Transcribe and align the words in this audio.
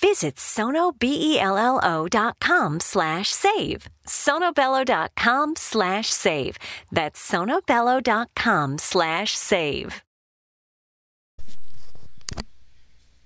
Visit 0.00 0.36
sonobello.com 0.36 2.80
slash 2.80 3.28
save. 3.28 3.88
sonobello.com 4.06 5.56
slash 5.56 6.10
save. 6.10 6.56
That's 6.90 7.30
sonobello.com 7.30 8.78
slash 8.78 9.36
save. 9.36 10.02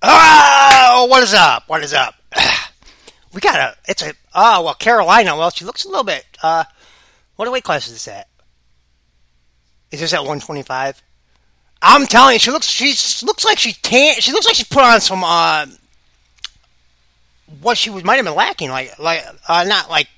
Oh, 0.03 1.07
what 1.09 1.23
is 1.23 1.33
up? 1.33 1.63
What 1.69 1.85
is 1.85 1.95
up? 1.95 2.17
We 3.33 3.41
got 3.41 3.57
a, 3.57 3.77
it's 3.89 4.01
a, 4.01 4.13
oh, 4.33 4.63
well, 4.63 4.75
Carolina, 4.75 5.37
well, 5.37 5.51
she 5.51 5.65
looks 5.65 5.85
a 5.85 5.89
little 5.89 6.05
bit, 6.05 6.25
uh, 6.41 6.63
what 7.35 7.51
weight 7.51 7.65
class 7.65 7.89
is 7.89 7.95
this 7.95 8.07
at? 8.07 8.29
Is 9.91 9.99
this 9.99 10.13
at 10.13 10.21
125? 10.21 11.03
I'm 11.83 12.07
telling 12.07 12.35
you, 12.35 12.39
she 12.39 12.53
looks, 12.53 12.69
she 12.69 12.95
looks 13.27 13.45
like 13.45 13.59
she 13.59 13.73
tan, 13.73 14.21
she 14.21 14.31
looks 14.31 14.47
like 14.47 14.55
she 14.55 14.63
put 14.63 14.85
on 14.85 15.01
some, 15.01 15.25
uh, 15.25 15.67
what 17.61 17.79
she 17.79 17.91
was, 17.91 18.05
might 18.05 18.17
have 18.17 18.25
been 18.25 18.35
lacking, 18.35 18.71
like, 18.71 18.99
like, 18.99 19.25
uh, 19.49 19.65
not 19.65 19.91
like, 19.91 20.09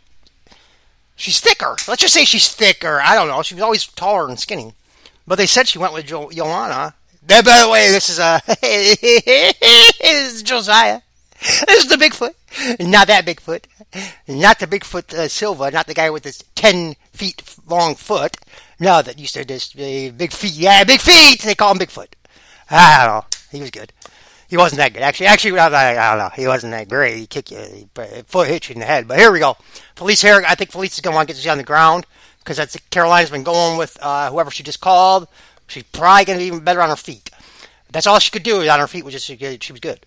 she's 1.16 1.40
thicker. 1.40 1.76
Let's 1.88 2.02
just 2.02 2.14
say 2.14 2.24
she's 2.24 2.52
thicker. 2.52 3.00
I 3.00 3.14
don't 3.14 3.28
know. 3.28 3.42
She 3.42 3.54
was 3.54 3.62
always 3.62 3.86
taller 3.86 4.28
and 4.28 4.38
skinny. 4.38 4.74
But 5.26 5.36
they 5.36 5.46
said 5.46 5.66
she 5.66 5.78
went 5.78 5.92
with 5.92 6.06
jo- 6.06 6.30
Joanna. 6.30 6.94
By 7.26 7.40
the 7.42 7.68
way, 7.70 7.90
this 7.90 8.08
is 8.08 8.20
uh, 8.20 8.38
this 8.46 10.00
is 10.00 10.42
Josiah. 10.44 11.00
This 11.40 11.84
is 11.84 11.88
the 11.88 11.96
Bigfoot. 11.96 12.34
Not 12.88 13.08
that 13.08 13.26
Bigfoot. 13.26 13.64
Not 14.28 14.60
the 14.60 14.66
Bigfoot 14.66 15.12
uh, 15.12 15.28
Silva. 15.28 15.70
Not 15.72 15.88
the 15.88 15.94
guy 15.94 16.08
with 16.10 16.22
this 16.22 16.44
ten 16.54 16.94
feet 17.12 17.42
long 17.68 17.96
foot. 17.96 18.36
No, 18.78 19.02
that 19.02 19.18
used 19.18 19.34
to 19.34 19.44
just 19.44 19.74
uh, 19.74 20.12
big 20.16 20.32
feet. 20.32 20.52
Yeah, 20.52 20.84
big 20.84 21.00
feet. 21.00 21.42
They 21.42 21.56
call 21.56 21.72
him 21.72 21.78
Bigfoot. 21.78 22.12
I 22.70 23.04
don't 23.04 23.14
know. 23.16 23.24
He 23.50 23.60
was 23.60 23.70
good. 23.70 23.92
He 24.48 24.56
wasn't 24.56 24.78
that 24.78 24.92
good. 24.92 25.02
Actually, 25.02 25.26
actually, 25.26 25.58
I 25.58 26.10
don't 26.10 26.18
know. 26.18 26.30
He 26.34 26.46
wasn't 26.46 26.72
that 26.72 26.88
great. 26.88 27.16
He 27.18 27.26
kicked 27.26 27.50
you, 27.50 27.88
foot 28.26 28.48
hit 28.48 28.68
you 28.68 28.74
in 28.74 28.80
the 28.80 28.86
head. 28.86 29.08
But 29.08 29.18
here 29.18 29.32
we 29.32 29.40
go. 29.40 29.56
Felice 29.96 30.22
here. 30.22 30.42
I 30.46 30.54
think 30.54 30.70
Felice 30.70 30.94
is 30.94 31.00
going 31.00 31.12
to 31.12 31.16
want 31.16 31.28
to 31.28 31.34
get 31.34 31.36
this 31.36 31.50
on 31.50 31.58
the 31.58 31.64
ground 31.64 32.06
because 32.38 32.56
that's 32.56 32.76
Carolina's 32.90 33.30
been 33.30 33.42
going 33.42 33.76
with 33.76 33.98
uh, 34.00 34.30
whoever 34.30 34.50
she 34.50 34.62
just 34.62 34.80
called. 34.80 35.26
She's 35.66 35.82
probably 35.82 36.24
going 36.24 36.38
to 36.38 36.42
be 36.42 36.46
even 36.46 36.60
better 36.60 36.80
on 36.80 36.90
her 36.90 36.96
feet. 36.96 37.30
That's 37.90 38.06
all 38.06 38.18
she 38.20 38.30
could 38.30 38.44
do 38.44 38.68
on 38.68 38.80
her 38.80 38.86
feet 38.86 39.04
was 39.04 39.14
just 39.14 39.26
she 39.26 39.72
was 39.72 39.80
good. 39.80 40.06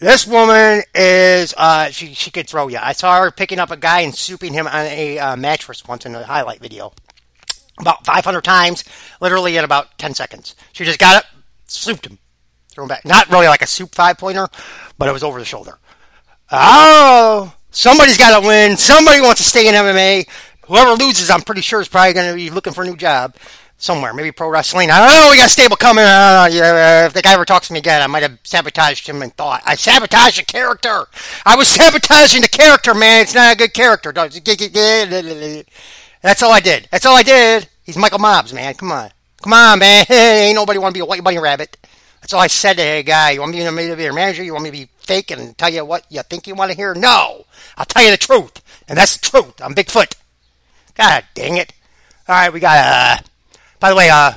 This 0.00 0.26
woman 0.26 0.82
is 0.94 1.54
uh, 1.56 1.90
she 1.90 2.14
she 2.14 2.30
could 2.30 2.48
throw 2.48 2.68
you. 2.68 2.78
I 2.80 2.92
saw 2.92 3.20
her 3.20 3.30
picking 3.30 3.58
up 3.58 3.70
a 3.70 3.76
guy 3.76 4.00
and 4.00 4.12
souping 4.12 4.52
him 4.52 4.66
on 4.66 4.86
a 4.86 5.18
uh, 5.18 5.36
mattress 5.36 5.86
once 5.86 6.04
in 6.04 6.14
a 6.14 6.24
highlight 6.24 6.60
video, 6.60 6.92
about 7.78 8.04
500 8.04 8.42
times, 8.42 8.84
literally 9.20 9.56
in 9.56 9.64
about 9.64 9.96
10 9.98 10.14
seconds. 10.14 10.56
She 10.72 10.84
just 10.84 10.98
got 10.98 11.22
it, 11.22 11.30
souped 11.66 12.06
him, 12.06 12.18
threw 12.74 12.84
him 12.84 12.88
back. 12.88 13.04
Not 13.04 13.30
really 13.30 13.46
like 13.46 13.62
a 13.62 13.66
soup 13.66 13.94
five 13.94 14.18
pointer, 14.18 14.48
but 14.98 15.08
it 15.08 15.12
was 15.12 15.22
over 15.22 15.38
the 15.38 15.44
shoulder. 15.44 15.78
Oh, 16.50 17.54
somebody's 17.70 18.18
got 18.18 18.40
to 18.40 18.46
win. 18.46 18.76
Somebody 18.76 19.20
wants 19.20 19.42
to 19.42 19.48
stay 19.48 19.68
in 19.68 19.74
MMA. 19.74 20.28
Whoever 20.66 20.92
loses, 20.92 21.30
I'm 21.30 21.42
pretty 21.42 21.60
sure 21.60 21.80
is 21.80 21.88
probably 21.88 22.14
going 22.14 22.30
to 22.30 22.36
be 22.36 22.50
looking 22.50 22.72
for 22.72 22.84
a 22.84 22.86
new 22.86 22.96
job 22.96 23.36
somewhere, 23.76 24.14
maybe 24.14 24.32
pro 24.32 24.48
wrestling. 24.48 24.90
I 24.90 24.98
don't 24.98 25.24
know. 25.24 25.30
We 25.30 25.36
got 25.36 25.50
stable 25.50 25.76
coming. 25.76 26.04
Know. 26.04 26.48
Yeah, 26.50 27.06
if 27.06 27.12
the 27.12 27.22
guy 27.22 27.34
ever 27.34 27.44
talks 27.44 27.68
to 27.68 27.72
me 27.72 27.80
again, 27.80 28.02
I 28.02 28.06
might 28.06 28.22
have 28.22 28.38
sabotaged 28.42 29.08
him 29.08 29.22
and 29.22 29.34
thought 29.34 29.62
I 29.64 29.74
sabotaged 29.74 30.40
the 30.40 30.44
character. 30.44 31.06
I 31.44 31.56
was 31.56 31.68
sabotaging 31.68 32.42
the 32.42 32.48
character, 32.48 32.94
man. 32.94 33.22
It's 33.22 33.34
not 33.34 33.54
a 33.54 33.56
good 33.56 33.74
character. 33.74 34.12
That's 34.12 34.36
all 36.42 36.52
I 36.52 36.60
did. 36.60 36.88
That's 36.90 37.06
all 37.06 37.16
I 37.16 37.22
did. 37.22 37.68
He's 37.82 37.96
Michael 37.96 38.18
Mobbs, 38.18 38.52
man. 38.52 38.74
Come 38.74 38.92
on, 38.92 39.10
come 39.42 39.52
on, 39.52 39.78
man. 39.78 40.06
Ain't 40.10 40.54
nobody 40.54 40.78
want 40.78 40.94
to 40.94 40.98
be 40.98 41.02
a 41.02 41.06
white 41.06 41.22
bunny 41.22 41.38
rabbit. 41.38 41.76
All 42.32 42.40
I 42.40 42.46
said 42.46 42.78
to 42.78 42.82
the 42.82 43.02
guy. 43.02 43.32
You 43.32 43.40
want 43.40 43.52
me 43.52 43.62
to 43.64 43.96
be 43.96 44.02
your 44.02 44.12
manager? 44.12 44.42
You 44.42 44.52
want 44.52 44.64
me 44.64 44.70
to 44.70 44.76
be 44.76 44.88
fake 44.98 45.30
and 45.30 45.56
tell 45.58 45.70
you 45.70 45.84
what 45.84 46.06
you 46.10 46.22
think 46.22 46.46
you 46.46 46.54
want 46.54 46.70
to 46.70 46.76
hear? 46.76 46.94
No, 46.94 47.44
I'll 47.76 47.84
tell 47.84 48.02
you 48.02 48.10
the 48.10 48.16
truth, 48.16 48.62
and 48.88 48.96
that's 48.96 49.16
the 49.16 49.30
truth. 49.30 49.60
I'm 49.60 49.74
Bigfoot. 49.74 50.14
God 50.94 51.24
dang 51.34 51.56
it! 51.56 51.72
All 52.28 52.34
right, 52.34 52.52
we 52.52 52.60
got 52.60 52.78
uh 52.78 53.22
by 53.84 53.90
the 53.90 53.96
way, 53.96 54.08
uh, 54.08 54.32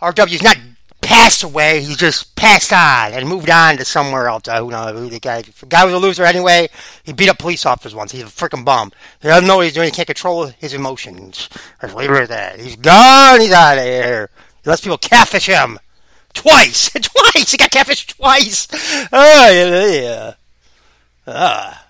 RW's 0.00 0.44
not 0.44 0.56
passed 1.00 1.42
away. 1.42 1.82
He 1.82 1.96
just 1.96 2.36
passed 2.36 2.72
on 2.72 3.12
and 3.12 3.28
moved 3.28 3.50
on 3.50 3.76
to 3.78 3.84
somewhere 3.84 4.28
else. 4.28 4.46
Uh, 4.46 4.60
who 4.60 4.70
knows? 4.70 5.10
The 5.10 5.18
guy, 5.18 5.42
the 5.42 5.66
guy 5.66 5.84
was 5.84 5.92
a 5.92 5.98
loser 5.98 6.22
anyway. 6.22 6.68
He 7.02 7.12
beat 7.12 7.28
up 7.28 7.38
police 7.38 7.66
officers 7.66 7.96
once. 7.96 8.12
He's 8.12 8.22
a 8.22 8.26
freaking 8.26 8.64
bum. 8.64 8.92
He 9.20 9.26
doesn't 9.26 9.48
know 9.48 9.56
what 9.56 9.64
he's 9.64 9.74
doing. 9.74 9.86
He 9.86 9.90
can't 9.90 10.06
control 10.06 10.46
his 10.46 10.72
emotions. 10.72 11.48
Just 11.80 11.96
leave 11.96 12.12
it 12.12 12.22
at 12.22 12.28
that. 12.28 12.60
He's 12.60 12.76
gone. 12.76 13.40
He's 13.40 13.50
out 13.50 13.78
of 13.78 13.82
here. 13.82 14.30
He 14.62 14.70
lets 14.70 14.82
people 14.82 14.98
catfish 14.98 15.46
him. 15.46 15.80
Twice. 16.34 16.90
twice. 16.90 17.50
He 17.50 17.56
got 17.56 17.70
catfished 17.70 18.16
twice. 18.16 18.68
Oh, 19.12 19.88
yeah. 19.92 20.34
Ah. 21.26 21.82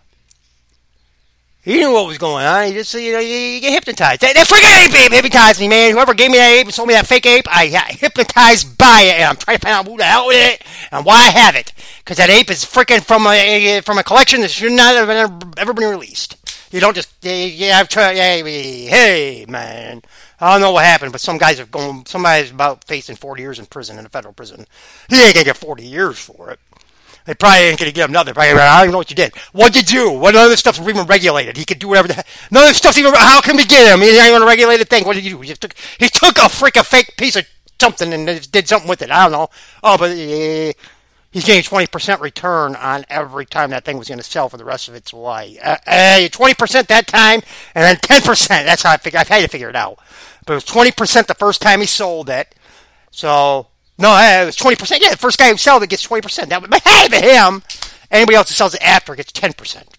He 1.63 1.79
knew 1.79 1.93
what 1.93 2.09
was 2.09 2.19
going 2.19 2.45
on. 2.45 2.67
He 2.67 2.73
just, 2.73 2.93
you 2.95 3.13
know, 3.13 3.21
you, 3.21 3.61
get 3.61 3.73
hypnotized. 3.73 4.21
That, 4.23 4.35
that 4.35 4.49
freaking 4.49 5.05
ape 5.07 5.13
hypnotized 5.13 5.61
me, 5.61 5.69
man. 5.69 5.93
Whoever 5.93 6.13
gave 6.13 6.33
me 6.33 6.39
that 6.39 6.51
ape 6.51 6.67
and 6.67 6.75
sold 6.75 6.89
me 6.89 6.95
that 6.95 7.07
fake 7.07 7.25
ape, 7.25 7.47
I 7.49 7.69
got 7.69 7.87
hypnotized 7.87 8.77
by 8.77 9.03
it, 9.03 9.15
and 9.21 9.25
I'm 9.25 9.37
trying 9.37 9.59
to 9.59 9.63
find 9.63 9.75
out 9.75 9.87
who 9.87 9.97
the 9.97 10.03
hell 10.03 10.27
it 10.31 10.61
and 10.91 11.07
why 11.07 11.19
I 11.19 11.31
have 11.31 11.55
it. 11.55 11.73
Because 11.99 12.17
that 12.17 12.31
ape 12.31 12.51
is 12.51 12.65
freaking 12.65 13.01
from 13.01 13.29
a 13.29 13.81
from 13.83 13.99
a 13.99 14.03
collection 14.03 14.41
that 14.41 14.51
should 14.51 14.73
not 14.73 14.97
have 14.97 15.09
ever 15.57 15.73
been 15.73 15.89
released. 15.89 16.37
You 16.73 16.81
don't 16.81 16.95
just, 16.95 17.13
yeah, 17.23 17.79
I've 17.79 17.89
tried, 17.89 18.17
hey, 18.17 18.87
hey, 18.87 19.47
man. 19.47 20.03
I 20.43 20.53
don't 20.53 20.61
know 20.61 20.73
what 20.73 20.85
happened, 20.85 21.13
but 21.13 21.21
some 21.21 21.39
guys 21.39 21.61
are 21.61 21.67
going, 21.67 22.05
somebody's 22.05 22.51
about 22.51 22.83
facing 22.83 23.15
40 23.15 23.41
years 23.41 23.59
in 23.61 23.67
prison, 23.67 23.97
in 23.97 24.05
a 24.05 24.09
federal 24.09 24.35
prison. 24.35 24.67
He 25.09 25.23
ain't 25.23 25.35
gonna 25.35 25.45
get 25.45 25.57
40 25.57 25.87
years 25.87 26.19
for 26.19 26.51
it. 26.51 26.59
They 27.27 27.35
probably 27.35 27.61
ain't 27.61 27.79
to 27.79 27.93
give 27.93 28.07
him 28.07 28.13
nothing. 28.13 28.35
Probably, 28.35 28.51
I 28.51 28.83
don't 28.83 28.91
know 28.91 28.99
what 28.99 29.09
you 29.09 29.15
did. 29.15 29.37
What 29.53 29.73
did 29.73 29.89
you? 29.89 30.11
What 30.11 30.35
other 30.35 30.57
stuff's 30.57 30.81
even 30.81 31.07
regulated? 31.07 31.57
He 31.57 31.65
could 31.65 31.79
do 31.79 31.87
whatever. 31.87 32.09
The, 32.09 32.25
none 32.51 32.65
of 32.65 32.71
this 32.71 32.79
stuff's 32.79 32.99
even. 32.99 33.15
How 33.15 33.41
can 33.41 33.57
we 33.57 33.65
get 33.65 33.87
him? 33.87 34.01
He 34.01 34.09
ain't 34.19 34.27
even 34.27 34.43
a 34.43 34.47
regulated 34.47 34.89
thing. 34.89 35.05
What 35.05 35.15
did 35.15 35.25
you 35.25 35.37
do? 35.37 35.41
He 35.43 35.55
took. 35.55 35.75
He 36.01 36.09
took 36.09 36.37
a 36.39 36.49
freak 36.49 36.75
a 36.75 36.83
fake 36.83 37.15
piece 37.17 37.37
of 37.37 37.47
something 37.81 38.13
and 38.13 38.51
did 38.51 38.67
something 38.67 38.89
with 38.89 39.03
it. 39.03 39.11
I 39.13 39.23
don't 39.23 39.33
know. 39.33 39.49
Oh, 39.85 39.97
but 39.97 40.11
uh, 40.11 40.73
he's 41.33 41.45
getting 41.45 41.63
twenty 41.63 41.87
percent 41.87 42.21
return 42.21 42.77
on 42.77 43.05
every 43.09 43.45
time 43.45 43.71
that 43.71 43.85
thing 43.85 43.99
was 43.99 44.09
going 44.09 44.19
to 44.19 44.25
sell 44.25 44.49
for 44.49 44.57
the 44.57 44.65
rest 44.65 44.89
of 44.89 44.95
its 44.95 45.13
life. 45.13 45.59
Uh, 45.63 46.29
twenty 46.29 46.53
uh, 46.53 46.57
percent 46.57 46.89
that 46.89 47.09
time, 47.09 47.41
and 47.75 47.85
then 47.85 47.97
ten 47.97 48.23
percent. 48.23 48.67
That's 48.67 48.83
how 48.83 48.93
I 48.93 48.99
figure. 48.99 49.19
I've 49.19 49.29
had 49.29 49.43
to 49.43 49.49
figure 49.49 49.69
it 49.69 49.77
out. 49.77 49.99
But 50.47 50.53
it 50.53 50.57
was 50.57 50.65
twenty 50.65 50.93
percent 50.93 51.27
the 51.27 51.35
first 51.35 51.61
time 51.61 51.81
he 51.81 51.87
sold 51.87 52.31
it. 52.31 52.55
So 53.11 53.67
no, 53.99 54.17
it 54.17 54.47
was 54.47 54.57
twenty 54.57 54.77
percent. 54.77 55.03
Yeah, 55.03 55.11
the 55.11 55.17
first 55.17 55.39
guy 55.39 55.51
who 55.51 55.57
sells 55.57 55.83
it 55.83 55.91
gets 55.91 56.03
twenty 56.03 56.23
percent. 56.23 56.51
That 56.51 56.63
would 56.63 56.73
hey, 56.73 57.09
but 57.09 57.25
him. 57.25 57.63
Anybody 58.11 58.37
else 58.37 58.51
who 58.51 58.55
sells 58.55 58.75
it 58.75 58.83
after 58.83 59.15
gets 59.15 59.33
ten 59.33 59.53
percent. 59.53 59.99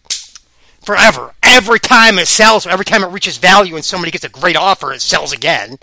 Forever. 0.84 1.34
Every 1.42 1.80
time 1.80 2.20
it 2.20 2.28
sells, 2.28 2.68
every 2.68 2.86
time 2.86 3.04
it 3.04 3.08
reaches 3.08 3.38
value 3.38 3.76
and 3.76 3.86
somebody 3.86 4.12
gets 4.12 4.26
a 4.26 4.30
great 4.30 4.58
offer, 4.58 4.92
it 4.92 5.02
sells 5.02 5.32
again. 5.32 5.78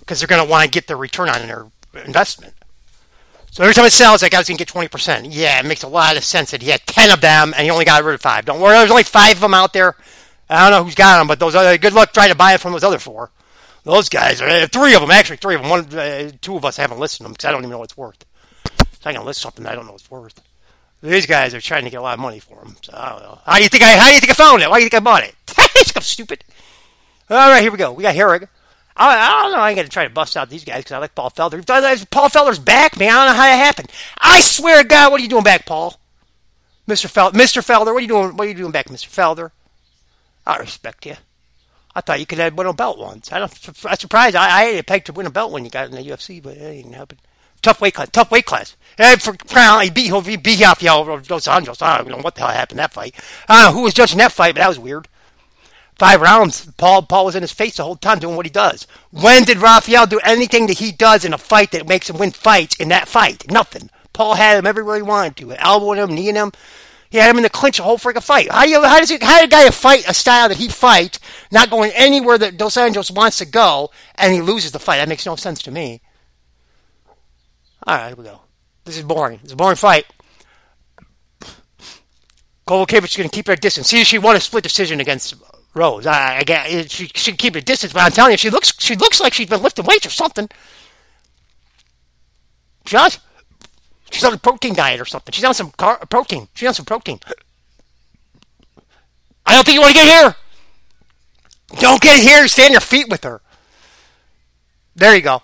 Because 0.00 0.18
they're 0.18 0.26
going 0.26 0.44
to 0.44 0.50
want 0.50 0.64
to 0.64 0.70
get 0.70 0.88
their 0.88 0.96
return 0.96 1.28
on 1.28 1.46
their 1.46 1.66
investment. 2.04 2.54
So 3.52 3.62
every 3.62 3.74
time 3.74 3.84
it 3.84 3.92
sells, 3.92 4.22
that 4.22 4.30
guy's 4.30 4.48
going 4.48 4.56
to 4.56 4.64
get 4.64 4.72
20%. 4.72 5.28
Yeah, 5.30 5.60
it 5.60 5.66
makes 5.66 5.82
a 5.82 5.88
lot 5.88 6.16
of 6.16 6.24
sense 6.24 6.52
that 6.52 6.62
he 6.62 6.70
had 6.70 6.80
10 6.86 7.10
of 7.10 7.20
them 7.20 7.52
and 7.54 7.64
he 7.64 7.70
only 7.70 7.84
got 7.84 8.02
rid 8.02 8.14
of 8.14 8.22
five. 8.22 8.46
Don't 8.46 8.62
worry, 8.62 8.78
there's 8.78 8.90
only 8.90 9.02
five 9.02 9.36
of 9.36 9.40
them 9.42 9.52
out 9.52 9.74
there. 9.74 9.94
I 10.48 10.62
don't 10.62 10.78
know 10.78 10.84
who's 10.84 10.94
got 10.94 11.18
them, 11.18 11.28
but 11.28 11.38
those 11.38 11.54
other, 11.54 11.76
good 11.76 11.92
luck 11.92 12.14
trying 12.14 12.30
to 12.30 12.34
buy 12.34 12.54
it 12.54 12.60
from 12.62 12.72
those 12.72 12.82
other 12.82 12.98
four. 12.98 13.30
Those 13.84 14.08
guys, 14.08 14.40
are, 14.40 14.66
three 14.68 14.94
of 14.94 15.02
them, 15.02 15.10
actually, 15.10 15.36
three 15.36 15.54
of 15.54 15.60
them. 15.60 15.70
One, 15.70 15.94
uh, 15.94 16.30
two 16.40 16.56
of 16.56 16.64
us 16.64 16.78
haven't 16.78 16.98
listed 16.98 17.26
them 17.26 17.32
because 17.32 17.44
I 17.44 17.50
don't 17.50 17.60
even 17.60 17.70
know 17.72 17.78
what 17.78 17.90
it's 17.90 17.96
worth. 17.96 18.24
So 18.78 19.10
I 19.10 19.12
can 19.12 19.24
list 19.26 19.42
something 19.42 19.66
I 19.66 19.74
don't 19.74 19.84
know 19.84 19.92
what 19.92 20.00
it's 20.00 20.10
worth. 20.10 20.40
These 21.02 21.26
guys 21.26 21.52
are 21.52 21.60
trying 21.60 21.84
to 21.84 21.90
get 21.90 21.98
a 21.98 22.02
lot 22.02 22.14
of 22.14 22.20
money 22.20 22.38
for 22.38 22.56
them. 22.56 22.76
So 22.80 22.94
I 22.96 23.10
don't 23.10 23.20
know. 23.20 23.38
How 23.44 23.56
do 23.56 23.62
you 23.62 23.68
think 23.68 23.82
I? 23.82 23.96
How 23.96 24.08
do 24.08 24.14
you 24.14 24.20
think 24.20 24.30
I 24.30 24.34
found 24.34 24.62
it? 24.62 24.70
Why 24.70 24.78
do 24.78 24.84
you 24.84 24.88
think 24.88 25.02
I 25.02 25.04
bought 25.04 25.24
it? 25.24 25.34
I'm 25.94 26.02
stupid. 26.02 26.44
All 27.28 27.50
right, 27.50 27.60
here 27.60 27.72
we 27.72 27.76
go. 27.76 27.92
We 27.92 28.02
got 28.02 28.14
Herrig. 28.14 28.48
I, 28.96 29.16
I 29.16 29.42
don't 29.42 29.52
know. 29.52 29.58
I 29.58 29.70
ain't 29.70 29.76
gonna 29.76 29.88
try 29.88 30.04
to 30.04 30.10
bust 30.12 30.36
out 30.36 30.50
these 30.50 30.64
guys 30.64 30.78
because 30.78 30.92
I 30.92 30.98
like 30.98 31.14
Paul 31.14 31.30
Felder. 31.30 31.64
Paul 32.10 32.28
Felder's 32.28 32.58
back, 32.58 32.98
man. 32.98 33.10
I 33.10 33.12
don't 33.12 33.34
know 33.34 33.40
how 33.40 33.48
that 33.48 33.64
happened. 33.64 33.90
I 34.20 34.40
swear 34.40 34.82
to 34.82 34.88
God, 34.88 35.10
what 35.10 35.20
are 35.20 35.22
you 35.22 35.30
doing 35.30 35.44
back, 35.44 35.66
Paul? 35.66 35.98
Mr. 36.88 37.06
Felder, 37.06 37.32
Mr. 37.32 37.62
Felder, 37.62 37.86
what 37.86 37.96
are 37.96 38.00
you 38.00 38.08
doing? 38.08 38.36
What 38.36 38.46
are 38.46 38.50
you 38.50 38.56
doing 38.56 38.72
back, 38.72 38.86
Mr. 38.86 39.08
Felder? 39.08 39.50
I 40.46 40.58
respect 40.58 41.06
you. 41.06 41.16
I 41.94 42.00
thought 42.00 42.20
you 42.20 42.26
could 42.26 42.38
have 42.38 42.54
win 42.54 42.66
a 42.66 42.72
belt 42.72 42.98
once. 42.98 43.32
I 43.32 43.38
don't. 43.38 43.84
I'm 43.84 43.96
surprised. 43.96 44.36
I, 44.36 44.60
I 44.60 44.64
had 44.64 44.76
a 44.76 44.82
peg 44.82 45.04
to 45.06 45.12
win 45.12 45.26
a 45.26 45.30
belt 45.30 45.52
when 45.52 45.64
you 45.64 45.70
got 45.70 45.88
in 45.88 45.94
the 45.94 46.02
UFC, 46.02 46.42
but 46.42 46.56
it 46.56 46.82
didn't 46.82 46.94
happen. 46.94 47.18
Tough 47.60 47.80
weight 47.80 47.94
class. 47.94 48.08
Tough 48.10 48.30
weight 48.30 48.46
class. 48.46 48.76
And 48.98 49.22
for 49.22 49.34
Crown, 49.34 49.82
he 49.82 49.90
beat 49.90 50.12
he 50.26 50.36
beat 50.36 50.60
Rafael 50.60 51.04
Dos 51.20 51.46
Anjos. 51.46 51.80
I 51.80 51.98
don't 51.98 52.08
know 52.08 52.18
what 52.18 52.34
the 52.34 52.40
hell 52.40 52.50
happened 52.50 52.80
that 52.80 52.92
fight. 52.92 53.14
I 53.48 53.62
don't 53.62 53.70
know 53.72 53.78
who 53.78 53.84
was 53.84 53.94
judging 53.94 54.18
that 54.18 54.32
fight, 54.32 54.54
but 54.54 54.60
that 54.60 54.68
was 54.68 54.78
weird. 54.78 55.06
Five 55.98 56.20
rounds. 56.20 56.66
Paul 56.78 57.02
Paul 57.02 57.26
was 57.26 57.36
in 57.36 57.42
his 57.42 57.52
face 57.52 57.76
the 57.76 57.84
whole 57.84 57.96
time 57.96 58.18
doing 58.18 58.36
what 58.36 58.46
he 58.46 58.50
does. 58.50 58.86
When 59.10 59.44
did 59.44 59.58
Rafael 59.58 60.06
do 60.06 60.20
anything 60.24 60.66
that 60.66 60.78
he 60.78 60.90
does 60.90 61.24
in 61.24 61.32
a 61.32 61.38
fight 61.38 61.70
that 61.72 61.88
makes 61.88 62.10
him 62.10 62.18
win 62.18 62.30
fights 62.30 62.76
in 62.76 62.88
that 62.88 63.08
fight? 63.08 63.50
Nothing. 63.50 63.90
Paul 64.12 64.34
had 64.34 64.58
him 64.58 64.66
everywhere 64.66 64.96
he 64.96 65.02
wanted 65.02 65.36
to. 65.36 65.52
Elbowing 65.52 65.98
him, 65.98 66.14
kneeing 66.14 66.34
him. 66.34 66.52
He 67.10 67.18
had 67.18 67.30
him 67.30 67.36
in 67.36 67.42
the 67.42 67.50
clinch 67.50 67.76
the 67.76 67.82
whole 67.82 67.98
freaking 67.98 68.22
fight. 68.22 68.50
How 68.50 68.64
do 68.64 68.70
you, 68.70 68.82
how 68.82 68.98
does 68.98 69.10
he, 69.10 69.18
how 69.20 69.40
did 69.40 69.48
a 69.48 69.50
guy 69.50 69.68
fight 69.70 70.08
a 70.08 70.14
style 70.14 70.48
that 70.48 70.56
he 70.56 70.68
fight, 70.68 71.18
not 71.50 71.68
going 71.68 71.92
anywhere 71.94 72.38
that 72.38 72.56
Dos 72.56 72.76
Anjos 72.76 73.14
wants 73.14 73.36
to 73.38 73.44
go, 73.44 73.90
and 74.14 74.32
he 74.32 74.40
loses 74.40 74.72
the 74.72 74.78
fight? 74.78 74.96
That 74.96 75.10
makes 75.10 75.26
no 75.26 75.36
sense 75.36 75.62
to 75.64 75.70
me. 75.70 76.00
All 77.86 77.96
right, 77.96 78.08
here 78.08 78.16
we 78.16 78.24
go. 78.24 78.40
This 78.84 78.96
is 78.96 79.04
boring. 79.04 79.40
It's 79.42 79.52
a 79.52 79.56
boring 79.56 79.76
fight. 79.76 80.06
Kowalkiewicz 82.66 83.04
is 83.04 83.16
going 83.16 83.28
to 83.28 83.34
keep 83.34 83.46
her 83.48 83.56
distance. 83.56 83.88
See, 83.88 84.04
she 84.04 84.18
won 84.18 84.36
a 84.36 84.40
split 84.40 84.62
decision 84.62 85.00
against 85.00 85.34
Rose. 85.74 86.06
I, 86.06 86.38
I 86.38 86.42
get 86.42 86.90
she 86.90 87.10
should 87.14 87.38
keep 87.38 87.54
her 87.54 87.60
distance, 87.60 87.92
but 87.92 88.02
I'm 88.02 88.12
telling 88.12 88.32
you, 88.32 88.36
she 88.36 88.50
looks 88.50 88.74
she 88.78 88.94
looks 88.96 89.20
like 89.20 89.32
she's 89.32 89.48
been 89.48 89.62
lifting 89.62 89.86
weights 89.86 90.06
or 90.06 90.10
something. 90.10 90.48
She. 92.86 92.96
She's 94.12 94.24
on 94.24 94.34
a 94.34 94.38
protein 94.38 94.74
diet 94.74 95.00
or 95.00 95.06
something. 95.06 95.32
She's 95.32 95.44
on 95.44 95.54
some 95.54 95.70
car- 95.70 96.04
protein. 96.10 96.48
She's 96.52 96.68
on 96.68 96.74
some 96.74 96.84
protein. 96.84 97.18
I 99.46 99.54
don't 99.54 99.64
think 99.64 99.74
you 99.74 99.80
want 99.80 99.96
to 99.96 100.02
get 100.02 100.08
here. 100.08 100.36
Don't 101.80 102.00
get 102.00 102.22
here. 102.22 102.46
Stay 102.46 102.66
on 102.66 102.72
your 102.72 102.82
feet 102.82 103.08
with 103.08 103.24
her. 103.24 103.40
There 104.94 105.16
you 105.16 105.22
go. 105.22 105.40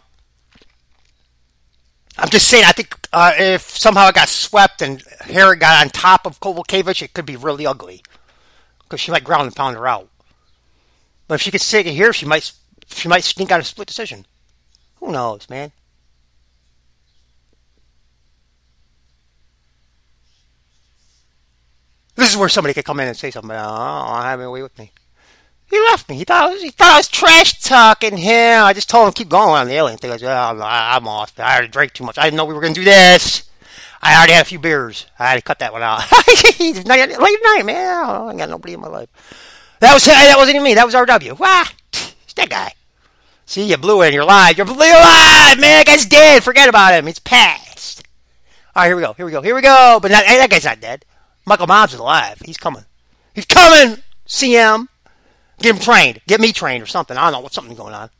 I'm 2.19 2.29
just 2.29 2.49
saying, 2.49 2.65
I 2.67 2.73
think 2.73 2.95
uh, 3.13 3.33
if 3.39 3.63
somehow 3.63 4.09
it 4.09 4.15
got 4.15 4.29
swept 4.29 4.83
and 4.83 5.03
Herrig 5.23 5.61
got 5.61 5.81
on 5.83 5.89
top 5.89 6.27
of 6.27 6.39
Kowalkiewicz, 6.41 7.01
it 7.01 7.15
could 7.15 7.25
be 7.25 7.37
really 7.37 7.65
ugly. 7.65 8.03
Because 8.83 9.01
she 9.01 9.11
might 9.11 9.25
ground 9.25 9.47
and 9.47 9.57
pound 9.57 9.77
her 9.77 9.87
out. 9.87 10.09
But 11.29 11.35
if 11.35 11.43
she 11.43 11.51
could 11.51 11.61
sit 11.61 11.87
here, 11.87 12.13
she 12.13 12.27
might 12.27 12.51
she 12.89 13.09
might 13.09 13.23
sneak 13.23 13.53
out 13.53 13.61
a 13.61 13.65
split 13.65 13.87
decision. 13.87 14.27
Who 14.97 15.13
knows, 15.13 15.49
man? 15.49 15.73
This 22.17 22.33
is 22.33 22.37
where 22.37 22.49
somebody 22.49 22.75
could 22.75 22.85
come 22.85 22.99
in 22.99 23.07
and 23.07 23.17
say 23.17 23.31
something. 23.31 23.53
Oh, 23.53 23.55
I 23.55 24.31
have 24.31 24.41
him 24.41 24.47
away 24.47 24.63
with 24.63 24.77
me. 24.77 24.91
He 25.71 25.79
left 25.79 26.09
me. 26.09 26.17
He 26.17 26.25
thought, 26.25 26.51
was, 26.51 26.63
he 26.63 26.71
thought 26.71 26.95
I 26.95 26.97
was 26.97 27.07
trash 27.07 27.61
talking 27.61 28.17
him. 28.17 28.65
I 28.65 28.73
just 28.73 28.91
told 28.91 29.07
him 29.07 29.13
keep 29.13 29.29
going 29.29 29.51
on 29.51 29.69
the 29.69 29.75
alien 29.75 29.99
thing. 29.99 30.11
I 30.11 30.17
said, 30.17 30.33
oh, 30.35 30.61
I'm 30.61 31.07
off. 31.07 31.39
I 31.39 31.53
already 31.53 31.69
drank 31.69 31.93
too 31.93 32.05
much. 32.05 32.19
I 32.19 32.25
didn't 32.25 32.39
know 32.39 32.47
we 32.47 32.55
were 32.55 32.61
going 32.61 32.75
to 32.75 32.81
do 32.81 32.85
this. 32.85 33.49
I 34.03 34.17
already 34.17 34.33
had 34.33 34.43
a 34.43 34.49
few 34.49 34.59
beers. 34.59 35.07
I 35.19 35.29
had 35.29 35.37
to 35.37 35.43
cut 35.43 35.59
that 35.61 35.73
one 35.73 35.83
out. 35.83 36.11
Late 36.61 36.87
night, 36.87 37.63
man. 37.65 38.05
I 38.05 38.35
got 38.37 38.49
nobody 38.49 38.75
in 38.75 38.81
my 38.81 38.89
life. 38.89 39.09
That 39.81 39.95
was 39.95 40.05
that 40.07 40.35
wasn't 40.37 40.57
even 40.57 40.65
me. 40.65 40.75
That 40.75 40.87
was 40.87 40.95
RW. 40.95 41.39
Wah, 41.39 41.65
it's 41.93 42.35
that 42.35 42.51
guy. 42.51 42.73
See, 43.47 43.65
you 43.65 43.77
blew 43.79 44.03
it 44.03 44.13
you're 44.13 44.25
live. 44.25 44.59
You're 44.59 44.67
alive, 44.67 45.59
man. 45.59 45.59
That 45.59 45.85
guy's 45.87 46.05
dead. 46.05 46.45
Forget 46.45 46.69
about 46.69 46.93
him. 46.93 47.09
It's 47.09 47.19
past. 47.19 48.07
All 48.77 48.83
right, 48.83 48.89
here 48.89 48.97
we 48.97 49.03
go. 49.03 49.15
Here 49.15 49.25
we 49.25 49.33
go. 49.33 49.41
Here 49.41 49.55
we 49.55 49.63
go. 49.63 49.99
But 50.03 50.11
not, 50.11 50.25
hey, 50.25 50.37
that 50.37 50.51
guy's 50.51 50.65
not 50.65 50.81
dead. 50.81 51.05
Michael 51.47 51.67
Mobs 51.67 51.95
is 51.95 51.99
alive. 51.99 52.43
He's 52.45 52.59
coming. 52.59 52.85
He's 53.35 53.47
coming. 53.47 54.03
CM. 54.27 54.89
Get 55.61 55.75
him 55.75 55.81
trained. 55.81 56.21
Get 56.27 56.41
me 56.41 56.53
trained 56.53 56.83
or 56.83 56.87
something. 56.87 57.17
I 57.17 57.23
don't 57.23 57.33
know. 57.33 57.41
What's 57.41 57.55
something 57.55 57.75
going 57.75 57.95
on? 57.95 58.11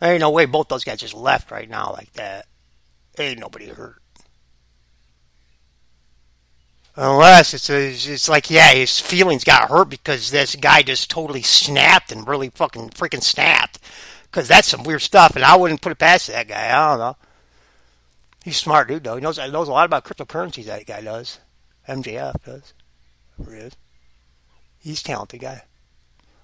There 0.00 0.12
ain't 0.12 0.20
no 0.20 0.30
way 0.30 0.44
both 0.44 0.68
those 0.68 0.84
guys 0.84 1.00
just 1.00 1.14
left 1.14 1.50
right 1.50 1.68
now 1.68 1.92
like 1.92 2.12
that. 2.12 2.46
Ain't 3.18 3.40
nobody 3.40 3.68
hurt. 3.68 4.00
Unless 7.00 7.54
it's, 7.54 7.70
a, 7.70 7.90
it's 7.90 8.28
like, 8.28 8.50
yeah, 8.50 8.70
his 8.72 8.98
feelings 8.98 9.44
got 9.44 9.70
hurt 9.70 9.88
because 9.88 10.32
this 10.32 10.56
guy 10.56 10.82
just 10.82 11.08
totally 11.08 11.42
snapped 11.42 12.10
and 12.10 12.26
really 12.26 12.50
fucking 12.50 12.90
freaking 12.90 13.22
snapped. 13.22 13.78
Because 14.24 14.48
that's 14.48 14.66
some 14.66 14.82
weird 14.82 15.00
stuff, 15.00 15.36
and 15.36 15.44
I 15.44 15.54
wouldn't 15.54 15.80
put 15.80 15.92
it 15.92 15.98
past 15.98 16.26
that 16.26 16.48
guy. 16.48 16.76
I 16.76 16.90
don't 16.90 16.98
know. 16.98 17.16
He's 18.44 18.56
smart 18.56 18.88
dude, 18.88 19.04
though. 19.04 19.14
He 19.14 19.20
knows, 19.20 19.38
knows 19.38 19.68
a 19.68 19.70
lot 19.70 19.84
about 19.84 20.04
cryptocurrencies, 20.04 20.64
that 20.64 20.86
guy 20.86 21.00
does. 21.00 21.38
MJF 21.88 22.42
does. 22.42 22.74
Who 23.36 23.48
is. 23.52 23.76
He's 24.80 25.00
talented 25.00 25.40
guy. 25.40 25.62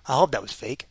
I 0.07 0.13
hope 0.15 0.31
that 0.31 0.43
was 0.43 0.53
fake. 0.53 0.87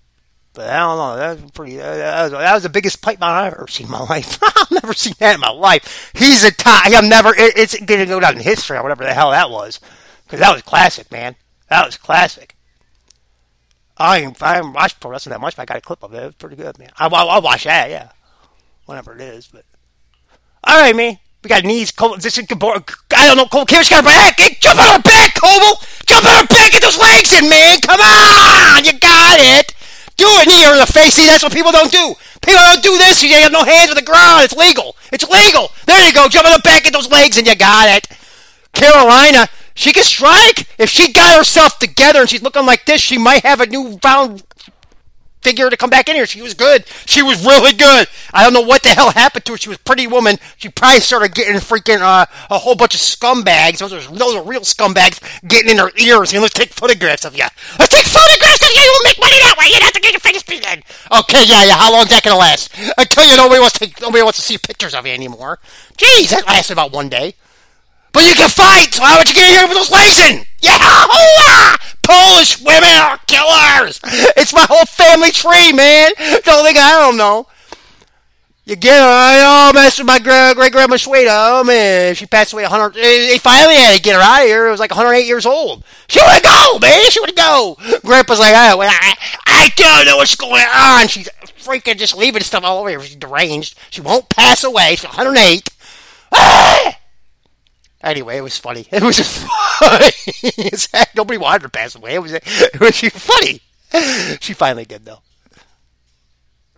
But 0.54 0.70
I 0.70 0.80
don't 0.80 0.98
know. 0.98 1.18
That 1.18 1.42
was 1.42 1.52
pretty. 1.52 1.78
That 1.78 2.24
was, 2.24 2.32
that 2.32 2.54
was 2.54 2.64
the 2.64 2.70
biggest 2.70 3.02
pipe 3.02 3.20
bomb 3.20 3.36
I've 3.36 3.54
ever 3.54 3.68
seen 3.68 3.88
in 3.88 3.92
my 3.92 4.04
life. 4.10 4.38
I've 4.42 4.72
never 4.72 4.94
seen 4.94 5.14
that 5.20 5.36
in 5.36 5.42
my 5.42 5.50
life. 5.50 6.12
He's 6.14 6.44
a 6.44 6.52
top. 6.52 6.86
I've 6.86 7.04
never. 7.04 7.30
It, 7.30 7.58
it's 7.58 7.78
to 7.78 8.06
go 8.06 8.20
down 8.20 8.38
in 8.38 8.44
history 8.44 8.78
or 8.78 8.84
whatever 8.84 9.04
the 9.04 9.14
hell 9.14 9.32
that 9.32 9.50
was, 9.50 9.80
because 10.26 10.40
that 10.40 10.54
was 10.54 10.62
classic, 10.62 11.12
man. 11.12 11.36
That 11.70 11.86
was 11.86 11.98
classic. 11.98 12.56
I 13.98 14.20
ain't, 14.20 14.42
I 14.42 14.56
haven't 14.56 14.74
watched 14.74 15.00
pro 15.00 15.12
wrestling 15.12 15.32
that 15.34 15.42
much, 15.42 15.56
but 15.56 15.64
I 15.64 15.66
got 15.66 15.78
a 15.78 15.82
clip 15.82 16.04
of 16.04 16.14
it. 16.14 16.22
It 16.22 16.26
was 16.26 16.36
pretty 16.36 16.56
good, 16.56 16.78
man. 16.80 16.90
I, 16.98 17.08
I'll, 17.08 17.30
I'll 17.30 17.42
watch 17.42 17.64
that, 17.64 17.90
yeah, 17.90 18.10
whenever 18.86 19.16
it 19.16 19.22
is. 19.22 19.48
But 19.48 19.66
all 20.64 20.80
right, 20.80 20.96
man. 20.96 21.20
We 21.44 21.50
got 21.50 21.66
knees. 21.66 21.92
Cole, 21.92 22.16
this 22.16 22.38
is, 22.38 22.46
I 22.50 23.28
don't 23.28 23.36
know. 23.36 23.46
Cole 23.46 23.66
Kimmich 23.66 23.90
got 23.90 24.04
her 24.04 24.10
back. 24.10 24.40
Hey, 24.40 24.56
jump 24.62 24.80
on 24.80 24.96
her 24.96 25.02
back, 25.02 25.36
Cole. 25.36 25.76
Jump 26.06 26.26
on 26.26 26.40
her 26.40 26.48
back. 26.48 26.72
Get 26.72 26.82
those 26.82 26.98
legs 26.98 27.34
in, 27.34 27.50
man. 27.50 27.80
Come 27.82 28.00
on. 28.00 28.86
You 28.86 28.98
got 28.98 29.40
it. 29.40 29.73
Do 30.18 30.28
it. 30.28 30.48
Knee 30.48 30.64
her 30.64 30.74
in 30.74 30.80
the 30.80 30.86
face. 30.86 31.16
See, 31.16 31.26
that's 31.26 31.44
what 31.44 31.54
people 31.54 31.72
don't 31.72 31.92
do. 31.92 32.16
People 32.42 32.62
don't 32.62 32.84
do 32.84 32.98
this. 32.98 33.24
You 33.24 33.34
have 33.36 33.52
no 33.52 33.64
hands 33.64 33.90
on 33.90 33.96
the 33.96 34.02
ground. 34.02 34.44
It's 34.44 34.56
legal. 34.56 34.96
It's 35.12 35.28
legal. 35.28 35.72
There 35.86 36.06
you 36.06 36.14
go. 36.14 36.28
Jump 36.28 36.48
on 36.48 36.54
the 36.54 36.60
back. 36.60 36.84
Get 36.84 36.94
those 36.94 37.10
legs, 37.10 37.38
and 37.38 37.48
you 37.48 37.56
got 37.56 37.90
it. 37.90 38.08
Carolina, 38.74 39.48
she 39.76 39.94
can 39.94 40.04
strike. 40.04 40.68
If 40.78 40.90
she 40.90 41.14
got 41.14 41.38
herself 41.38 41.80
together 41.80 42.22
and 42.22 42.30
she's 42.30 42.42
looking 42.42 42.66
like 42.66 42.86
this, 42.86 43.02
she 43.02 43.18
might 43.18 43.44
have 43.44 43.62
a 43.62 43.66
newfound 43.66 44.44
figure 45.44 45.70
to 45.70 45.78
come 45.78 45.90
back 45.90 46.10
in 46.10 46.16
here. 46.16 46.26
She 46.26 46.42
was 46.42 46.54
good. 46.54 46.88
She 47.06 47.22
was 47.22 47.46
really 47.46 47.74
good. 47.74 48.08
I 48.34 48.44
don't 48.44 48.54
know 48.54 48.62
what 48.62 48.82
the 48.84 48.90
hell 48.90 49.12
happened 49.12 49.46
to 49.46 49.54
her. 49.54 49.58
She 49.58 49.70
was 49.70 49.78
pretty 49.80 50.08
woman. 50.08 50.38
She 50.58 50.70
probably 50.70 51.02
started 51.02 51.36
getting 51.36 51.56
freaking 51.56 52.00
uh, 52.02 52.26
a 52.50 52.58
whole 52.58 52.76
bunch 52.76 52.96
of 52.96 53.02
scumbags. 53.02 53.80
Those 53.80 53.94
are 53.94 54.02
those 54.12 54.36
are 54.36 54.44
real 54.44 54.62
scumbags 54.62 55.20
getting 55.48 55.72
in 55.72 55.78
her 55.78 55.92
ears. 55.98 56.34
And 56.34 56.42
let's 56.42 56.54
take 56.54 56.72
photographs 56.72 57.26
of 57.26 57.38
you. 57.38 57.46
Let's 57.78 57.94
take 57.94 58.06
photographs 58.06 58.64
of 58.64 58.70
you. 58.74 58.82
We'll 58.82 59.10
make 59.10 59.20
money 59.20 59.40
that 59.40 59.56
way. 59.60 59.66
You 59.68 59.74
don't 59.74 59.84
have 59.84 59.94
to 59.94 60.02
get 60.02 60.14
your 60.14 60.20
face 60.20 60.44
beaten. 60.44 60.84
Okay, 61.12 61.44
yeah, 61.46 61.64
yeah. 61.64 61.78
How 61.78 61.92
long's 61.92 62.10
that 62.10 62.24
gonna 62.24 62.38
last? 62.38 62.74
Until 62.98 63.26
you 63.26 63.38
nobody 63.38 63.60
wants 63.60 63.80
to 63.80 63.92
nobody 64.02 64.24
wants 64.24 64.40
to 64.40 64.44
see 64.44 64.58
pictures 64.58 64.96
of 64.96 65.06
you 65.06 65.14
anymore. 65.14 65.60
Jeez, 65.98 66.30
that 66.30 66.48
lasted 66.48 66.74
about 66.74 66.92
one 66.92 67.10
day. 67.10 67.36
But 68.14 68.24
you 68.30 68.36
can 68.36 68.50
fight, 68.50 68.94
so 68.94 69.04
how 69.04 69.18
would 69.18 69.28
you 69.28 69.36
get 69.36 69.50
here 69.50 69.68
with 69.68 69.76
those 69.76 69.92
legs 69.92 70.20
in? 70.20 70.46
Yeah! 70.62 71.76
Polish 72.04 72.62
women 72.62 72.96
are 73.02 73.18
killers! 73.28 74.00
It's 74.38 74.54
my 74.54 74.66
whole 74.70 74.86
family 74.86 75.32
tree, 75.32 75.74
man! 75.74 76.12
Don't 76.44 76.64
think 76.64 76.78
I 76.78 76.92
don't 77.02 77.18
know. 77.18 77.48
You 78.66 78.78
get 78.78 78.98
her, 78.98 79.06
I 79.06 79.70
oh, 79.70 79.74
mess 79.74 79.98
with 79.98 80.08
my 80.08 80.20
great 80.20 80.72
grandma 80.72 80.96
Shweta. 80.96 81.28
Oh 81.30 81.66
man, 81.66 82.16
she 82.16 82.26
passed 82.26 82.54
away 82.54 82.64
100. 82.64 82.94
They 82.94 83.38
finally 83.38 83.76
had 83.76 83.94
to 83.98 84.02
get 84.02 84.16
her 84.16 84.22
out 84.22 84.44
of 84.44 84.48
here. 84.48 84.68
It 84.68 84.72
was 84.72 84.80
like 84.80 84.92
108 84.92 85.26
years 85.28 85.46
old. 85.46 85.84
She 86.08 86.22
would 86.22 86.44
go, 86.44 86.80
man. 86.80 87.10
She 87.10 87.20
would 87.20 87.36
go. 87.36 87.76
Grandpa's 88.06 88.40
like, 88.40 88.56
I, 88.56 88.74
I 89.46 89.70
don't 89.76 90.06
know 90.06 90.16
what's 90.16 90.36
going 90.36 90.64
on. 90.74 91.10
She's 91.10 91.28
freaking 91.60 91.98
just 91.98 92.16
leaving 92.16 92.42
stuff 92.42 92.64
all 92.64 92.80
over 92.80 92.90
here. 92.90 93.02
She's 93.02 93.18
deranged. 93.18 93.78
She 93.90 94.00
won't 94.00 94.30
pass 94.30 94.64
away. 94.64 94.96
She's 94.96 95.04
108. 95.04 95.70
Ah! 96.32 97.00
Anyway, 98.04 98.38
it 98.38 98.42
was 98.42 98.58
funny. 98.58 98.86
It 98.92 99.02
was 99.02 99.20
funny. 100.88 101.06
Nobody 101.16 101.38
wanted 101.38 101.62
her 101.64 101.68
to 101.68 101.72
pass 101.72 101.96
away. 101.96 102.16
It 102.16 102.22
was, 102.22 102.34
it 102.34 102.80
was 102.80 103.00
funny. 103.00 103.62
She 104.42 104.54
finally 104.54 104.86
did, 104.86 105.06
though. 105.06 105.22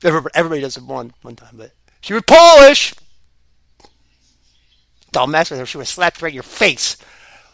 Everybody, 0.04 0.62
does 0.62 0.78
it 0.78 0.84
one 0.84 1.14
one 1.24 1.36
time, 1.36 1.56
but 1.58 1.72
she 2.02 2.14
was 2.14 2.24
Polish. 2.28 2.94
dumbass, 5.12 5.52
or 5.52 5.66
she 5.66 5.78
would 5.78 5.88
slap 5.88 6.20
you 6.20 6.26
right 6.26 6.30
in 6.30 6.36
your 6.36 6.44
face. 6.44 6.98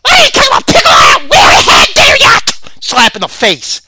You 0.05 0.29
talking 0.31 0.47
about 0.49 0.67
pickle 0.67 0.91
out? 0.91 1.21
We 1.21 1.37
haven't 1.37 1.73
had 1.73 1.93
dinner 1.93 2.17
yet! 2.19 2.43
Slap 2.81 3.15
in 3.15 3.21
the 3.21 3.27
face. 3.27 3.81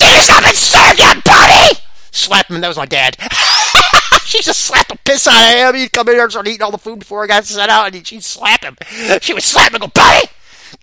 Not 0.00 0.44
been 0.44 0.54
served 0.54 0.98
yet, 0.98 1.22
buddy! 1.24 1.78
Slap 2.12 2.48
him, 2.48 2.60
that 2.60 2.68
was 2.68 2.76
my 2.76 2.86
dad. 2.86 3.16
she 4.26 4.42
just 4.42 4.60
slapped 4.62 4.88
the 4.88 4.98
piss 5.04 5.26
out 5.26 5.68
of 5.68 5.74
him. 5.74 5.80
He'd 5.80 5.92
come 5.92 6.08
in 6.08 6.14
here 6.14 6.24
and 6.24 6.32
start 6.32 6.48
eating 6.48 6.62
all 6.62 6.70
the 6.70 6.78
food 6.78 7.00
before 7.00 7.22
I 7.24 7.26
got 7.26 7.44
set 7.44 7.68
out, 7.68 7.94
and 7.94 8.06
she'd 8.06 8.24
slap 8.24 8.64
him. 8.64 8.76
She 9.20 9.34
would 9.34 9.42
slap 9.42 9.70
him 9.70 9.82
and 9.82 9.82
go, 9.82 9.88
buddy! 9.88 10.28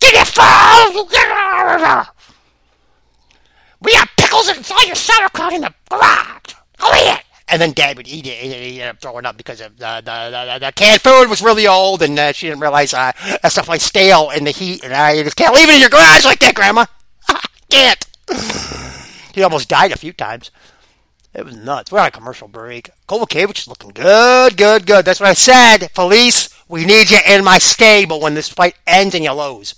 Me 0.01 0.19
a 0.19 0.25
phone! 0.25 2.05
We 3.81 3.93
have 3.93 4.09
pickles 4.17 4.47
and 4.47 4.65
all 4.71 4.85
your 4.85 4.95
sauerkraut 4.95 5.53
in 5.53 5.61
the 5.61 5.73
garage. 5.89 6.53
Go 6.77 6.91
eat. 6.93 7.23
And 7.47 7.61
then 7.61 7.73
Dad 7.73 7.97
would 7.97 8.07
eat 8.07 8.27
it, 8.27 8.43
and 8.43 8.53
he 8.53 8.81
ended 8.81 8.95
up 8.95 9.01
throwing 9.01 9.25
up 9.25 9.35
because 9.35 9.59
of 9.59 9.77
the, 9.77 10.01
the, 10.05 10.59
the, 10.59 10.65
the 10.67 10.71
canned 10.71 11.01
food 11.01 11.27
was 11.27 11.41
really 11.41 11.67
old, 11.67 12.01
and 12.01 12.17
uh, 12.17 12.31
she 12.31 12.47
didn't 12.47 12.61
realize 12.61 12.93
uh, 12.93 13.11
that 13.41 13.51
stuff 13.51 13.67
like 13.67 13.81
stale 13.81 14.29
in 14.29 14.45
the 14.45 14.51
heat, 14.51 14.83
and 14.83 14.93
I 14.93 15.21
just 15.23 15.35
can't 15.35 15.53
leave 15.53 15.67
it 15.67 15.75
in 15.75 15.81
your 15.81 15.89
garage 15.89 16.23
like 16.23 16.39
that, 16.39 16.55
Grandma. 16.55 16.85
can't. 17.69 18.05
he 19.33 19.43
almost 19.43 19.67
died 19.67 19.91
a 19.91 19.97
few 19.97 20.13
times. 20.13 20.51
It 21.33 21.45
was 21.45 21.55
nuts. 21.55 21.91
We're 21.91 21.99
on 21.99 22.07
a 22.07 22.11
commercial 22.11 22.49
break. 22.49 22.89
Kovacevic 23.07 23.59
is 23.59 23.67
looking 23.67 23.91
good, 23.91 24.57
good, 24.57 24.85
good. 24.85 25.05
That's 25.05 25.21
what 25.21 25.29
I 25.29 25.33
said. 25.33 25.89
Felice, 25.91 26.49
we 26.67 26.83
need 26.83 27.09
you 27.09 27.19
in 27.25 27.43
my 27.43 27.57
stable 27.57 28.19
when 28.19 28.33
this 28.33 28.49
fight 28.49 28.75
ends 28.85 29.15
and 29.15 29.23
you 29.23 29.31
lose. 29.31 29.73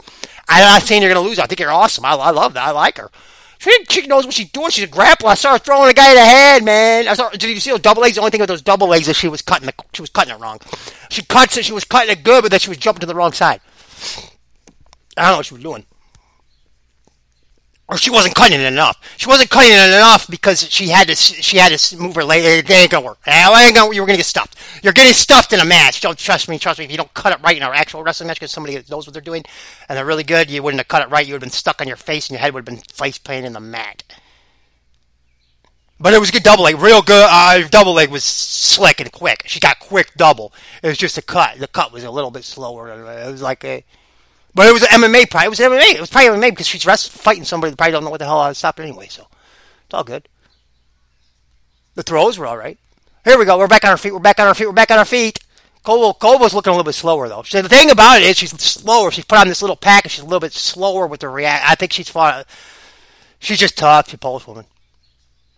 I'm 0.49 0.61
not 0.61 0.81
saying 0.81 1.03
you're 1.03 1.13
going 1.13 1.23
to 1.23 1.29
lose. 1.29 1.37
I 1.37 1.45
think 1.45 1.59
you're 1.59 1.71
awesome. 1.71 2.05
I, 2.05 2.13
I 2.13 2.31
love 2.31 2.55
that. 2.55 2.67
I 2.67 2.71
like 2.71 2.97
her. 2.97 3.11
She, 3.59 3.71
she 3.89 4.07
knows 4.07 4.25
what 4.25 4.33
she's 4.33 4.51
doing. 4.51 4.71
She's 4.71 4.85
a 4.85 4.87
grappler. 4.87 5.29
I 5.29 5.35
saw 5.35 5.53
her 5.53 5.59
throwing 5.59 5.89
a 5.89 5.93
guy 5.93 6.09
in 6.09 6.15
the 6.15 6.25
head, 6.25 6.63
man. 6.65 7.07
I 7.07 7.13
saw. 7.13 7.29
Did 7.29 7.43
you 7.43 7.59
see 7.59 7.69
those 7.69 7.79
double 7.79 8.01
legs? 8.01 8.15
The 8.15 8.21
only 8.21 8.31
thing 8.31 8.41
with 8.41 8.49
those 8.49 8.61
double 8.61 8.87
legs 8.87 9.07
is 9.07 9.15
she 9.15 9.29
was 9.29 9.41
cutting 9.41 9.67
the, 9.67 9.73
she 9.93 10.01
was 10.01 10.09
cutting 10.09 10.33
it 10.33 10.39
wrong. 10.39 10.59
She 11.09 11.21
cuts 11.21 11.55
it. 11.55 11.65
She 11.65 11.71
was 11.71 11.85
cutting 11.85 12.11
it 12.11 12.23
good, 12.23 12.41
but 12.41 12.51
then 12.51 12.59
she 12.59 12.69
was 12.69 12.77
jumping 12.77 13.01
to 13.01 13.05
the 13.05 13.15
wrong 13.15 13.31
side. 13.31 13.61
I 15.15 15.21
don't 15.21 15.31
know 15.31 15.37
what 15.37 15.45
she 15.45 15.53
was 15.53 15.63
doing 15.63 15.85
or 17.87 17.97
she 17.97 18.09
wasn't 18.09 18.33
cutting 18.33 18.59
it 18.59 18.65
enough. 18.65 18.97
She 19.17 19.27
wasn't 19.27 19.49
cutting 19.49 19.71
it 19.71 19.87
enough 19.87 20.29
because 20.29 20.69
she 20.69 20.87
had 20.87 21.07
to. 21.09 21.15
She 21.15 21.57
had 21.57 21.77
to 21.77 21.97
move 21.97 22.15
her 22.15 22.23
leg. 22.23 22.43
It 22.43 22.69
ain't 22.69 22.91
gonna 22.91 23.05
work. 23.05 23.19
It 23.27 23.31
ain't 23.31 23.75
gonna. 23.75 23.93
You 23.93 24.01
were 24.01 24.07
gonna 24.07 24.17
get 24.17 24.25
stuffed. 24.25 24.57
You're 24.81 24.93
getting 24.93 25.13
stuffed 25.13 25.51
in 25.53 25.59
a 25.59 25.65
match. 25.65 26.01
Don't 26.01 26.17
trust 26.17 26.47
me. 26.47 26.57
Trust 26.57 26.79
me. 26.79 26.85
If 26.85 26.91
you 26.91 26.97
don't 26.97 27.13
cut 27.13 27.33
it 27.33 27.43
right 27.43 27.57
in 27.57 27.63
our 27.63 27.73
actual 27.73 28.03
wrestling 28.03 28.27
match, 28.27 28.39
because 28.39 28.51
somebody 28.51 28.81
knows 28.89 29.05
what 29.05 29.13
they're 29.13 29.21
doing 29.21 29.43
and 29.89 29.97
they're 29.97 30.05
really 30.05 30.23
good, 30.23 30.49
you 30.49 30.63
wouldn't 30.63 30.79
have 30.79 30.87
cut 30.87 31.01
it 31.01 31.11
right. 31.11 31.27
You 31.27 31.33
would 31.33 31.41
have 31.41 31.47
been 31.47 31.51
stuck 31.51 31.81
on 31.81 31.87
your 31.87 31.97
face, 31.97 32.29
and 32.29 32.35
your 32.35 32.41
head 32.41 32.53
would 32.53 32.67
have 32.67 32.73
been 32.73 32.83
face 32.93 33.17
playing 33.17 33.45
in 33.45 33.53
the 33.53 33.59
mat. 33.59 34.03
But 35.99 36.13
it 36.13 36.19
was 36.19 36.29
a 36.29 36.33
good 36.33 36.43
double 36.43 36.63
leg, 36.63 36.77
real 36.79 37.01
good. 37.01 37.27
Uh, 37.29 37.67
double 37.69 37.93
leg 37.93 38.09
was 38.09 38.23
slick 38.23 38.99
and 38.99 39.11
quick. 39.11 39.43
She 39.45 39.59
got 39.59 39.79
quick 39.79 40.11
double. 40.17 40.53
It 40.81 40.87
was 40.87 40.97
just 40.97 41.17
a 41.17 41.21
cut. 41.21 41.59
The 41.59 41.67
cut 41.67 41.93
was 41.93 42.03
a 42.03 42.11
little 42.11 42.31
bit 42.31 42.43
slower. 42.43 42.89
It 42.89 43.31
was 43.31 43.41
like 43.41 43.63
a 43.63 43.85
but 44.55 44.67
it 44.67 44.73
was 44.73 44.83
an 44.83 44.89
MMA 44.89 45.29
probably. 45.29 45.47
It 45.47 45.49
was 45.49 45.59
MMA. 45.59 45.95
It 45.95 45.99
was 45.99 46.09
probably 46.09 46.29
MMA 46.29 46.51
because 46.51 46.67
she's 46.67 46.85
wrestling, 46.85 47.19
fighting 47.19 47.45
somebody 47.45 47.71
that 47.71 47.77
probably 47.77 47.93
don't 47.93 48.03
know 48.03 48.09
what 48.09 48.19
the 48.19 48.25
hell 48.25 48.41
how 48.41 48.49
to 48.49 48.55
stop 48.55 48.79
it 48.79 48.83
anyway. 48.83 49.07
So 49.07 49.27
it's 49.85 49.93
all 49.93 50.03
good. 50.03 50.27
The 51.95 52.03
throws 52.03 52.37
were 52.37 52.47
all 52.47 52.57
right. 52.57 52.77
Here 53.23 53.37
we 53.37 53.45
go. 53.45 53.57
We're 53.57 53.67
back 53.67 53.85
on 53.85 53.91
our 53.91 53.97
feet. 53.97 54.13
We're 54.13 54.19
back 54.19 54.39
on 54.39 54.47
our 54.47 54.53
feet. 54.53 54.67
We're 54.67 54.73
back 54.73 54.91
on 54.91 54.99
our 54.99 55.05
feet. 55.05 55.39
Cole 55.83 56.15
was 56.21 56.53
looking 56.53 56.71
a 56.71 56.73
little 56.73 56.85
bit 56.85 56.95
slower 56.95 57.27
though. 57.27 57.41
the 57.41 57.67
thing 57.67 57.91
about 57.91 58.21
it 58.21 58.23
is 58.23 58.37
she's 58.37 58.51
slower. 58.61 59.11
She's 59.11 59.25
put 59.25 59.39
on 59.39 59.47
this 59.47 59.61
little 59.61 59.75
pack 59.75 60.05
and 60.05 60.11
she's 60.11 60.21
a 60.23 60.25
little 60.25 60.39
bit 60.39 60.53
slower 60.53 61.07
with 61.07 61.21
her 61.21 61.31
react. 61.31 61.69
I 61.69 61.75
think 61.75 61.91
she's 61.91 62.09
fought. 62.09 62.47
She's 63.39 63.59
just 63.59 63.77
tough. 63.77 64.07
She's 64.07 64.13
a 64.13 64.17
Polish 64.17 64.47
woman. 64.47 64.65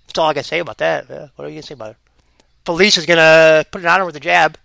That's 0.08 0.18
all 0.18 0.30
I 0.30 0.34
can 0.34 0.44
say 0.44 0.60
about 0.60 0.80
that. 0.80 1.06
Yeah. 1.10 1.28
What 1.36 1.46
are 1.46 1.50
you 1.50 1.56
gonna 1.56 1.64
say 1.64 1.74
about 1.74 1.94
her? 1.94 1.98
Felice 2.66 2.98
is 2.98 3.06
gonna 3.06 3.66
put 3.72 3.82
it 3.82 3.88
on 3.88 4.00
her 4.00 4.06
with 4.06 4.16
a 4.16 4.20
jab. 4.20 4.58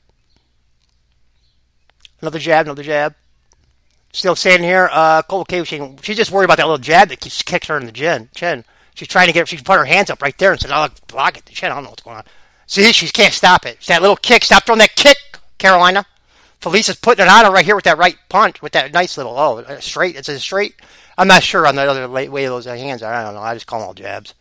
Another 2.22 2.38
jab. 2.38 2.66
Another 2.66 2.82
jab. 2.82 3.14
Still 4.12 4.34
standing 4.34 4.68
here. 4.68 4.88
Uh, 4.92 5.22
Cole 5.22 5.44
K. 5.44 5.62
She's 5.64 6.16
just 6.16 6.30
worried 6.32 6.46
about 6.46 6.56
that 6.56 6.66
little 6.66 6.78
jab 6.78 7.08
that 7.08 7.20
keeps 7.20 7.42
kicking 7.42 7.68
her 7.68 7.78
in 7.78 7.86
the 7.86 7.92
chin. 7.92 8.28
Chin. 8.34 8.64
She's 8.94 9.08
trying 9.08 9.28
to 9.28 9.32
get. 9.32 9.46
She 9.48 9.56
put 9.56 9.78
her 9.78 9.84
hands 9.84 10.10
up 10.10 10.20
right 10.20 10.36
there 10.36 10.52
and 10.52 10.60
said, 10.60 10.72
"I'll 10.72 10.90
block 11.06 11.38
it." 11.38 11.46
The 11.46 11.52
chin. 11.52 11.70
I 11.70 11.76
don't 11.76 11.84
know 11.84 11.90
what's 11.90 12.02
going 12.02 12.16
on. 12.16 12.24
See, 12.66 12.92
she 12.92 13.08
can't 13.08 13.32
stop 13.32 13.66
it. 13.66 13.76
It's 13.76 13.86
that 13.86 14.00
little 14.00 14.16
kick. 14.16 14.44
Stop 14.44 14.64
throwing 14.64 14.78
that 14.80 14.96
kick, 14.96 15.16
Carolina. 15.58 16.06
Felicia's 16.60 16.96
putting 16.96 17.24
it 17.24 17.28
on 17.28 17.44
her 17.44 17.50
right 17.50 17.64
here 17.64 17.74
with 17.74 17.84
that 17.84 17.98
right 17.98 18.16
punch, 18.28 18.60
with 18.60 18.72
that 18.72 18.92
nice 18.92 19.16
little 19.16 19.36
oh 19.38 19.64
straight. 19.80 20.16
It's 20.16 20.28
a 20.28 20.38
straight. 20.38 20.74
I'm 21.16 21.28
not 21.28 21.42
sure 21.42 21.66
on 21.66 21.76
the 21.76 21.82
other 21.82 22.08
way 22.08 22.46
those 22.46 22.66
hands 22.66 23.02
are. 23.02 23.12
I 23.12 23.24
don't 23.24 23.34
know. 23.34 23.40
I 23.40 23.54
just 23.54 23.66
call 23.66 23.80
them 23.80 23.88
all 23.88 23.94
jabs. 23.94 24.34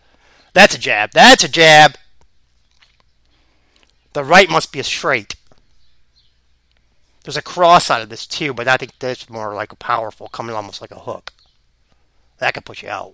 That's 0.54 0.76
a 0.76 0.80
jab. 0.80 1.12
That's 1.12 1.44
a 1.44 1.50
jab. 1.50 1.96
The 4.14 4.24
right 4.24 4.50
must 4.50 4.72
be 4.72 4.80
a 4.80 4.84
straight. 4.84 5.36
There's 7.30 7.38
a 7.38 7.44
cross 7.44 7.92
out 7.92 8.02
of 8.02 8.10
this 8.10 8.26
too, 8.26 8.56
but 8.56 8.68
I 8.68 8.78
think 8.78 8.98
that's 8.98 9.30
more 9.30 9.54
like 9.54 9.72
a 9.72 9.76
powerful, 9.76 10.30
coming 10.30 10.56
almost 10.56 10.82
like 10.82 10.90
a 10.90 10.98
hook. 10.98 11.32
That 12.40 12.56
could 12.56 12.66
put 12.66 12.82
you 12.82 12.90
out. 12.90 13.14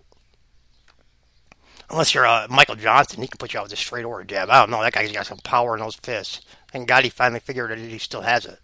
Unless 1.90 2.14
you're 2.14 2.26
uh, 2.26 2.48
Michael 2.50 2.78
Johnson, 2.78 3.22
he 3.22 3.28
can 3.28 3.38
put 3.38 3.54
you 3.54 3.60
out 3.60 3.64
with 3.64 3.74
a 3.74 3.76
straight 3.76 4.06
or 4.06 4.22
a 4.22 4.26
jab. 4.26 4.50
I 4.50 4.62
don't 4.62 4.70
know. 4.70 4.82
That 4.82 4.94
guy's 4.94 5.12
got 5.12 5.26
some 5.26 5.40
power 5.40 5.76
in 5.76 5.82
those 5.82 5.98
fists. 5.98 6.40
And 6.74 6.88
God 6.88 7.04
he 7.04 7.10
finally 7.10 7.42
figured 7.42 7.72
that 7.72 7.78
he 7.78 7.98
still 7.98 8.22
has 8.22 8.46
it. 8.46 8.58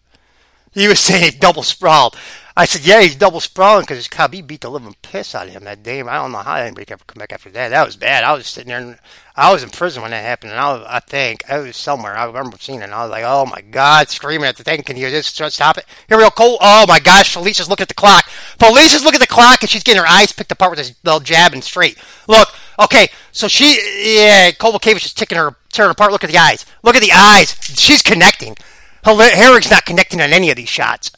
He 0.71 0.87
was 0.87 0.99
saying 0.99 1.33
double 1.39 1.63
sprawled. 1.63 2.15
I 2.55 2.65
said, 2.65 2.85
yeah, 2.85 3.01
he's 3.01 3.15
double 3.15 3.39
sprawling 3.39 3.83
because 3.83 3.97
his 3.97 4.09
Khabib 4.09 4.45
beat 4.45 4.61
the 4.61 4.69
living 4.69 4.95
piss 5.01 5.33
out 5.33 5.47
of 5.47 5.53
him 5.53 5.63
that 5.63 5.83
day. 5.83 6.01
I 6.01 6.15
don't 6.15 6.33
know 6.33 6.39
how 6.39 6.55
anybody 6.55 6.85
could 6.85 6.93
ever 6.93 7.03
come 7.07 7.19
back 7.19 7.31
after 7.31 7.49
that. 7.49 7.69
That 7.69 7.85
was 7.85 7.95
bad. 7.95 8.25
I 8.25 8.33
was 8.33 8.45
sitting 8.45 8.67
there, 8.67 8.77
and 8.77 8.99
I 9.37 9.53
was 9.53 9.63
in 9.63 9.69
prison 9.69 10.01
when 10.01 10.11
that 10.11 10.23
happened, 10.23 10.51
and 10.51 10.59
I, 10.59 10.73
was, 10.73 10.85
I 10.87 10.99
think 10.99 11.49
I 11.49 11.59
was 11.59 11.77
somewhere. 11.77 12.17
I 12.17 12.25
remember 12.25 12.57
seeing 12.59 12.81
it, 12.81 12.85
and 12.85 12.93
I 12.93 13.03
was 13.03 13.11
like, 13.11 13.23
oh 13.25 13.45
my 13.45 13.61
God, 13.61 14.09
screaming 14.09 14.47
at 14.47 14.57
the 14.57 14.65
thing. 14.65 14.83
Can 14.83 14.97
you 14.97 15.09
just 15.09 15.33
stop 15.33 15.77
it? 15.77 15.85
Here 16.09 16.17
we 16.17 16.23
go, 16.23 16.29
Cole. 16.29 16.57
Oh 16.59 16.85
my 16.87 16.99
gosh, 16.99 17.31
Felicia's 17.31 17.69
looking 17.69 17.83
at 17.83 17.87
the 17.87 17.93
clock. 17.93 18.27
Felicia's 18.59 19.03
looking 19.03 19.21
at 19.21 19.27
the 19.27 19.33
clock, 19.33 19.61
and 19.61 19.69
she's 19.69 19.83
getting 19.83 20.01
her 20.01 20.07
eyes 20.07 20.33
picked 20.33 20.51
apart 20.51 20.71
with 20.71 20.79
this 20.79 20.93
little 21.05 21.21
jab 21.21 21.53
and 21.53 21.63
straight. 21.63 21.97
Look, 22.27 22.49
okay, 22.79 23.07
so 23.31 23.47
she, 23.47 23.77
yeah, 24.17 24.51
Kowalkiewicz 24.51 25.05
is 25.05 25.13
ticking 25.13 25.37
her, 25.37 25.55
tearing 25.71 25.91
apart. 25.91 26.11
Look 26.11 26.25
at 26.25 26.29
the 26.29 26.37
eyes. 26.37 26.65
Look 26.83 26.95
at 26.97 27.01
the 27.01 27.13
eyes. 27.13 27.55
She's 27.61 28.03
connecting. 28.03 28.57
Herrig's 29.03 29.71
not 29.71 29.85
connecting 29.85 30.21
on 30.21 30.31
any 30.31 30.49
of 30.49 30.55
these 30.55 30.69
shots 30.69 31.11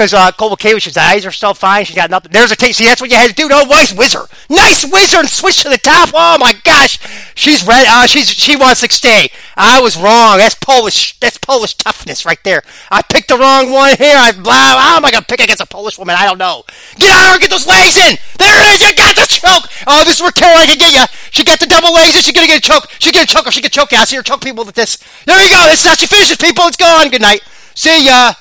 because 0.00 0.14
uh, 0.14 0.32
Kowalkiewicz's 0.32 0.96
eyes 0.96 1.26
are 1.26 1.30
still 1.30 1.52
fine. 1.52 1.84
She's 1.84 1.94
got 1.94 2.08
nothing. 2.08 2.32
There's 2.32 2.50
a. 2.50 2.56
See, 2.56 2.86
that's 2.86 3.02
what 3.02 3.10
you 3.10 3.16
had 3.16 3.28
to 3.28 3.36
do. 3.36 3.50
No, 3.50 3.64
nice 3.64 3.92
whizzer, 3.92 4.24
nice 4.48 4.82
whizzer, 4.88 5.18
and 5.18 5.28
switch 5.28 5.60
to 5.62 5.68
the 5.68 5.76
top. 5.76 6.08
Oh 6.14 6.38
my 6.40 6.54
gosh, 6.64 6.96
she's 7.34 7.66
red. 7.66 7.84
Uh, 7.86 8.06
she's 8.06 8.30
she 8.30 8.56
wants 8.56 8.80
to 8.80 8.88
stay. 8.90 9.28
I 9.58 9.78
was 9.82 9.98
wrong. 10.00 10.38
That's 10.38 10.54
Polish. 10.54 11.20
That's 11.20 11.36
Polish 11.36 11.74
toughness 11.74 12.24
right 12.24 12.42
there. 12.44 12.62
I 12.90 13.02
picked 13.02 13.28
the 13.28 13.36
wrong 13.36 13.70
one 13.70 13.94
here. 13.98 14.16
I 14.16 14.32
blah. 14.32 14.80
How 14.80 14.96
am 14.96 15.04
I 15.04 15.10
gonna 15.10 15.26
pick 15.28 15.40
against 15.40 15.60
a 15.60 15.66
Polish 15.66 15.98
woman? 15.98 16.16
I 16.18 16.24
don't 16.24 16.38
know. 16.38 16.64
Get 16.96 17.10
out 17.12 17.32
and 17.32 17.40
get 17.42 17.50
those 17.50 17.66
legs 17.66 17.98
in. 17.98 18.16
There 18.38 18.56
it 18.56 18.72
is. 18.72 18.80
You 18.80 18.96
got 18.96 19.16
the 19.16 19.28
choke. 19.28 19.68
Oh, 19.86 20.02
this 20.04 20.16
is 20.16 20.22
where 20.22 20.32
Carolina 20.32 20.64
can 20.64 20.78
get 20.78 20.92
you. 20.96 21.04
She 21.30 21.44
got 21.44 21.60
the 21.60 21.66
double 21.66 21.92
legs. 21.92 22.16
And 22.16 22.24
she's 22.24 22.32
gonna 22.32 22.48
get 22.48 22.64
a 22.64 22.66
choke. 22.66 22.88
She's 23.00 23.12
gonna 23.12 23.26
choke 23.26 23.44
her. 23.44 23.50
She 23.50 23.60
can 23.60 23.70
choke 23.70 23.92
you. 23.92 23.98
I 23.98 24.06
see 24.06 24.16
her 24.16 24.22
choke 24.22 24.40
people 24.40 24.64
with 24.64 24.76
this. 24.76 24.96
There 25.26 25.36
you 25.36 25.50
go. 25.50 25.60
This 25.68 25.84
is 25.84 25.86
how 25.86 25.94
she 25.94 26.06
finishes 26.06 26.38
people. 26.38 26.64
It's 26.72 26.78
gone. 26.78 27.10
Good 27.10 27.20
night. 27.20 27.44
See 27.74 28.06
ya. 28.06 28.32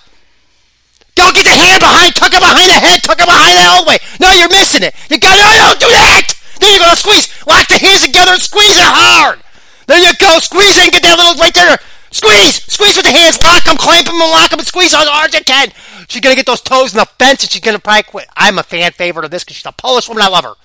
Don't 1.19 1.35
get 1.35 1.43
the 1.43 1.51
hand 1.51 1.83
behind, 1.83 2.15
tuck 2.15 2.31
it 2.31 2.39
behind 2.39 2.63
the 2.63 2.79
head, 2.79 3.03
tuck 3.03 3.19
it 3.19 3.27
behind 3.27 3.51
the 3.59 3.83
way. 3.83 3.99
No, 4.23 4.31
you're 4.31 4.47
missing 4.47 4.87
it. 4.87 4.95
You 5.11 5.19
got 5.19 5.35
no, 5.35 5.51
don't 5.67 5.79
do 5.83 5.91
that. 5.91 6.31
There 6.63 6.71
you 6.71 6.79
go, 6.79 6.95
squeeze. 6.95 7.27
Lock 7.43 7.67
the 7.67 7.75
hands 7.75 8.07
together 8.07 8.39
and 8.39 8.41
squeeze 8.41 8.79
it 8.79 8.87
hard. 8.87 9.43
There 9.91 9.99
you 9.99 10.15
go, 10.15 10.39
squeeze 10.39 10.79
it 10.79 10.87
and 10.87 10.93
get 10.95 11.03
that 11.03 11.19
little 11.19 11.35
right 11.35 11.51
there. 11.51 11.75
Squeeze, 12.15 12.63
squeeze 12.71 12.95
with 12.95 13.03
the 13.03 13.11
hands, 13.11 13.35
lock 13.43 13.67
them, 13.67 13.75
clamp 13.75 14.07
them, 14.07 14.15
and 14.15 14.31
lock 14.31 14.49
them, 14.49 14.63
and 14.63 14.67
squeeze 14.67 14.95
as 14.95 15.03
hard 15.03 15.27
as 15.27 15.35
you 15.35 15.43
can. 15.43 15.75
She's 16.07 16.23
gonna 16.23 16.39
get 16.39 16.47
those 16.47 16.63
toes 16.63 16.95
in 16.95 17.03
the 17.03 17.05
fence, 17.19 17.43
and 17.43 17.51
she's 17.51 17.61
gonna 17.61 17.83
probably 17.83 18.03
quit. 18.03 18.31
I'm 18.39 18.57
a 18.57 18.63
fan 18.63 18.95
favorite 18.95 19.27
of 19.27 19.31
this 19.31 19.43
because 19.43 19.57
she's 19.57 19.67
a 19.67 19.75
Polish 19.75 20.07
woman. 20.07 20.23
I 20.23 20.31
love 20.31 20.47
her. 20.47 20.55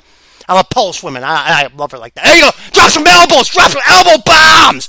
I'm 0.49 0.63
a 0.63 0.65
Polish 0.65 1.03
woman. 1.03 1.25
I, 1.25 1.67
I 1.67 1.71
love 1.75 1.91
her 1.91 1.99
like 1.99 2.15
that. 2.15 2.31
There 2.31 2.37
you 2.39 2.47
go. 2.47 2.55
Drop 2.71 2.91
some 2.95 3.07
elbows. 3.07 3.51
Drop 3.51 3.75
some 3.75 3.83
elbow 3.91 4.23
bombs. 4.23 4.89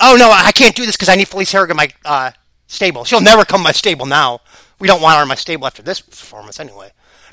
Oh 0.00 0.16
no, 0.16 0.32
I 0.32 0.52
can't 0.52 0.74
do 0.74 0.86
this 0.86 0.96
because 0.96 1.08
I 1.10 1.16
need 1.16 1.28
Felice 1.28 1.52
Herrig 1.52 1.70
in 1.70 1.76
my 1.76 1.90
uh, 2.04 2.32
stable. 2.74 3.04
She'll 3.04 3.20
never 3.20 3.44
come 3.44 3.62
my 3.62 3.72
stable 3.72 4.06
now. 4.06 4.40
We 4.78 4.88
don't 4.88 5.00
want 5.00 5.16
her 5.16 5.22
in 5.22 5.28
my 5.28 5.34
stable 5.34 5.66
after 5.66 5.82
this 5.82 6.00
performance 6.00 6.60
anyway. 6.60 6.90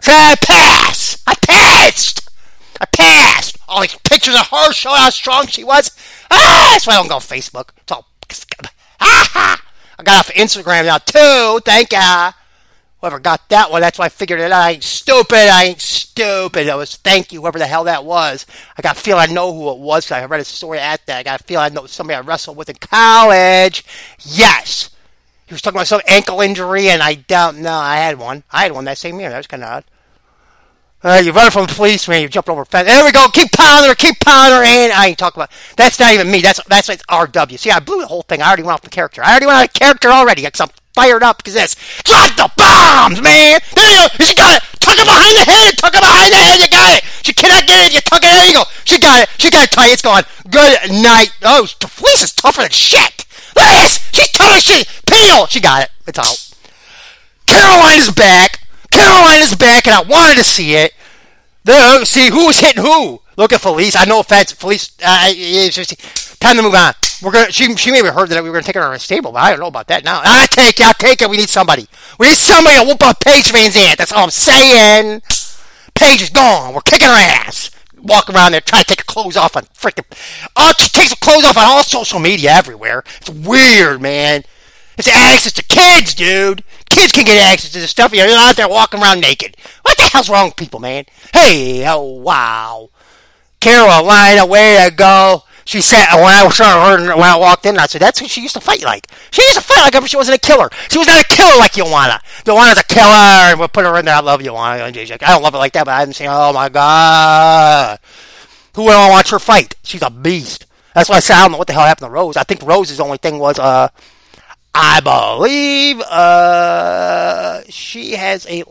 I 0.07 0.35
pass! 0.41 1.21
I 1.27 1.35
passed! 1.35 2.29
I 2.79 2.85
passed! 2.85 3.57
All 3.67 3.81
these 3.81 3.95
pictures 3.95 4.35
of 4.35 4.47
her 4.47 4.71
showing 4.71 5.01
how 5.01 5.09
strong 5.09 5.47
she 5.47 5.63
was. 5.63 5.91
Ah, 6.29 6.69
that's 6.71 6.87
why 6.87 6.93
I 6.93 6.97
don't 6.97 7.07
go 7.07 7.15
on 7.15 7.21
Facebook. 7.21 7.69
It's 7.77 7.91
all. 7.91 8.07
I 9.01 10.03
got 10.03 10.19
off 10.19 10.33
Instagram 10.33 10.85
now 10.85 10.97
too. 10.97 11.61
Thank 11.63 11.91
ya. 11.91 12.31
Whoever 12.99 13.19
got 13.19 13.49
that 13.49 13.71
one, 13.71 13.81
that's 13.81 13.97
why 13.97 14.05
I 14.05 14.09
figured 14.09 14.39
it 14.39 14.51
out. 14.51 14.61
I 14.61 14.71
ain't 14.71 14.83
stupid. 14.83 15.49
I 15.49 15.65
ain't 15.65 15.81
stupid. 15.81 16.67
It 16.67 16.75
was 16.75 16.95
thank 16.97 17.31
you, 17.31 17.41
whoever 17.41 17.57
the 17.59 17.65
hell 17.65 17.83
that 17.85 18.05
was. 18.05 18.45
I 18.77 18.81
got 18.81 18.97
a 18.97 18.99
feel 18.99 19.17
I 19.17 19.25
know 19.25 19.53
who 19.53 19.71
it 19.71 19.79
was. 19.79 20.11
I 20.11 20.23
read 20.25 20.39
a 20.39 20.45
story 20.45 20.79
at 20.79 21.05
that. 21.07 21.17
I 21.17 21.23
got 21.23 21.41
a 21.41 21.43
feel 21.43 21.59
I 21.59 21.69
know 21.69 21.87
somebody 21.87 22.17
I 22.17 22.21
wrestled 22.21 22.57
with 22.57 22.69
in 22.69 22.75
college. 22.75 23.83
Yes. 24.19 24.91
He 25.51 25.53
was 25.53 25.61
talking 25.61 25.75
about 25.75 25.87
some 25.87 25.99
ankle 26.07 26.39
injury, 26.39 26.87
and 26.87 27.03
I 27.03 27.15
don't 27.15 27.57
know. 27.57 27.75
I 27.75 27.97
had 27.97 28.17
one. 28.17 28.45
I 28.51 28.63
had 28.63 28.71
one 28.71 28.85
that 28.85 28.97
same 28.97 29.19
year. 29.19 29.29
That 29.29 29.35
was 29.35 29.47
kind 29.47 29.63
of 29.63 29.69
odd. 29.69 29.83
Uh, 31.03 31.21
you 31.21 31.33
run 31.33 31.51
from 31.51 31.65
the 31.65 31.73
police, 31.73 32.07
man. 32.07 32.21
You 32.21 32.29
jumped 32.29 32.47
over 32.47 32.63
fence. 32.63 32.87
There 32.87 33.03
we 33.03 33.11
go. 33.11 33.27
Keep 33.33 33.51
pounding 33.51 33.89
her. 33.89 33.95
Keep 33.95 34.21
pounding 34.21 34.55
her. 34.55 34.63
And 34.63 34.93
I 34.93 35.07
ain't 35.07 35.17
talking 35.17 35.41
about. 35.41 35.51
That's 35.75 35.99
not 35.99 36.13
even 36.13 36.31
me. 36.31 36.39
That's 36.39 36.63
that's 36.69 36.87
like 36.87 37.05
RW. 37.07 37.59
See, 37.59 37.69
I 37.69 37.81
blew 37.81 37.99
the 37.99 38.07
whole 38.07 38.21
thing. 38.21 38.41
I 38.41 38.47
already 38.47 38.63
went 38.63 38.75
off 38.75 38.81
the 38.81 38.89
character. 38.89 39.21
I 39.21 39.31
already 39.31 39.45
went 39.45 39.59
out 39.59 39.67
of 39.67 39.73
character 39.73 40.07
already. 40.07 40.43
Because 40.43 40.61
I'm 40.61 40.69
fired 40.93 41.21
up 41.21 41.43
because 41.43 41.55
this. 41.55 41.75
Drop 42.05 42.31
the 42.37 42.49
bombs, 42.55 43.21
man. 43.21 43.59
There 43.75 43.91
you 43.91 44.07
go. 44.07 44.23
She 44.23 44.33
got 44.33 44.55
it. 44.55 44.63
Tuck 44.79 44.95
it 44.95 45.03
behind 45.03 45.35
the 45.35 45.51
head. 45.51 45.77
Tuck 45.77 45.93
it 45.93 45.99
behind 45.99 46.31
the 46.31 46.37
head. 46.39 46.59
You 46.63 46.69
got 46.69 46.95
it. 46.95 47.03
She 47.27 47.33
cannot 47.33 47.67
get 47.67 47.91
it. 47.91 47.93
You 47.93 47.99
tuck 47.99 48.23
it. 48.23 48.47
You 48.47 48.53
go. 48.53 48.63
She 48.85 48.99
got 48.99 49.19
it. 49.19 49.29
She 49.37 49.51
got 49.51 49.65
it 49.65 49.71
tight. 49.71 49.91
It's 49.91 50.01
gone. 50.01 50.23
Good 50.49 50.79
night. 51.03 51.35
Oh, 51.43 51.67
the 51.81 51.91
police 51.91 52.23
is 52.23 52.31
tougher 52.31 52.61
than 52.61 52.71
shit. 52.71 53.25
Look 53.55 53.65
at 53.65 53.81
this. 53.83 54.09
She's 54.11 54.29
as 54.39 54.63
shit. 54.63 54.87
Peel. 55.05 55.47
She 55.47 55.59
got 55.59 55.83
it. 55.83 55.89
It's 56.07 56.19
out. 56.19 56.51
Carolina's 57.45 58.11
back. 58.11 58.59
Carolina's 58.91 59.55
back, 59.55 59.87
and 59.87 59.95
I 59.95 60.01
wanted 60.01 60.35
to 60.35 60.43
see 60.43 60.75
it. 60.75 60.93
There, 61.63 62.05
see 62.05 62.29
who 62.29 62.47
was 62.47 62.59
hitting 62.59 62.83
who. 62.83 63.21
Look 63.37 63.53
at 63.53 63.61
Felice. 63.61 63.95
I 63.95 64.05
know 64.05 64.19
offense, 64.19 64.51
Felice. 64.51 64.91
Uh, 65.03 65.31
just, 65.69 66.39
time 66.39 66.57
to 66.57 66.61
move 66.61 66.73
on. 66.73 66.93
We're 67.21 67.31
gonna. 67.31 67.51
She 67.51 67.75
she 67.75 67.91
maybe 67.91 68.09
heard 68.09 68.29
that 68.29 68.43
we 68.43 68.49
were 68.49 68.55
gonna 68.55 68.63
take 68.63 68.75
her 68.75 68.83
on 68.83 68.93
a 68.93 68.99
stable, 68.99 69.31
but 69.31 69.39
I 69.39 69.51
don't 69.51 69.59
know 69.59 69.67
about 69.67 69.87
that 69.87 70.03
now. 70.03 70.21
I 70.23 70.47
take 70.47 70.79
it. 70.79 70.85
I 70.85 70.93
take 70.93 71.21
it. 71.21 71.29
We 71.29 71.37
need 71.37 71.49
somebody. 71.49 71.87
We 72.19 72.27
need 72.27 72.37
somebody 72.37 72.79
to 72.79 72.85
whoop 72.85 73.03
up 73.03 73.19
Paige 73.19 73.51
VanZant. 73.51 73.97
That's 73.97 74.11
all 74.11 74.23
I'm 74.23 74.31
saying. 74.31 75.21
Paige 75.93 76.23
is 76.23 76.29
gone. 76.29 76.73
We're 76.73 76.81
kicking 76.81 77.07
her 77.07 77.13
ass. 77.13 77.69
Walk 78.01 78.29
around 78.29 78.53
there 78.53 78.61
trying 78.61 78.83
to 78.83 78.87
take 78.87 79.05
clothes 79.05 79.37
off 79.37 79.55
on 79.55 79.63
freaking. 79.65 80.05
Oh, 80.55 80.73
she 80.79 80.89
takes 80.89 81.13
clothes 81.15 81.45
off 81.45 81.57
on 81.57 81.63
all 81.63 81.83
social 81.83 82.19
media 82.19 82.51
everywhere. 82.51 83.03
It's 83.17 83.29
weird, 83.29 84.01
man. 84.01 84.43
It's 84.97 85.07
access 85.07 85.53
to 85.53 85.63
kids, 85.63 86.13
dude. 86.13 86.63
Kids 86.89 87.11
can 87.11 87.25
get 87.25 87.41
access 87.41 87.71
to 87.71 87.79
this 87.79 87.91
stuff. 87.91 88.13
You're 88.13 88.27
out 88.27 88.55
there 88.55 88.67
walking 88.67 89.01
around 89.01 89.21
naked. 89.21 89.55
What 89.83 89.97
the 89.97 90.03
hell's 90.03 90.29
wrong 90.29 90.47
with 90.47 90.57
people, 90.57 90.79
man? 90.79 91.05
Hey, 91.33 91.87
oh 91.87 92.01
wow. 92.01 92.89
Carolina, 93.59 94.45
way 94.45 94.83
to 94.83 94.93
go. 94.93 95.43
She 95.65 95.81
said 95.81 96.05
when 96.15 96.25
I 96.25 96.47
saw 96.49 96.97
her 96.97 97.15
when 97.15 97.23
I 97.23 97.35
walked 97.37 97.65
in, 97.65 97.77
I 97.77 97.85
said 97.85 98.01
that's 98.01 98.19
who 98.19 98.27
she 98.27 98.41
used 98.41 98.55
to 98.55 98.61
fight 98.61 98.83
like. 98.83 99.07
She 99.31 99.41
used 99.43 99.55
to 99.55 99.61
fight 99.61 99.93
like 99.93 100.07
she 100.07 100.17
wasn't 100.17 100.37
a 100.37 100.39
killer. 100.39 100.69
She 100.89 100.97
was 100.97 101.07
not 101.07 101.21
a 101.21 101.27
killer 101.27 101.57
like 101.57 101.73
Joanna. 101.73 102.21
Joanna's 102.45 102.79
a 102.79 102.83
killer, 102.83 103.51
and 103.51 103.59
we'll 103.59 103.67
put 103.67 103.85
her 103.85 103.97
in 103.97 104.05
there. 104.05 104.15
I 104.15 104.19
love 104.19 104.41
Joanna. 104.41 104.83
I 104.83 104.91
don't 104.91 105.43
love 105.43 105.55
it 105.55 105.59
like 105.59 105.73
that, 105.73 105.85
but 105.85 105.91
I'm 105.91 106.13
saying, 106.13 106.31
oh 106.31 106.53
my 106.53 106.69
god, 106.69 107.99
who 108.75 108.83
would 108.83 108.91
to 108.91 109.09
watch 109.09 109.29
her 109.31 109.39
fight? 109.39 109.75
She's 109.83 110.01
a 110.01 110.09
beast. 110.09 110.65
That's 110.95 111.09
why 111.09 111.17
I 111.17 111.19
said 111.19 111.37
I 111.37 111.41
don't 111.43 111.53
know 111.53 111.57
what 111.57 111.67
the 111.67 111.73
hell 111.73 111.85
happened 111.85 112.07
to 112.07 112.11
Rose. 112.11 112.37
I 112.37 112.43
think 112.43 112.63
Rose's 112.63 112.99
only 112.99 113.17
thing 113.17 113.39
was 113.39 113.59
uh 113.59 113.89
I 114.73 115.01
believe 115.01 115.99
uh, 116.01 117.61
she 117.69 118.13
has 118.13 118.45
a. 118.47 118.63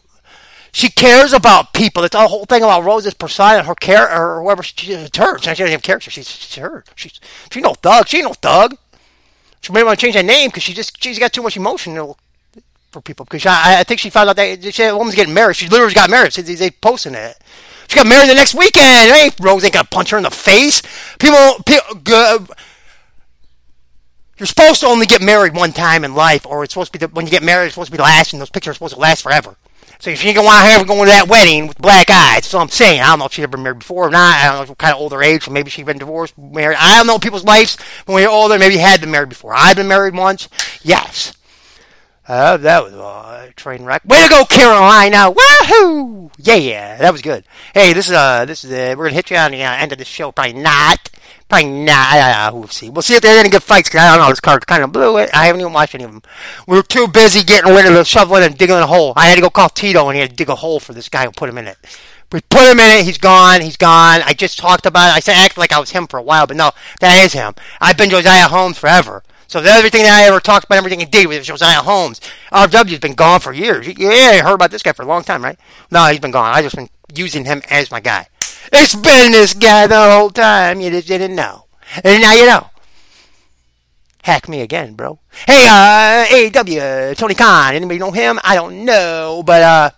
She 0.72 0.88
cares 0.88 1.32
about 1.32 1.72
people. 1.72 2.04
It's 2.04 2.14
the 2.14 2.28
whole 2.28 2.44
thing 2.44 2.62
about 2.62 2.84
Rose's 2.84 3.14
persona, 3.14 3.64
her 3.64 3.74
care, 3.74 4.08
or 4.08 4.42
whoever 4.42 4.62
she, 4.62 4.92
it's 4.92 5.16
her. 5.18 5.38
She 5.38 5.46
doesn't 5.46 5.66
have 5.66 5.82
character. 5.82 6.10
She's, 6.10 6.28
she's 6.28 6.56
her. 6.56 6.84
She's 6.94 7.20
she's 7.50 7.62
no 7.62 7.74
thug. 7.74 8.08
She 8.08 8.22
no 8.22 8.32
thug. 8.34 8.76
She 9.60 9.72
may 9.72 9.82
want 9.82 9.98
to 9.98 10.04
change 10.04 10.14
that 10.14 10.24
name 10.24 10.48
because 10.48 10.62
she 10.62 10.72
just 10.72 11.02
she's 11.02 11.18
got 11.18 11.32
too 11.32 11.42
much 11.42 11.56
emotion 11.56 11.94
for 12.92 13.00
people. 13.00 13.24
Because 13.24 13.46
I, 13.46 13.80
I 13.80 13.84
think 13.84 14.00
she 14.00 14.10
found 14.10 14.30
out 14.30 14.36
that 14.36 14.72
she, 14.72 14.92
woman's 14.92 15.14
getting 15.14 15.34
married. 15.34 15.56
She 15.56 15.68
literally 15.68 15.94
got 15.94 16.10
married. 16.10 16.32
They, 16.32 16.54
they 16.54 16.70
posting 16.70 17.14
it. 17.14 17.36
She 17.88 17.96
got 17.96 18.06
married 18.06 18.30
the 18.30 18.34
next 18.34 18.54
weekend. 18.54 19.10
Hey, 19.10 19.30
Rose 19.40 19.64
ain't 19.64 19.74
gonna 19.74 19.88
punch 19.90 20.10
her 20.10 20.16
in 20.16 20.22
the 20.22 20.30
face. 20.30 20.82
People, 21.18 21.62
people 21.64 22.00
uh, 22.12 22.38
you're 24.40 24.46
supposed 24.46 24.80
to 24.80 24.86
only 24.86 25.04
get 25.04 25.20
married 25.20 25.54
one 25.54 25.72
time 25.72 26.02
in 26.02 26.14
life, 26.14 26.46
or 26.46 26.64
it's 26.64 26.72
supposed 26.72 26.92
to 26.92 26.98
be 26.98 27.04
the, 27.04 27.12
when 27.12 27.26
you 27.26 27.30
get 27.30 27.42
married, 27.42 27.66
it's 27.66 27.74
supposed 27.74 27.88
to 27.88 27.92
be 27.92 27.98
the 27.98 28.04
last, 28.04 28.32
and 28.32 28.40
those 28.40 28.48
pictures 28.48 28.70
are 28.70 28.74
supposed 28.74 28.94
to 28.94 29.00
last 29.00 29.22
forever. 29.22 29.56
So 30.00 30.08
if 30.08 30.22
you 30.22 30.28
ain't 30.28 30.36
gonna 30.36 30.46
want 30.46 30.64
have 30.64 30.86
going 30.86 31.00
to 31.00 31.06
that 31.06 31.28
wedding 31.28 31.66
with 31.66 31.76
black 31.76 32.08
eyes, 32.08 32.46
so 32.46 32.58
I'm 32.58 32.70
saying 32.70 33.02
I 33.02 33.08
don't 33.08 33.18
know 33.18 33.26
if 33.26 33.34
she's 33.34 33.42
ever 33.42 33.52
been 33.52 33.64
married 33.64 33.80
before 33.80 34.08
or 34.08 34.10
not. 34.10 34.34
I 34.34 34.48
don't 34.48 34.64
know 34.64 34.70
what 34.70 34.78
kind 34.78 34.94
of 34.94 35.00
older 35.00 35.22
age, 35.22 35.44
so 35.44 35.50
maybe 35.50 35.68
she's 35.68 35.84
been 35.84 35.98
divorced, 35.98 36.38
married. 36.38 36.78
I 36.80 36.96
don't 36.96 37.06
know 37.06 37.18
people's 37.18 37.44
lives. 37.44 37.76
When 38.06 38.22
you're 38.22 38.30
older, 38.30 38.58
maybe 38.58 38.78
had 38.78 39.02
been 39.02 39.10
married 39.10 39.28
before. 39.28 39.52
I've 39.54 39.76
been 39.76 39.88
married 39.88 40.14
once. 40.14 40.48
Yes. 40.82 41.34
Uh, 42.30 42.56
that 42.56 42.84
was 42.84 42.92
a 42.92 43.52
train 43.56 43.82
wreck. 43.82 44.04
Way 44.04 44.22
to 44.22 44.28
go, 44.28 44.44
Carolina! 44.44 45.34
Woohoo! 45.34 46.30
Yeah, 46.38 46.54
yeah, 46.54 46.96
that 46.98 47.10
was 47.10 47.22
good. 47.22 47.42
Hey, 47.74 47.92
this 47.92 48.06
is 48.06 48.14
uh, 48.14 48.44
this 48.44 48.62
is 48.62 48.70
uh, 48.70 48.94
we're 48.96 49.06
gonna 49.06 49.16
hit 49.16 49.32
you 49.32 49.36
on 49.36 49.50
the 49.50 49.64
uh, 49.64 49.74
end 49.74 49.90
of 49.90 49.98
the 49.98 50.04
show. 50.04 50.30
Probably 50.30 50.52
not. 50.52 51.10
Probably 51.48 51.68
not. 51.68 52.16
Uh, 52.16 52.52
we'll 52.54 52.68
see. 52.68 52.88
We'll 52.88 53.02
see 53.02 53.16
if 53.16 53.22
there's 53.22 53.40
any 53.40 53.48
good 53.48 53.64
fights. 53.64 53.88
Cause 53.88 54.00
I 54.00 54.14
don't 54.14 54.24
know. 54.24 54.30
This 54.30 54.38
card 54.38 54.64
kind 54.64 54.84
of 54.84 54.92
blew 54.92 55.16
it. 55.16 55.28
I 55.34 55.46
haven't 55.46 55.60
even 55.60 55.72
watched 55.72 55.96
any 55.96 56.04
of 56.04 56.12
them. 56.12 56.22
We 56.68 56.76
were 56.76 56.84
too 56.84 57.08
busy 57.08 57.42
getting 57.42 57.74
rid 57.74 57.86
of 57.86 57.94
the 57.94 58.04
shoveling 58.04 58.44
and 58.44 58.56
digging 58.56 58.76
a 58.76 58.86
hole. 58.86 59.12
I 59.16 59.26
had 59.26 59.34
to 59.34 59.40
go 59.40 59.50
call 59.50 59.68
Tito 59.68 60.06
and 60.06 60.14
he 60.14 60.20
had 60.20 60.30
to 60.30 60.36
dig 60.36 60.50
a 60.50 60.54
hole 60.54 60.78
for 60.78 60.92
this 60.92 61.08
guy 61.08 61.24
and 61.24 61.34
put 61.36 61.48
him 61.48 61.58
in 61.58 61.66
it. 61.66 61.78
We 62.30 62.42
put 62.42 62.70
him 62.70 62.78
in 62.78 63.00
it. 63.00 63.06
He's 63.06 63.18
gone. 63.18 63.60
He's 63.60 63.76
gone. 63.76 64.20
I 64.24 64.34
just 64.34 64.56
talked 64.56 64.86
about 64.86 65.08
it. 65.08 65.16
I 65.16 65.18
said 65.18 65.34
act 65.34 65.58
like 65.58 65.72
I 65.72 65.80
was 65.80 65.90
him 65.90 66.06
for 66.06 66.20
a 66.20 66.22
while, 66.22 66.46
but 66.46 66.56
no, 66.56 66.70
that 67.00 67.24
is 67.24 67.32
him. 67.32 67.56
I've 67.80 67.96
been 67.96 68.08
Josiah 68.10 68.46
Holmes 68.46 68.78
forever. 68.78 69.24
So 69.50 69.58
everything 69.58 70.04
that 70.04 70.16
I 70.16 70.28
ever 70.28 70.38
talked 70.38 70.66
about, 70.66 70.78
everything 70.78 71.00
he 71.00 71.06
did 71.06 71.26
with 71.26 71.42
Josiah 71.42 71.80
Holmes, 71.80 72.20
RW's 72.52 73.00
been 73.00 73.14
gone 73.14 73.40
for 73.40 73.52
years. 73.52 73.84
Yeah, 73.98 74.08
I 74.08 74.38
heard 74.38 74.54
about 74.54 74.70
this 74.70 74.84
guy 74.84 74.92
for 74.92 75.02
a 75.02 75.06
long 75.06 75.24
time, 75.24 75.42
right? 75.42 75.58
No, 75.90 76.06
he's 76.06 76.20
been 76.20 76.30
gone. 76.30 76.54
I 76.54 76.62
just 76.62 76.76
been 76.76 76.88
using 77.12 77.44
him 77.44 77.60
as 77.68 77.90
my 77.90 77.98
guy. 77.98 78.28
It's 78.72 78.94
been 78.94 79.32
this 79.32 79.54
guy 79.54 79.88
the 79.88 79.96
whole 79.96 80.30
time. 80.30 80.80
You 80.80 80.90
just 80.90 81.08
didn't 81.08 81.34
know. 81.34 81.66
And 82.04 82.22
now 82.22 82.32
you 82.32 82.46
know. 82.46 82.70
Hack 84.22 84.48
me 84.48 84.60
again, 84.60 84.94
bro. 84.94 85.18
Hey, 85.48 85.66
uh, 85.68 86.26
AEW, 86.26 87.16
Tony 87.16 87.34
Khan. 87.34 87.74
Anybody 87.74 87.98
know 87.98 88.12
him? 88.12 88.38
I 88.44 88.54
don't 88.54 88.84
know, 88.84 89.42
but, 89.44 89.62
uh, 89.62 89.90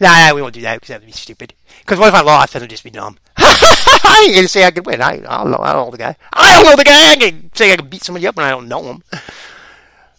nah 0.00 0.34
we 0.34 0.42
won't 0.42 0.54
do 0.54 0.62
that 0.62 0.74
because 0.74 0.88
that 0.88 1.00
would 1.00 1.06
be 1.06 1.12
stupid. 1.12 1.54
Because 1.84 1.98
what 1.98 2.08
if 2.08 2.14
I 2.14 2.22
lost? 2.22 2.54
That 2.54 2.62
would 2.62 2.70
just 2.70 2.82
be 2.82 2.90
dumb. 2.90 3.18
I 3.36 4.32
gonna 4.34 4.48
say 4.48 4.64
I 4.64 4.70
could 4.70 4.86
win. 4.86 5.02
I, 5.02 5.22
I 5.28 5.42
don't 5.42 5.50
know. 5.50 5.58
I 5.58 5.72
don't 5.74 5.86
know 5.86 5.90
the 5.90 5.98
guy. 5.98 6.16
I 6.32 6.54
don't 6.54 6.70
know 6.70 6.76
the 6.76 6.84
guy. 6.84 7.12
I 7.12 7.16
can 7.16 7.50
say 7.54 7.72
I 7.72 7.76
could 7.76 7.90
beat 7.90 8.02
somebody 8.02 8.26
up 8.26 8.36
and 8.36 8.46
I 8.46 8.50
don't 8.50 8.68
know 8.68 8.82
him. 8.84 9.02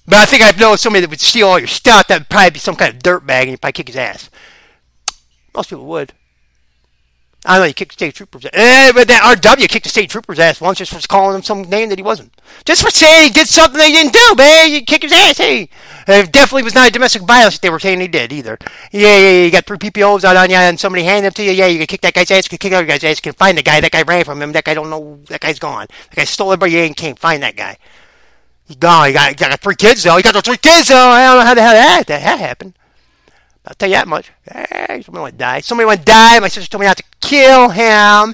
But 0.07 0.19
I 0.19 0.25
think 0.25 0.43
I 0.43 0.51
know 0.59 0.75
somebody 0.75 1.01
that 1.01 1.09
would 1.09 1.19
steal 1.19 1.47
all 1.47 1.57
your 1.57 1.67
stuff. 1.67 2.07
That 2.07 2.19
would 2.19 2.29
probably 2.29 2.51
be 2.51 2.59
some 2.59 2.75
kind 2.75 2.93
of 2.93 3.01
dirtbag 3.01 3.41
and 3.41 3.51
you'd 3.51 3.61
probably 3.61 3.73
kick 3.73 3.87
his 3.87 3.95
ass. 3.95 4.29
Most 5.55 5.71
people 5.71 5.85
would. 5.87 6.13
I 7.45 7.59
know 7.59 7.65
you 7.65 7.73
kicked 7.73 7.91
the 7.91 7.93
state 7.93 8.15
trooper's. 8.15 8.45
Eh, 8.51 8.91
but 8.91 9.07
that 9.07 9.37
RW 9.37 9.69
kicked 9.69 9.83
the 9.83 9.89
state 9.89 10.09
trooper's 10.09 10.39
ass 10.39 10.59
once 10.59 10.79
just 10.79 10.91
for 10.91 11.07
calling 11.07 11.35
him 11.35 11.43
some 11.43 11.61
name 11.61 11.89
that 11.89 11.99
he 11.99 12.03
wasn't. 12.03 12.33
Just 12.65 12.81
for 12.81 12.89
saying 12.89 13.27
he 13.27 13.29
did 13.29 13.47
something 13.47 13.77
they 13.77 13.91
didn't 13.91 14.13
do, 14.13 14.35
man. 14.35 14.71
You 14.71 14.81
kick 14.81 15.03
his 15.03 15.11
ass, 15.11 15.37
hey. 15.37 15.69
It 16.07 16.31
definitely 16.31 16.63
was 16.63 16.73
not 16.73 16.89
a 16.89 16.91
domestic 16.91 17.21
violence 17.21 17.55
that 17.55 17.61
they 17.61 17.69
were 17.69 17.79
saying 17.79 17.99
he 17.99 18.07
did 18.07 18.33
either. 18.33 18.57
Yeah, 18.91 19.15
yeah, 19.17 19.29
yeah. 19.29 19.45
You 19.45 19.51
got 19.51 19.65
three 19.65 19.77
PPOs 19.77 20.23
out 20.23 20.35
on 20.35 20.49
you 20.49 20.55
and 20.55 20.79
somebody 20.79 21.03
handed 21.03 21.27
them 21.27 21.33
to 21.33 21.43
you. 21.43 21.51
Yeah, 21.51 21.67
you 21.67 21.77
can 21.77 21.87
kick 21.87 22.01
that 22.01 22.15
guy's 22.15 22.31
ass. 22.31 22.45
You 22.45 22.57
can 22.57 22.57
kick 22.57 22.73
other 22.73 22.85
guy's 22.87 23.03
ass. 23.03 23.17
You 23.17 23.31
can 23.31 23.33
find 23.33 23.57
the 23.57 23.63
guy. 23.63 23.79
That 23.79 23.91
guy 23.91 24.01
ran 24.01 24.25
from 24.25 24.41
him. 24.41 24.51
That 24.51 24.63
guy 24.63 24.73
don't 24.73 24.89
know. 24.89 25.19
That 25.29 25.41
guy's 25.41 25.59
gone. 25.59 25.85
That 26.09 26.15
guy 26.15 26.23
stole 26.23 26.51
everybody. 26.51 26.77
Ain't 26.77 26.97
can't 26.97 27.19
find 27.19 27.43
that 27.43 27.55
guy. 27.55 27.77
He's 28.67 28.77
gone. 28.77 29.07
He 29.07 29.13
got, 29.13 29.29
he 29.29 29.35
got 29.35 29.59
three 29.59 29.75
kids 29.75 30.01
though. 30.01 30.17
He 30.17 30.23
got 30.23 30.33
the 30.33 30.41
three 30.41 30.57
kids 30.57 30.87
though. 30.87 30.95
I 30.95 31.27
don't 31.27 31.39
know 31.39 31.45
how 31.45 31.53
the 31.53 31.61
hell 31.61 31.73
that, 31.73 32.07
that 32.07 32.39
happened. 32.39 32.73
I'll 33.67 33.73
tell 33.73 33.89
you 33.89 33.95
that 33.95 34.07
much. 34.07 34.31
Hey, 34.51 35.01
somebody 35.01 35.23
went 35.23 35.37
die. 35.37 35.59
Somebody 35.61 35.87
went 35.87 36.05
die. 36.05 36.39
My 36.39 36.47
sister 36.49 36.69
told 36.69 36.81
me 36.81 36.87
not 36.87 36.97
to 36.97 37.03
kill 37.25 37.69
him, 37.69 38.33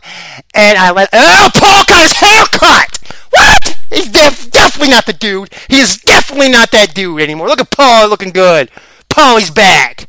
and 0.54 0.77
I 0.77 0.91
let. 0.91 1.10
Oh, 1.13 1.49
Paul 1.56 1.84
got 1.86 2.01
his 2.01 2.13
hair 2.13 2.45
cut. 2.51 2.97
What? 3.32 3.77
He's 3.89 4.10
def- 4.10 4.51
definitely 4.51 4.89
not 4.89 5.06
the 5.06 5.13
dude. 5.13 5.54
He 5.69 5.80
is 5.80 5.97
definitely 5.97 6.49
not 6.49 6.71
that 6.71 6.93
dude 6.93 7.21
anymore. 7.21 7.47
Look 7.47 7.60
at 7.60 7.71
Paul 7.71 8.10
looking 8.10 8.32
good. 8.32 8.69
Paul, 9.10 9.38
he's 9.38 9.51
back. 9.51 10.08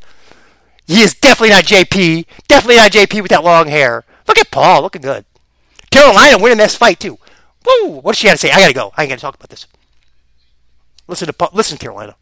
He 0.86 1.00
is 1.00 1.14
definitely 1.14 1.50
not 1.50 1.64
JP. 1.64 2.26
Definitely 2.48 2.76
not 2.76 2.92
JP 2.92 3.22
with 3.22 3.30
that 3.30 3.44
long 3.44 3.68
hair. 3.68 4.04
Look 4.28 4.38
at 4.38 4.50
Paul 4.50 4.82
looking 4.82 5.02
good. 5.02 5.24
Carolina 5.90 6.38
winning 6.38 6.58
this 6.58 6.76
fight 6.76 6.98
too. 6.98 7.18
Woo! 7.66 7.88
What 8.00 8.12
does 8.12 8.18
she 8.18 8.26
have 8.28 8.34
to 8.34 8.46
say? 8.46 8.50
I 8.50 8.60
gotta 8.60 8.74
go. 8.74 8.92
I 8.96 9.02
ain't 9.02 9.10
gonna 9.10 9.20
talk 9.20 9.34
about 9.34 9.50
this. 9.50 9.66
Listen 11.06 11.26
to 11.26 11.32
Paul. 11.32 11.50
listen, 11.52 11.78
Carolina. 11.78 12.16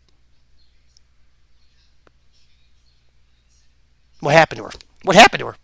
What 4.21 4.35
happened 4.35 4.59
to 4.59 4.65
her? 4.65 4.73
What 5.03 5.17
happened 5.17 5.41
to 5.41 5.47
her? 5.47 5.57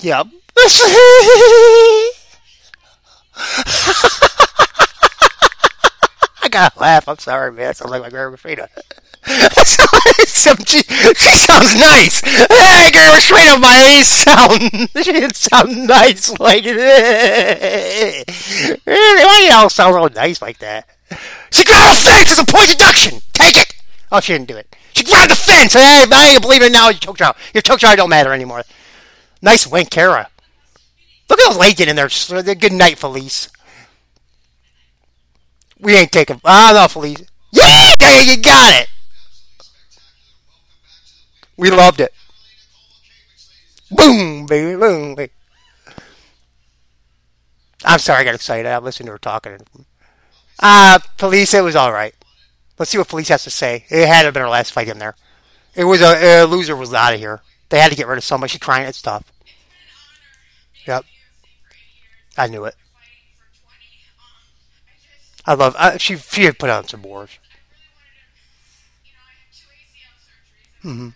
Yep. 0.00 0.26
I 6.42 6.48
gotta 6.50 6.78
laugh. 6.78 7.08
I'm 7.08 7.18
sorry, 7.18 7.52
man. 7.52 7.74
Sounds 7.74 7.90
like 7.90 8.02
my 8.02 8.10
grandma 8.10 8.36
Frida. 8.36 8.68
she, 9.26 10.82
she 10.82 11.36
sounds 11.36 11.74
nice. 11.78 12.20
Hey, 12.20 12.90
girl, 12.92 13.16
straight 13.16 13.48
up 13.48 13.60
my 13.60 13.74
A 13.74 14.04
sound. 14.04 14.90
She 15.04 15.12
didn't 15.12 15.36
sound 15.36 15.86
nice 15.86 16.38
like. 16.38 16.64
Why 16.66 18.24
do 18.84 19.54
y'all 19.54 19.70
sound 19.70 19.94
so 19.94 20.06
nice 20.20 20.42
like 20.42 20.58
that? 20.58 20.86
She 21.50 21.64
grabbed 21.64 21.92
a 21.92 21.94
fence 21.94 22.32
as 22.32 22.38
a 22.38 22.44
point 22.44 22.70
deduction. 22.70 23.20
Take 23.32 23.56
it. 23.56 23.74
Oh, 24.12 24.20
she 24.20 24.34
didn't 24.34 24.48
do 24.48 24.56
it. 24.56 24.76
She 24.92 25.04
grabbed 25.04 25.30
the 25.30 25.36
fence. 25.36 25.72
Hey, 25.72 26.04
I 26.10 26.32
ain't 26.34 26.42
believe 26.42 26.62
it 26.62 26.72
now. 26.72 26.90
Your 26.90 26.98
choke 26.98 27.16
job. 27.18 27.36
Your 27.52 27.62
choke 27.62 27.80
job 27.80 27.96
don't 27.96 28.10
matter 28.10 28.32
anymore. 28.32 28.62
Nice 29.44 29.66
wink, 29.66 29.90
Kara. 29.90 30.30
Look 31.28 31.38
at 31.38 31.48
those 31.50 31.58
ladies 31.58 31.86
in 31.86 31.96
there. 31.96 32.54
Good 32.54 32.72
night, 32.72 32.96
Felice. 32.96 33.50
We 35.78 35.94
ain't 35.96 36.10
taking. 36.10 36.40
Ah, 36.46 36.72
no, 36.74 36.88
Felice. 36.88 37.22
Yeah, 37.52 38.22
you 38.22 38.38
got 38.38 38.72
it. 38.80 38.88
We 41.58 41.70
loved 41.70 42.00
it. 42.00 42.14
Boom, 43.90 44.46
baby, 44.46 44.80
boom, 44.80 45.14
baby. 45.14 45.32
I'm 47.84 47.98
sorry, 47.98 48.22
I 48.22 48.24
got 48.24 48.34
excited. 48.34 48.66
I 48.66 48.78
listened 48.78 49.08
to 49.08 49.12
her 49.12 49.18
talking. 49.18 49.58
Uh, 50.58 50.98
Felice, 51.18 51.52
it 51.52 51.62
was 51.62 51.76
all 51.76 51.92
right. 51.92 52.14
Let's 52.78 52.90
see 52.90 52.98
what 52.98 53.08
Felice 53.08 53.28
has 53.28 53.44
to 53.44 53.50
say. 53.50 53.84
It 53.90 54.08
had 54.08 54.22
to 54.22 54.32
been 54.32 54.40
her 54.40 54.48
last 54.48 54.72
fight 54.72 54.88
in 54.88 54.98
there. 54.98 55.16
It 55.74 55.84
was 55.84 56.00
a, 56.00 56.44
a 56.44 56.46
loser 56.46 56.74
was 56.74 56.94
out 56.94 57.12
of 57.12 57.20
here. 57.20 57.42
They 57.68 57.78
had 57.78 57.90
to 57.90 57.96
get 57.96 58.06
rid 58.06 58.16
of 58.16 58.24
somebody. 58.24 58.50
She's 58.50 58.60
crying. 58.60 58.88
It's 58.88 59.02
tough. 59.02 59.30
Yep. 60.86 61.04
I 62.36 62.46
knew 62.46 62.64
it. 62.64 62.74
I 65.46 65.54
love. 65.54 65.74
Uh, 65.78 65.96
she 65.98 66.16
she 66.16 66.44
had 66.44 66.58
put 66.58 66.70
on 66.70 66.86
some 66.86 67.02
wars. 67.02 67.38
Mm-hmm. 70.84 71.08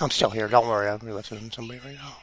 I'm 0.00 0.10
still 0.10 0.30
here. 0.30 0.46
Don't 0.46 0.68
worry. 0.68 0.88
I'm 0.88 1.00
listening 1.00 1.48
to 1.48 1.54
somebody 1.56 1.80
right 1.80 1.96
now. 1.96 2.16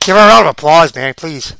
Give 0.00 0.16
her 0.16 0.22
a 0.22 0.26
round 0.26 0.46
of 0.46 0.52
applause, 0.52 0.94
man, 0.94 1.12
please. 1.12 1.52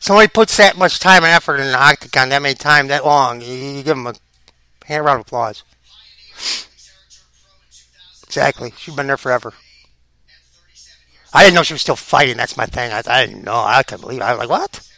Somebody 0.00 0.28
puts 0.28 0.56
that 0.56 0.78
much 0.78 0.98
time 0.98 1.24
and 1.24 1.32
effort 1.32 1.56
in 1.60 1.68
an 1.68 1.74
octagon, 1.74 2.30
that 2.30 2.40
many 2.42 2.54
time, 2.54 2.88
that 2.88 3.04
long, 3.04 3.42
you, 3.42 3.52
you 3.52 3.82
give 3.82 3.96
them 3.96 4.06
a 4.06 4.14
hand 4.86 5.04
round 5.04 5.20
of 5.20 5.26
applause. 5.26 5.62
Exactly. 8.24 8.72
She's 8.78 8.94
been 8.94 9.08
there 9.08 9.18
forever. 9.18 9.52
I 11.32 11.44
didn't 11.44 11.54
know 11.54 11.62
she 11.62 11.74
was 11.74 11.82
still 11.82 11.96
fighting. 11.96 12.38
That's 12.38 12.56
my 12.56 12.66
thing. 12.66 12.92
I, 12.92 13.02
I 13.06 13.26
didn't 13.26 13.44
know. 13.44 13.54
I 13.54 13.82
couldn't 13.82 14.00
believe. 14.00 14.20
It. 14.20 14.24
I 14.24 14.32
was 14.32 14.38
like, 14.38 14.48
what? 14.48 14.88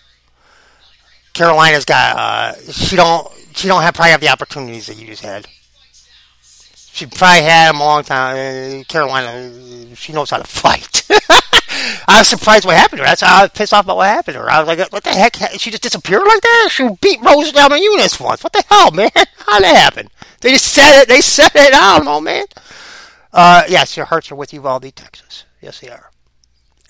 Carolina's 1.33 1.85
got. 1.85 2.17
Uh, 2.17 2.73
she 2.73 2.95
don't. 2.95 3.31
She 3.55 3.69
don't 3.69 3.83
have 3.83 3.95
probably 3.95 4.13
have 4.13 4.21
the 4.21 4.29
opportunities 4.29 4.87
that 4.87 4.99
you 4.99 5.07
just 5.07 5.23
had. 5.23 5.47
She 6.75 7.07
probably 7.07 7.43
had 7.43 7.69
them 7.69 7.81
a 7.81 7.85
long 7.85 8.05
time. 8.05 8.81
Uh, 8.81 8.85
Carolina. 8.85 9.95
She 9.97 10.13
knows 10.13 10.31
how 10.31 10.39
to 10.39 10.45
fight. 10.45 11.03
I 12.09 12.19
was 12.19 12.29
surprised 12.29 12.65
what 12.65 12.77
happened 12.77 12.99
to 12.99 13.05
her. 13.05 13.09
That's 13.09 13.23
how 13.23 13.41
I 13.41 13.43
was 13.43 13.51
pissed 13.51 13.73
off 13.73 13.85
about 13.85 13.97
what 13.97 14.09
happened 14.09 14.35
to 14.35 14.41
her. 14.41 14.51
I 14.51 14.61
was 14.61 14.69
like, 14.69 14.93
what 14.93 15.05
the 15.05 15.11
heck? 15.11 15.37
She 15.59 15.71
just 15.71 15.83
disappeared 15.83 16.27
like 16.27 16.41
that? 16.41 16.69
She 16.71 16.89
beat 17.01 17.21
Rose 17.23 17.53
Namajunas 17.53 18.21
once. 18.21 18.45
What 18.45 18.53
the 18.53 18.65
hell, 18.69 18.91
man? 18.91 19.11
How'd 19.15 19.63
that 19.63 19.77
happen? 19.77 20.09
They 20.41 20.51
just 20.51 20.67
said 20.67 21.03
it. 21.03 21.09
They 21.09 21.21
said 21.21 21.51
it. 21.55 21.75
I 21.75 21.97
don't 21.97 22.05
know, 22.05 22.21
man. 22.21 22.45
Uh, 23.33 23.65
yes, 23.69 23.97
your 23.97 24.07
hearts 24.07 24.31
are 24.31 24.37
with 24.37 24.53
you, 24.53 24.59
Uvalde, 24.61 24.95
Texas. 24.95 25.45
Yes, 25.61 25.81
they 25.81 25.89
are. 25.89 26.12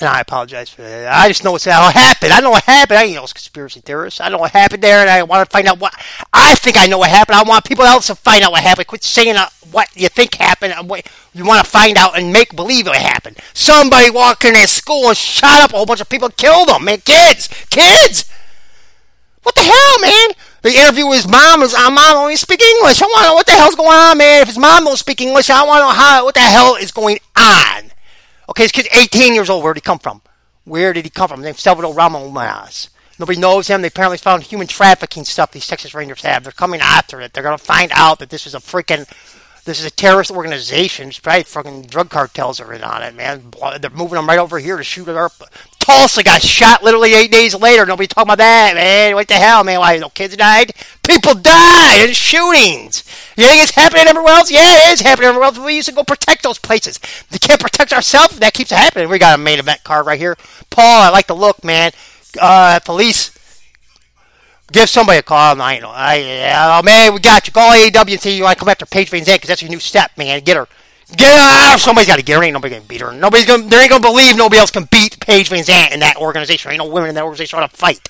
And 0.02 0.08
I 0.08 0.18
apologize 0.18 0.68
for 0.68 0.82
that. 0.82 1.14
I 1.14 1.28
just 1.28 1.44
know 1.44 1.52
what's 1.52 1.64
what 1.64 1.94
happened. 1.94 2.32
I 2.32 2.40
know 2.40 2.50
what 2.50 2.64
happened. 2.64 2.98
I 2.98 3.04
ain't 3.04 3.14
no 3.14 3.20
conspiracy 3.20 3.78
theorist. 3.78 4.20
I 4.20 4.30
know 4.30 4.38
what 4.38 4.50
happened 4.50 4.82
there, 4.82 4.98
and 4.98 5.08
I 5.08 5.22
want 5.22 5.48
to 5.48 5.52
find 5.52 5.68
out 5.68 5.78
what. 5.78 5.94
I 6.32 6.56
think 6.56 6.76
I 6.76 6.86
know 6.86 6.98
what 6.98 7.08
happened. 7.08 7.36
I 7.36 7.44
want 7.44 7.64
people 7.64 7.84
else 7.84 8.08
to 8.08 8.16
find 8.16 8.42
out 8.42 8.50
what 8.50 8.64
happened. 8.64 8.88
Quit 8.88 9.04
saying 9.04 9.36
uh, 9.36 9.46
what 9.70 9.88
you 9.94 10.08
think 10.08 10.34
happened. 10.34 10.72
and 10.72 10.90
What 10.90 11.06
you 11.32 11.44
want 11.44 11.64
to 11.64 11.70
find 11.70 11.96
out 11.96 12.18
and 12.18 12.32
make 12.32 12.56
believe 12.56 12.88
it 12.88 12.96
happened. 12.96 13.38
Somebody 13.54 14.10
walked 14.10 14.44
in 14.44 14.54
that 14.54 14.70
school 14.70 15.06
and 15.06 15.16
shot 15.16 15.60
up 15.60 15.72
a 15.72 15.76
whole 15.76 15.86
bunch 15.86 16.00
of 16.00 16.08
people, 16.08 16.30
killed 16.30 16.68
them. 16.68 16.84
Man, 16.84 16.98
kids, 16.98 17.46
kids. 17.70 18.28
What 19.44 19.54
the 19.54 19.62
hell, 19.62 20.00
man? 20.00 20.30
The 20.62 20.74
interview 20.80 21.12
his 21.12 21.28
mom 21.28 21.60
his 21.60 21.74
mom 21.74 22.16
only 22.16 22.34
speak 22.34 22.60
English. 22.60 23.00
I 23.00 23.06
want 23.06 23.22
to 23.22 23.28
know 23.28 23.34
what 23.34 23.46
the 23.46 23.52
hell's 23.52 23.76
going 23.76 23.96
on, 23.96 24.18
man. 24.18 24.42
If 24.42 24.48
his 24.48 24.58
mom 24.58 24.82
don't 24.82 24.96
speak 24.96 25.20
English, 25.20 25.48
I 25.48 25.62
want 25.62 25.78
to 25.78 25.84
know 25.84 25.90
how 25.92 26.24
what 26.24 26.34
the 26.34 26.40
hell 26.40 26.74
is 26.74 26.90
going 26.90 27.20
on. 27.36 27.91
Okay, 28.52 28.64
this 28.64 28.72
kid's 28.72 28.88
18 28.92 29.32
years 29.32 29.48
old. 29.48 29.64
Where 29.64 29.72
did 29.72 29.82
he 29.82 29.86
come 29.86 29.98
from? 29.98 30.20
Where 30.64 30.92
did 30.92 31.06
he 31.06 31.10
come 31.10 31.26
from? 31.26 31.40
Named 31.40 31.56
Salvador 31.56 31.94
Ramos. 31.94 32.90
Nobody 33.18 33.40
knows 33.40 33.68
him. 33.68 33.80
They 33.80 33.88
apparently 33.88 34.18
found 34.18 34.42
human 34.42 34.66
trafficking 34.66 35.24
stuff 35.24 35.52
these 35.52 35.66
Texas 35.66 35.94
Rangers 35.94 36.20
have. 36.20 36.42
They're 36.42 36.52
coming 36.52 36.82
after 36.82 37.22
it. 37.22 37.32
They're 37.32 37.42
going 37.42 37.56
to 37.56 37.64
find 37.64 37.90
out 37.94 38.18
that 38.18 38.28
this 38.28 38.46
is 38.46 38.54
a 38.54 38.58
freaking, 38.58 39.08
this 39.64 39.80
is 39.80 39.86
a 39.86 39.90
terrorist 39.90 40.30
organization. 40.30 41.08
It's 41.08 41.18
probably 41.18 41.44
fucking 41.44 41.86
drug 41.86 42.10
cartels 42.10 42.60
are 42.60 42.74
in 42.74 42.82
on 42.82 43.02
it, 43.02 43.14
man. 43.14 43.52
They're 43.80 43.88
moving 43.88 44.16
them 44.16 44.28
right 44.28 44.38
over 44.38 44.58
here 44.58 44.76
to 44.76 44.84
shoot 44.84 45.08
up. 45.08 45.32
Tulsa 45.82 46.22
got 46.22 46.40
shot 46.40 46.84
literally 46.84 47.12
eight 47.12 47.32
days 47.32 47.56
later. 47.56 47.84
Nobody 47.84 48.06
talking 48.06 48.28
about 48.28 48.38
that, 48.38 48.76
man. 48.76 49.16
What 49.16 49.26
the 49.26 49.34
hell, 49.34 49.64
man? 49.64 49.80
Why 49.80 49.98
no 49.98 50.10
kids 50.10 50.36
died? 50.36 50.72
People 51.02 51.34
died 51.34 52.06
in 52.08 52.14
shootings. 52.14 53.02
You 53.36 53.46
think 53.46 53.64
it's 53.64 53.74
happening 53.74 54.06
everywhere 54.06 54.34
else? 54.34 54.48
Yeah, 54.48 54.90
it 54.90 54.92
is 54.92 55.00
happening 55.00 55.28
everywhere 55.28 55.48
else. 55.48 55.58
We 55.58 55.74
used 55.74 55.88
to 55.88 55.94
go 55.94 56.04
protect 56.04 56.44
those 56.44 56.58
places. 56.58 57.00
We 57.32 57.38
can't 57.40 57.60
protect 57.60 57.92
ourselves. 57.92 58.38
That 58.38 58.54
keeps 58.54 58.70
happening. 58.70 59.08
We 59.08 59.18
got 59.18 59.34
a 59.34 59.42
main 59.42 59.58
event 59.58 59.82
card 59.82 60.06
right 60.06 60.20
here. 60.20 60.36
Paul, 60.70 61.02
I 61.02 61.08
like 61.08 61.26
the 61.26 61.34
look, 61.34 61.64
man. 61.64 61.90
Uh, 62.40 62.78
police. 62.84 63.36
Give 64.70 64.88
somebody 64.88 65.18
a 65.18 65.22
call. 65.22 65.60
I 65.60 65.80
know. 65.80 65.90
I, 65.92 66.78
oh, 66.78 66.82
man, 66.84 67.12
we 67.12 67.18
got 67.18 67.48
you. 67.48 67.52
Call 67.52 67.72
AEW 67.72 68.12
and 68.12 68.20
say 68.20 68.36
you 68.36 68.44
want 68.44 68.56
to 68.56 68.60
come 68.60 68.68
after 68.68 68.86
Paige 68.86 69.10
VanZant 69.10 69.34
because 69.34 69.48
that's 69.48 69.62
your 69.62 69.70
new 69.70 69.80
step, 69.80 70.12
man. 70.16 70.40
Get 70.42 70.56
her. 70.56 70.68
Get 71.16 71.28
her. 71.28 71.78
Somebody's 71.78 72.08
got 72.08 72.16
to 72.16 72.22
get 72.22 72.36
her. 72.36 72.42
Ain't 72.42 72.54
nobody 72.54 72.76
gonna 72.76 72.86
beat 72.86 73.00
her. 73.00 73.12
Nobody's 73.12 73.46
gonna. 73.46 73.64
They 73.64 73.76
ain't 73.80 73.90
gonna 73.90 74.00
believe 74.00 74.36
nobody 74.36 74.60
else 74.60 74.70
can 74.70 74.88
beat 74.90 75.11
Paige 75.26 75.50
VanZant 75.50 75.92
in 75.92 76.00
that 76.00 76.16
organization. 76.16 76.68
There 76.68 76.74
ain't 76.74 76.86
no 76.86 76.92
women 76.92 77.10
in 77.10 77.14
that 77.14 77.24
organization 77.24 77.58
want 77.58 77.70
to 77.70 77.76
fight. 77.76 78.00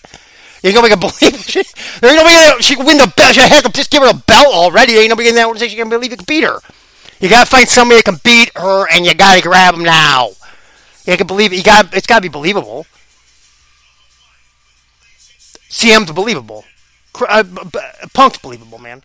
You 0.62 0.70
ain't 0.70 0.76
gonna 0.78 0.96
believe 0.96 1.44
she, 1.46 1.62
there 2.00 2.10
ain't 2.10 2.18
nobody 2.18 2.34
that 2.36 2.58
she 2.60 2.76
can 2.76 2.86
win 2.86 2.96
the 2.96 3.12
belt. 3.16 3.34
She 3.34 3.40
has 3.40 3.62
to 3.62 3.72
just 3.72 3.90
give 3.90 4.02
her 4.02 4.10
a 4.10 4.14
belt 4.14 4.46
already. 4.46 4.92
There 4.92 5.02
ain't 5.02 5.10
nobody 5.10 5.28
in 5.28 5.34
that 5.34 5.46
organization 5.46 5.78
can 5.78 5.88
believe 5.88 6.10
you 6.10 6.16
can 6.16 6.24
beat 6.26 6.44
her. 6.44 6.60
You 7.20 7.28
gotta 7.28 7.48
find 7.48 7.68
somebody 7.68 7.98
that 7.98 8.04
can 8.04 8.20
beat 8.24 8.50
her, 8.56 8.86
and 8.92 9.04
you 9.04 9.14
gotta 9.14 9.42
grab 9.42 9.74
them 9.74 9.82
now. 9.82 10.30
You 11.06 11.16
can 11.16 11.26
believe 11.26 11.52
it. 11.52 11.56
You 11.56 11.62
got. 11.62 11.92
It's 11.94 12.06
gotta 12.06 12.22
be 12.22 12.28
believable. 12.28 12.86
CM's 15.68 16.12
believable. 16.12 16.64
Uh, 17.18 17.44
Punk's 18.12 18.38
believable, 18.38 18.78
man. 18.78 19.02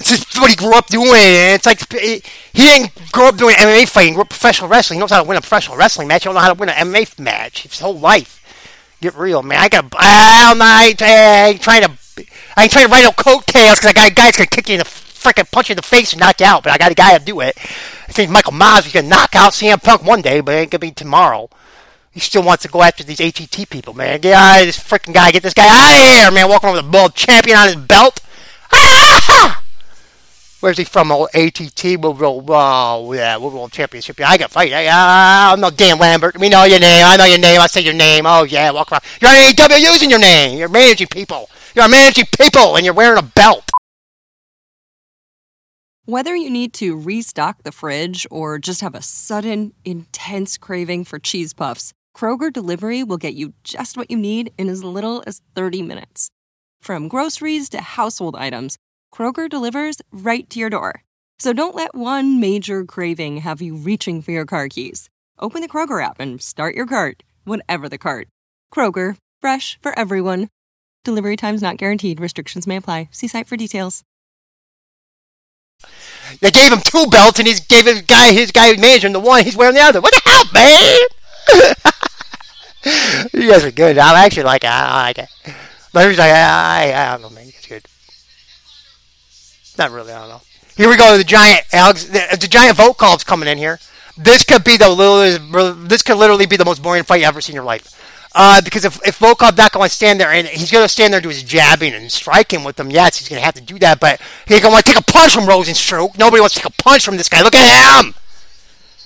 It's 0.00 0.08
just 0.08 0.40
what 0.40 0.48
he 0.48 0.56
grew 0.56 0.74
up 0.74 0.86
doing. 0.86 1.12
It's 1.12 1.66
like 1.66 1.80
he 1.92 2.22
didn't 2.54 3.12
grow 3.12 3.28
up 3.28 3.36
doing 3.36 3.54
MMA 3.54 3.86
fighting. 3.86 4.14
Grew 4.14 4.22
up 4.22 4.30
professional 4.30 4.70
wrestling. 4.70 4.96
He 4.96 5.00
knows 5.00 5.10
how 5.10 5.22
to 5.22 5.28
win 5.28 5.36
a 5.36 5.42
professional 5.42 5.76
wrestling 5.76 6.08
match. 6.08 6.22
He 6.22 6.24
don't 6.24 6.34
know 6.34 6.40
how 6.40 6.52
to 6.52 6.58
win 6.58 6.70
an 6.70 6.88
MMA 6.88 7.18
match. 7.18 7.64
His 7.64 7.80
whole 7.80 7.98
life. 7.98 8.38
Get 9.02 9.14
real, 9.14 9.42
man. 9.42 9.58
I 9.58 9.68
got. 9.68 9.92
I'm 9.98 10.56
not 10.56 10.98
trying 10.98 11.82
to. 11.82 11.90
I 12.56 12.62
ain't 12.62 12.72
trying 12.72 12.86
to 12.86 12.90
write 12.90 13.04
no 13.04 13.12
coattails 13.12 13.78
because 13.78 13.90
I 13.90 13.92
got 13.92 14.14
guys 14.14 14.36
gonna 14.36 14.46
kick 14.46 14.68
you 14.68 14.74
in 14.74 14.78
the 14.78 14.84
freaking 14.84 15.50
punch 15.50 15.68
you 15.68 15.74
in 15.74 15.76
the 15.76 15.82
face 15.82 16.12
and 16.12 16.20
knock 16.20 16.40
you 16.40 16.46
out. 16.46 16.62
But 16.62 16.72
I 16.72 16.78
got 16.78 16.92
a 16.92 16.94
guy 16.94 17.16
to 17.16 17.22
do 17.22 17.40
it. 17.40 17.54
I 17.58 18.12
think 18.12 18.30
Michael 18.30 18.54
is 18.54 18.92
gonna 18.92 19.06
knock 19.06 19.36
out 19.36 19.52
CM 19.52 19.82
Punk 19.82 20.02
one 20.02 20.22
day, 20.22 20.40
but 20.40 20.54
it 20.54 20.58
ain't 20.58 20.70
gonna 20.70 20.80
be 20.80 20.92
tomorrow. 20.92 21.50
He 22.10 22.20
still 22.20 22.42
wants 22.42 22.62
to 22.62 22.68
go 22.68 22.82
after 22.82 23.04
these 23.04 23.20
ATT 23.20 23.68
people, 23.68 23.92
man. 23.94 24.20
Get 24.20 24.32
out 24.32 24.60
of 24.60 24.66
this 24.66 24.78
freaking 24.78 25.12
guy. 25.12 25.30
Get 25.30 25.42
this 25.42 25.54
guy 25.54 25.68
out 25.68 25.92
of 25.92 26.16
here, 26.16 26.30
man. 26.32 26.48
Walking 26.48 26.70
over 26.70 26.82
the 26.82 26.90
world 26.90 27.14
champion 27.14 27.58
on 27.58 27.66
his 27.66 27.76
belt. 27.76 28.20
Ah! 28.72 29.59
Where's 30.60 30.76
he 30.76 30.84
from? 30.84 31.10
Oh, 31.10 31.26
ATT 31.32 31.98
World, 32.02 32.50
oh, 32.50 33.12
yeah, 33.14 33.38
World 33.38 33.72
Championship. 33.72 34.18
Yeah, 34.18 34.28
I 34.28 34.36
got 34.36 34.50
fight. 34.50 34.72
I, 34.74 35.52
I'm 35.52 35.60
no 35.60 35.70
Dan 35.70 35.98
Lambert. 35.98 36.38
We 36.38 36.50
know 36.50 36.64
your 36.64 36.80
name. 36.80 37.02
I 37.06 37.16
know 37.16 37.24
your 37.24 37.38
name. 37.38 37.62
I 37.62 37.66
say 37.66 37.80
your 37.80 37.94
name. 37.94 38.26
Oh, 38.26 38.42
yeah, 38.42 38.70
walk 38.70 38.92
around. 38.92 39.02
You're 39.22 39.30
on 39.30 39.36
AEW 39.36 39.80
using 39.80 40.10
your 40.10 40.18
name. 40.18 40.58
You're 40.58 40.68
managing 40.68 41.06
people. 41.06 41.48
You're 41.74 41.88
managing 41.88 42.26
people, 42.38 42.76
and 42.76 42.84
you're 42.84 42.94
wearing 42.94 43.18
a 43.18 43.22
belt. 43.22 43.70
Whether 46.04 46.36
you 46.36 46.50
need 46.50 46.74
to 46.74 46.94
restock 46.94 47.62
the 47.62 47.72
fridge 47.72 48.26
or 48.30 48.58
just 48.58 48.82
have 48.82 48.94
a 48.94 49.02
sudden, 49.02 49.72
intense 49.84 50.58
craving 50.58 51.04
for 51.04 51.18
cheese 51.18 51.54
puffs, 51.54 51.94
Kroger 52.14 52.52
Delivery 52.52 53.02
will 53.02 53.16
get 53.16 53.34
you 53.34 53.54
just 53.64 53.96
what 53.96 54.10
you 54.10 54.16
need 54.18 54.52
in 54.58 54.68
as 54.68 54.84
little 54.84 55.22
as 55.26 55.40
30 55.54 55.82
minutes. 55.82 56.28
From 56.82 57.08
groceries 57.08 57.68
to 57.70 57.80
household 57.80 58.36
items, 58.36 58.76
Kroger 59.14 59.48
delivers 59.48 60.02
right 60.12 60.48
to 60.50 60.58
your 60.58 60.70
door. 60.70 61.02
So 61.38 61.52
don't 61.52 61.74
let 61.74 61.94
one 61.94 62.38
major 62.40 62.84
craving 62.84 63.38
have 63.38 63.62
you 63.62 63.74
reaching 63.74 64.22
for 64.22 64.30
your 64.30 64.44
car 64.44 64.68
keys. 64.68 65.08
Open 65.38 65.62
the 65.62 65.68
Kroger 65.68 66.04
app 66.04 66.20
and 66.20 66.40
start 66.42 66.74
your 66.74 66.86
cart, 66.86 67.22
whatever 67.44 67.88
the 67.88 67.98
cart. 67.98 68.28
Kroger, 68.72 69.16
fresh 69.40 69.78
for 69.80 69.98
everyone. 69.98 70.48
Delivery 71.04 71.36
times 71.36 71.62
not 71.62 71.78
guaranteed. 71.78 72.20
Restrictions 72.20 72.66
may 72.66 72.76
apply. 72.76 73.08
See 73.10 73.26
site 73.26 73.46
for 73.46 73.56
details. 73.56 74.04
They 76.40 76.50
gave 76.50 76.70
him 76.72 76.80
two 76.84 77.06
belts, 77.06 77.38
and 77.38 77.48
he's 77.48 77.60
gave 77.60 77.86
his 77.86 78.02
guy 78.02 78.32
his 78.32 78.52
guy 78.52 78.76
managing 78.76 79.14
the 79.14 79.20
one. 79.20 79.44
He's 79.44 79.56
wearing 79.56 79.74
the 79.74 79.80
other. 79.80 80.02
What 80.02 80.12
the 80.12 80.20
hell, 80.26 80.44
man? 80.52 80.98
you 83.32 83.50
guys 83.50 83.64
are 83.64 83.70
good. 83.70 83.96
I 83.96 84.26
actually 84.26 84.42
like 84.42 84.64
it. 84.64 84.68
I 84.68 85.02
like 85.02 85.18
it. 85.18 85.28
But 85.92 86.08
he's 86.08 86.18
like, 86.18 86.30
I, 86.30 86.92
I, 86.92 86.92
I 86.92 87.12
don't 87.12 87.22
know, 87.22 87.30
man. 87.30 87.48
It's 87.48 87.66
good. 87.66 87.82
Not 89.80 89.92
really. 89.92 90.12
I 90.12 90.20
don't 90.20 90.28
know. 90.28 90.42
Here 90.76 90.90
we 90.90 90.96
go. 90.98 91.16
The 91.16 91.24
giant 91.24 91.62
Alex, 91.72 92.04
the, 92.04 92.36
the 92.38 92.46
giant 92.46 92.76
Volkov's 92.76 93.24
coming 93.24 93.48
in 93.48 93.56
here. 93.56 93.78
This 94.18 94.44
could 94.44 94.62
be 94.62 94.76
the 94.76 94.90
little. 94.90 95.74
This 95.86 96.02
could 96.02 96.18
literally 96.18 96.44
be 96.44 96.58
the 96.58 96.66
most 96.66 96.82
boring 96.82 97.02
fight 97.02 97.22
you 97.22 97.26
ever 97.26 97.40
seen 97.40 97.54
in 97.54 97.56
your 97.56 97.64
life. 97.64 97.96
Uh, 98.34 98.60
because 98.60 98.84
if, 98.84 99.00
if 99.06 99.18
Volkov 99.18 99.56
not 99.56 99.72
going 99.72 99.88
to 99.88 99.94
stand 99.94 100.20
there 100.20 100.30
and 100.30 100.46
he's 100.46 100.70
going 100.70 100.84
to 100.84 100.88
stand 100.88 101.14
there 101.14 101.18
and 101.18 101.22
do 101.22 101.30
his 101.30 101.42
jabbing 101.42 101.94
and 101.94 102.12
striking 102.12 102.62
with 102.62 102.76
them, 102.76 102.90
yes, 102.90 103.16
he's 103.16 103.28
going 103.28 103.40
to 103.40 103.44
have 103.44 103.54
to 103.54 103.62
do 103.62 103.78
that. 103.78 103.98
But 104.00 104.20
he's 104.46 104.60
going 104.60 104.70
to 104.70 104.74
want 104.74 104.84
to 104.84 104.92
take 104.92 105.00
a 105.00 105.04
punch 105.04 105.32
from 105.34 105.44
Rozenstruik. 105.44 106.18
Nobody 106.18 106.42
wants 106.42 106.56
to 106.56 106.60
take 106.60 106.70
a 106.78 106.82
punch 106.82 107.02
from 107.02 107.16
this 107.16 107.30
guy. 107.30 107.40
Look 107.40 107.54
at 107.54 108.04
him. 108.04 108.14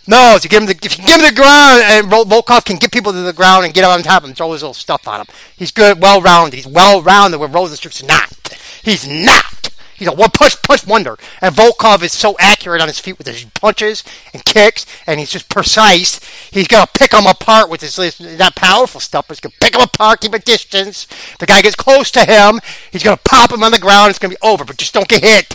No, 0.08 0.34
if 0.34 0.42
you 0.42 0.50
give 0.50 0.62
him 0.62 0.66
the 0.66 0.78
if 0.84 0.98
you 0.98 1.04
give 1.04 1.20
him 1.20 1.26
the 1.26 1.40
ground 1.40 1.82
and 1.84 2.10
Volkov 2.10 2.64
can 2.64 2.76
get 2.76 2.90
people 2.90 3.12
to 3.12 3.20
the 3.20 3.32
ground 3.32 3.64
and 3.64 3.72
get 3.72 3.84
on 3.84 4.02
top 4.02 4.22
of 4.22 4.24
him, 4.24 4.30
and 4.30 4.36
throw 4.36 4.50
his 4.52 4.62
little 4.62 4.74
stuff 4.74 5.06
on 5.06 5.20
him. 5.20 5.26
He's 5.56 5.70
good, 5.70 6.02
well 6.02 6.20
rounded. 6.20 6.56
He's 6.56 6.66
well 6.66 7.00
rounded 7.00 7.38
where 7.38 7.48
Rozenstruik's 7.48 8.02
not. 8.02 8.58
He's 8.82 9.06
not. 9.06 9.53
He's 9.96 10.08
a 10.08 10.12
one 10.12 10.30
punch 10.30 10.60
punch 10.62 10.86
wonder. 10.86 11.18
And 11.40 11.54
Volkov 11.54 12.02
is 12.02 12.12
so 12.12 12.36
accurate 12.38 12.80
on 12.80 12.88
his 12.88 12.98
feet 12.98 13.18
with 13.18 13.26
his 13.26 13.44
punches 13.44 14.02
and 14.32 14.44
kicks, 14.44 14.86
and 15.06 15.20
he's 15.20 15.30
just 15.30 15.48
precise. 15.48 16.20
He's 16.50 16.68
gonna 16.68 16.88
pick 16.92 17.12
them 17.12 17.26
apart 17.26 17.70
with 17.70 17.80
his 17.80 18.20
not 18.20 18.56
powerful 18.56 19.00
stuff, 19.00 19.28
he's 19.28 19.40
gonna 19.40 19.54
pick 19.60 19.72
them 19.72 19.82
apart, 19.82 20.20
keep 20.20 20.34
a 20.34 20.38
distance. 20.38 21.06
The 21.38 21.46
guy 21.46 21.62
gets 21.62 21.76
close 21.76 22.10
to 22.12 22.24
him, 22.24 22.60
he's 22.90 23.02
gonna 23.02 23.20
pop 23.24 23.52
him 23.52 23.62
on 23.62 23.72
the 23.72 23.78
ground. 23.78 24.10
It's 24.10 24.18
gonna 24.18 24.34
be 24.34 24.40
over, 24.42 24.64
but 24.64 24.76
just 24.76 24.94
don't 24.94 25.08
get 25.08 25.22
hit. 25.22 25.54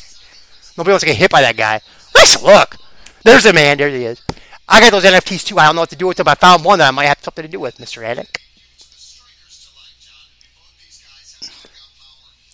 Nobody 0.78 0.92
wants 0.92 1.04
to 1.04 1.10
get 1.10 1.18
hit 1.18 1.32
by 1.32 1.42
that 1.42 1.58
guy. 1.58 1.82
Nice 2.16 2.42
look. 2.42 2.78
There's 3.24 3.44
the 3.44 3.54
man. 3.54 3.78
There 3.78 3.90
he 3.90 4.06
is. 4.06 4.22
I 4.68 4.80
got 4.80 4.92
those 4.92 5.04
NFTs 5.04 5.46
too. 5.46 5.58
I 5.58 5.66
don't 5.66 5.76
know 5.76 5.82
what 5.82 5.90
to 5.90 5.96
do 5.96 6.08
with 6.08 6.18
them. 6.18 6.28
I 6.28 6.36
found 6.36 6.64
one 6.64 6.80
that 6.80 6.88
I 6.88 6.92
might 6.92 7.06
have 7.06 7.20
something 7.22 7.42
to 7.42 7.50
do 7.50 7.60
with, 7.60 7.78
Mr. 7.78 8.04
Attic. 8.04 8.42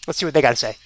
Let's 0.07 0.19
see 0.19 0.25
what 0.25 0.33
they 0.33 0.41
got 0.41 0.51
to 0.51 0.55
say. 0.55 0.77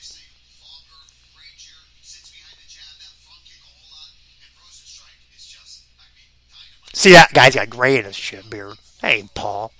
See 6.94 7.12
that 7.12 7.34
guy's 7.34 7.56
got 7.56 7.70
gray 7.70 7.98
in 7.98 8.06
his 8.06 8.16
shit 8.16 8.50
beard. 8.50 8.78
Hey, 9.02 9.30
Paul. 9.34 9.72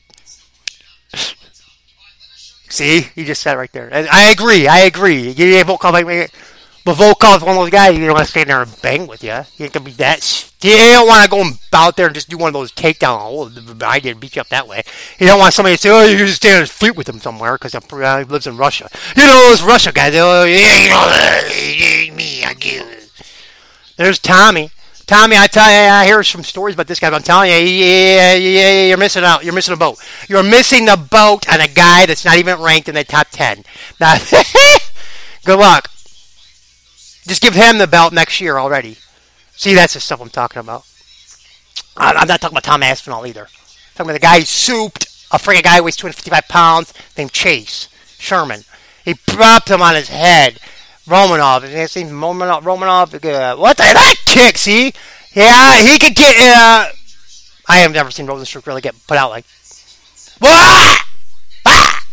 See, 2.70 3.02
he 3.02 3.26
just 3.26 3.42
said 3.42 3.58
right 3.58 3.72
there. 3.72 3.90
I 3.92 4.30
agree. 4.30 4.68
I 4.68 4.80
agree. 4.80 5.32
You 5.32 5.56
ain't 5.56 5.68
Volkov 5.68 5.92
like 5.92 6.06
me. 6.06 6.28
but 6.86 6.96
Volkov's 6.98 7.42
one 7.42 7.58
of 7.58 7.64
those 7.64 7.72
guys 7.72 7.98
you 7.98 8.06
don't 8.06 8.14
want 8.14 8.26
to 8.26 8.32
stand 8.32 8.50
there 8.50 8.62
and 8.62 8.82
bang 8.82 9.08
with 9.08 9.24
you. 9.24 9.34
You 9.58 9.66
ain't 9.66 9.74
gonna 9.74 9.86
be 9.86 9.92
that. 9.94 10.46
You 10.62 10.76
don't 10.78 11.08
want 11.08 11.24
to 11.24 11.30
go 11.30 11.44
out 11.74 11.96
there 11.96 12.06
and 12.08 12.16
just 12.16 12.30
do 12.30 12.38
one 12.38 12.50
of 12.50 12.54
those 12.54 12.72
takedown. 12.72 13.18
Oh, 13.22 13.86
I 13.86 14.00
did 14.00 14.20
beat 14.20 14.36
you 14.36 14.42
up 14.42 14.50
that 14.50 14.68
way. 14.68 14.84
You 15.18 15.26
don't 15.26 15.40
want 15.40 15.54
somebody 15.54 15.78
to 15.78 15.82
say, 15.82 15.90
"Oh, 15.90 16.06
you 16.06 16.18
just 16.18 16.36
stand 16.36 16.60
and 16.60 16.70
flute 16.70 16.96
with 16.96 17.10
him 17.10 17.20
somewhere" 17.20 17.54
because 17.58 17.74
he 17.74 18.24
lives 18.26 18.46
in 18.46 18.58
Russia. 18.58 18.90
You 19.16 19.26
know 19.26 19.50
those 19.50 19.64
Russia 19.64 19.92
guys. 19.92 20.14
Oh, 20.16 20.44
yeah, 20.44 22.14
me, 22.14 22.44
I. 22.44 22.56
There's 23.96 24.20
Tommy. 24.20 24.72
Tommy, 25.10 25.36
I 25.36 25.48
tell 25.48 25.68
you, 25.68 25.90
I 25.90 26.06
hear 26.06 26.22
some 26.22 26.44
stories 26.44 26.76
about 26.76 26.86
this 26.86 27.00
guy. 27.00 27.10
But 27.10 27.16
I'm 27.16 27.24
telling 27.24 27.50
you, 27.50 27.58
yeah, 27.58 28.36
yeah, 28.36 28.86
you're 28.90 28.98
missing 29.00 29.24
out. 29.24 29.44
You're 29.44 29.56
missing 29.56 29.74
a 29.74 29.78
boat. 29.78 29.98
You're 30.28 30.44
missing 30.44 30.86
the 30.86 30.98
boat 30.98 31.50
on 31.52 31.60
a 31.60 31.68
guy 31.68 32.06
that's 32.06 32.24
not 32.24 32.38
even 32.38 32.62
ranked 32.62 32.88
in 32.88 32.94
the 32.94 33.04
top 33.04 33.26
ten. 33.32 33.64
Now, 34.00 34.18
good 35.46 35.58
luck. 35.58 35.90
Just 37.26 37.42
give 37.42 37.56
him 37.56 37.80
the 37.80 37.88
belt 37.88 38.14
next 38.14 38.40
year 38.40 38.60
already. 38.60 38.98
See, 39.54 39.74
that's 39.74 39.96
the 39.96 40.00
stuff 40.00 40.22
I'm 40.22 40.30
talking 40.30 40.60
about. 40.60 40.86
I'm 41.98 42.28
not 42.28 42.40
talking 42.40 42.54
about 42.54 42.64
Tom 42.64 42.84
Aspinall 42.84 43.26
either. 43.26 43.46
I'm 43.46 43.96
talking 43.96 44.12
about 44.12 44.14
the 44.14 44.20
guy 44.20 44.40
who 44.42 44.46
souped 44.46 45.06
a 45.32 45.40
freaking 45.40 45.64
guy 45.64 45.78
who 45.78 45.86
weighs 45.86 45.96
255 45.96 46.48
pounds 46.48 46.94
named 47.18 47.32
Chase 47.32 47.90
Sherman. 48.20 48.62
He 49.04 49.16
dropped 49.26 49.72
him 49.72 49.82
on 49.82 49.96
his 49.96 50.10
head 50.10 50.60
Romanov. 51.10 51.64
His 51.64 51.96
name's 51.96 52.12
Romanov. 52.12 52.62
Romanov. 52.62 53.14
Uh, 53.14 53.58
what 53.58 53.78
the 53.78 53.84
that 53.84 54.16
kick? 54.26 54.58
See, 54.58 54.94
yeah, 55.34 55.82
he 55.82 55.98
could 55.98 56.16
get. 56.16 56.36
Uh, 56.38 56.86
I 57.68 57.78
have 57.78 57.92
never 57.92 58.12
seen 58.12 58.28
Rozenstruik 58.28 58.66
really 58.68 58.82
get 58.82 58.96
put 59.08 59.18
out 59.18 59.32
like. 59.32 59.46
What? 60.40 61.00
Ah! 61.66 62.06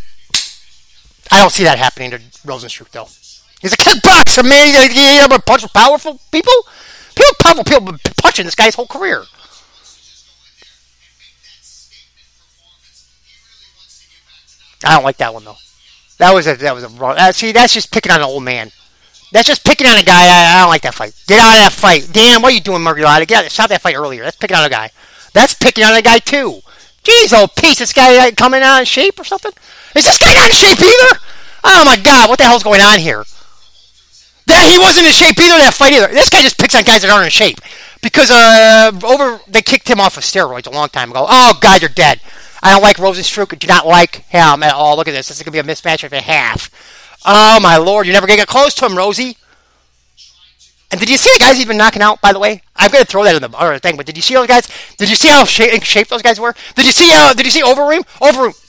I 1.31 1.39
don't 1.41 1.51
see 1.51 1.63
that 1.63 1.77
happening 1.77 2.11
to 2.11 2.17
Rozenstruik 2.45 2.89
though. 2.89 3.07
He's 3.61 3.73
a 3.73 3.77
kickboxer, 3.77 4.47
man. 4.47 4.67
You, 4.73 4.93
you, 4.93 5.01
you 5.01 5.21
ever 5.21 5.39
punch 5.39 5.71
powerful 5.73 6.19
people? 6.31 6.53
People, 7.15 7.33
powerful 7.39 7.63
people, 7.63 7.97
punching 8.21 8.45
this 8.45 8.55
guy's 8.55 8.75
whole 8.75 8.87
career. 8.87 9.23
I 14.83 14.93
don't 14.93 15.03
like 15.03 15.17
that 15.17 15.33
one 15.33 15.43
though. 15.43 15.55
That 16.19 16.33
was 16.33 16.47
a 16.47 16.55
that 16.55 16.73
was 16.73 16.83
a 16.83 16.89
wrong. 16.89 17.15
Uh, 17.17 17.31
see, 17.31 17.51
that's 17.51 17.73
just 17.73 17.91
picking 17.91 18.11
on 18.11 18.19
an 18.19 18.25
old 18.25 18.43
man. 18.43 18.71
That's 19.31 19.47
just 19.47 19.65
picking 19.65 19.87
on 19.87 19.97
a 19.97 20.03
guy. 20.03 20.13
I, 20.13 20.55
I, 20.55 20.61
don't 20.61 20.69
like 20.69 20.83
that 20.83 20.93
fight. 20.93 21.13
Get 21.27 21.39
out 21.39 21.51
of 21.51 21.57
that 21.57 21.73
fight. 21.73 22.07
Damn, 22.11 22.41
what 22.41 22.53
are 22.53 22.55
you 22.55 22.61
doing, 22.61 22.81
Murgalata? 22.81 23.27
Get 23.27 23.45
out. 23.45 23.51
Stop 23.51 23.69
that 23.69 23.81
fight 23.81 23.95
earlier. 23.95 24.23
That's 24.23 24.37
picking 24.37 24.55
on 24.55 24.63
a 24.63 24.69
guy. 24.69 24.91
That's 25.33 25.53
picking 25.53 25.83
on 25.83 25.93
a 25.93 26.01
guy, 26.01 26.19
too. 26.19 26.61
Jeez, 27.03 27.37
old 27.37 27.55
piece. 27.55 27.79
This 27.79 27.93
guy 27.93 28.17
like, 28.17 28.37
coming 28.37 28.61
out 28.61 28.81
of 28.81 28.87
shape 28.87 29.19
or 29.19 29.23
something? 29.23 29.51
Is 29.95 30.05
this 30.05 30.17
guy 30.17 30.33
not 30.33 30.49
in 30.49 30.55
shape 30.55 30.79
either? 30.79 31.19
Oh, 31.63 31.83
my 31.85 31.97
God. 31.97 32.29
What 32.29 32.39
the 32.39 32.45
hell's 32.45 32.63
going 32.63 32.81
on 32.81 32.99
here? 32.99 33.23
That 34.47 34.71
He 34.71 34.79
wasn't 34.79 35.07
in 35.07 35.11
shape 35.11 35.37
either, 35.39 35.57
that 35.59 35.73
fight 35.73 35.91
either. 35.91 36.07
This 36.07 36.29
guy 36.29 36.41
just 36.41 36.57
picks 36.57 36.73
on 36.73 36.83
guys 36.83 37.01
that 37.01 37.11
aren't 37.11 37.25
in 37.25 37.31
shape. 37.31 37.59
Because 38.01 38.31
uh, 38.31 38.91
over 39.03 39.41
they 39.47 39.61
kicked 39.61 39.89
him 39.89 39.99
off 39.99 40.15
of 40.15 40.23
steroids 40.23 40.67
a 40.67 40.69
long 40.69 40.87
time 40.87 41.11
ago. 41.11 41.25
Oh, 41.27 41.57
God, 41.59 41.81
you're 41.81 41.89
dead. 41.89 42.21
I 42.63 42.71
don't 42.71 42.81
like 42.81 42.97
Rozenstruik. 42.97 43.53
I 43.53 43.57
do 43.57 43.67
not 43.67 43.85
like 43.85 44.25
him 44.27 44.63
at 44.63 44.73
all. 44.73 44.95
Look 44.95 45.07
at 45.07 45.11
this. 45.11 45.27
This 45.27 45.37
is 45.37 45.43
going 45.43 45.53
to 45.53 45.63
be 45.63 45.69
a 45.69 45.75
mismatch 45.75 46.03
of 46.03 46.13
a 46.13 46.21
half. 46.21 46.71
Oh 47.25 47.59
my 47.59 47.77
lord, 47.77 48.05
you're 48.05 48.13
never 48.13 48.27
gonna 48.27 48.37
get 48.37 48.47
close 48.47 48.73
to 48.75 48.85
him, 48.85 48.97
Rosie. 48.97 49.37
And 50.89 50.99
did 50.99 51.09
you 51.09 51.17
see 51.17 51.29
the 51.33 51.39
guys 51.39 51.57
he's 51.57 51.65
been 51.65 51.77
knocking 51.77 52.01
out? 52.01 52.21
By 52.21 52.31
the 52.31 52.39
way, 52.39 52.61
I'm 52.75 52.91
gonna 52.91 53.05
throw 53.05 53.23
that 53.23 53.35
in 53.35 53.41
the 53.41 53.57
other 53.57 53.77
thing. 53.79 53.97
But 53.97 54.05
did 54.05 54.15
you 54.15 54.21
see 54.21 54.35
those 54.35 54.47
guys? 54.47 54.69
Did 54.97 55.09
you 55.09 55.15
see 55.15 55.27
how 55.27 55.41
in 55.41 55.81
shape 55.81 56.07
those 56.07 56.21
guys 56.21 56.39
were? 56.39 56.55
Did 56.75 56.85
you 56.85 56.91
see? 56.91 57.11
Uh, 57.13 57.33
did 57.33 57.45
you 57.45 57.51
see 57.51 57.61
Overeem? 57.61 58.05
Overeem. 58.21 58.63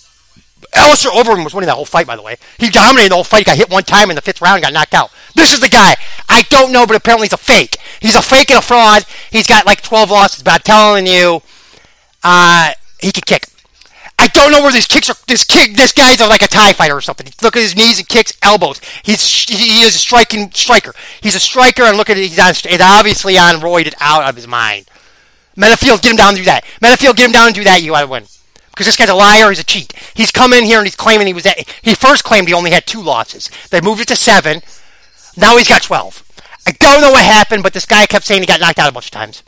Alistair 0.74 1.12
Overeem 1.12 1.44
was 1.44 1.54
winning 1.54 1.68
that 1.68 1.76
whole 1.76 1.84
fight, 1.84 2.06
by 2.06 2.16
the 2.16 2.22
way. 2.22 2.36
He 2.58 2.68
dominated 2.68 3.10
the 3.10 3.14
whole 3.14 3.24
fight. 3.24 3.38
He 3.38 3.44
got 3.44 3.56
hit 3.56 3.70
one 3.70 3.84
time 3.84 4.10
in 4.10 4.16
the 4.16 4.22
fifth 4.22 4.42
round 4.42 4.56
and 4.56 4.64
got 4.64 4.72
knocked 4.72 4.94
out. 4.94 5.10
This 5.34 5.52
is 5.52 5.60
the 5.60 5.68
guy. 5.68 5.94
I 6.28 6.42
don't 6.42 6.72
know, 6.72 6.86
but 6.86 6.96
apparently 6.96 7.26
he's 7.26 7.32
a 7.32 7.38
fake. 7.38 7.76
He's 8.00 8.16
a 8.16 8.22
fake 8.22 8.50
and 8.50 8.58
a 8.58 8.62
fraud. 8.62 9.04
He's 9.30 9.46
got 9.46 9.66
like 9.66 9.82
12 9.82 10.10
losses, 10.10 10.42
but 10.42 10.54
I'm 10.54 10.60
telling 10.60 11.06
you, 11.06 11.42
uh, 12.24 12.72
he 13.00 13.12
can 13.12 13.22
kick. 13.22 13.44
I 14.20 14.26
don't 14.28 14.50
know 14.50 14.60
where 14.60 14.72
these 14.72 14.88
kicks 14.88 15.08
are. 15.08 15.16
This 15.28 15.44
kick, 15.44 15.76
this 15.76 15.92
guy's 15.92 16.20
like 16.20 16.42
a 16.42 16.48
Thai 16.48 16.72
fighter 16.72 16.96
or 16.96 17.00
something. 17.00 17.28
Look 17.40 17.56
at 17.56 17.62
his 17.62 17.76
knees 17.76 17.98
and 17.98 18.08
kicks, 18.08 18.36
elbows. 18.42 18.80
He's 19.04 19.22
he 19.48 19.82
is 19.82 19.94
a 19.94 19.98
striking 19.98 20.50
striker. 20.50 20.92
He's 21.20 21.36
a 21.36 21.40
striker, 21.40 21.84
and 21.84 21.96
look 21.96 22.10
at 22.10 22.18
it. 22.18 22.22
He's 22.22 22.38
on. 22.38 22.52
He's 22.54 22.80
obviously 22.80 23.38
on 23.38 23.56
roided 23.56 23.94
out 24.00 24.28
of 24.28 24.34
his 24.34 24.48
mind. 24.48 24.86
Metafield, 25.56 26.02
get 26.02 26.10
him 26.10 26.16
down 26.16 26.30
and 26.30 26.38
do 26.38 26.44
that. 26.44 26.64
Metafield, 26.82 27.16
get 27.16 27.26
him 27.26 27.32
down 27.32 27.46
and 27.46 27.54
do 27.54 27.64
that. 27.64 27.82
You 27.82 27.92
gotta 27.92 28.08
win. 28.08 28.24
Because 28.70 28.86
this 28.86 28.96
guy's 28.96 29.08
a 29.08 29.14
liar. 29.14 29.48
He's 29.50 29.60
a 29.60 29.64
cheat. 29.64 29.92
He's 30.14 30.30
come 30.30 30.52
in 30.52 30.64
here 30.64 30.78
and 30.78 30.86
he's 30.86 30.96
claiming 30.96 31.26
he 31.26 31.32
was 31.32 31.46
at. 31.46 31.68
He 31.82 31.94
first 31.94 32.24
claimed 32.24 32.48
he 32.48 32.54
only 32.54 32.70
had 32.70 32.86
two 32.86 33.02
losses. 33.02 33.50
They 33.70 33.80
moved 33.80 34.00
it 34.00 34.08
to 34.08 34.16
seven. 34.16 34.62
Now 35.36 35.56
he's 35.56 35.68
got 35.68 35.82
twelve. 35.82 36.24
I 36.66 36.72
don't 36.72 37.00
know 37.00 37.10
what 37.10 37.24
happened, 37.24 37.62
but 37.62 37.72
this 37.72 37.86
guy 37.86 38.06
kept 38.06 38.24
saying 38.24 38.42
he 38.42 38.46
got 38.46 38.60
knocked 38.60 38.78
out 38.78 38.88
a 38.88 38.92
bunch 38.92 39.06
of 39.06 39.12
times. 39.12 39.42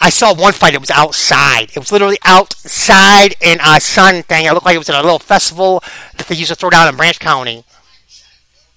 I 0.00 0.10
saw 0.10 0.34
one 0.34 0.52
fight. 0.52 0.74
It 0.74 0.80
was 0.80 0.90
outside. 0.90 1.70
It 1.70 1.78
was 1.78 1.90
literally 1.90 2.18
outside 2.24 3.34
in 3.40 3.58
a 3.64 3.80
sun 3.80 4.22
thing. 4.22 4.46
It 4.46 4.52
looked 4.52 4.66
like 4.66 4.74
it 4.74 4.78
was 4.78 4.90
at 4.90 4.96
a 4.96 5.02
little 5.02 5.18
festival 5.18 5.82
that 6.16 6.26
they 6.26 6.34
used 6.34 6.50
to 6.50 6.54
throw 6.54 6.70
down 6.70 6.88
in 6.88 6.96
Branch 6.96 7.18
County. 7.18 7.64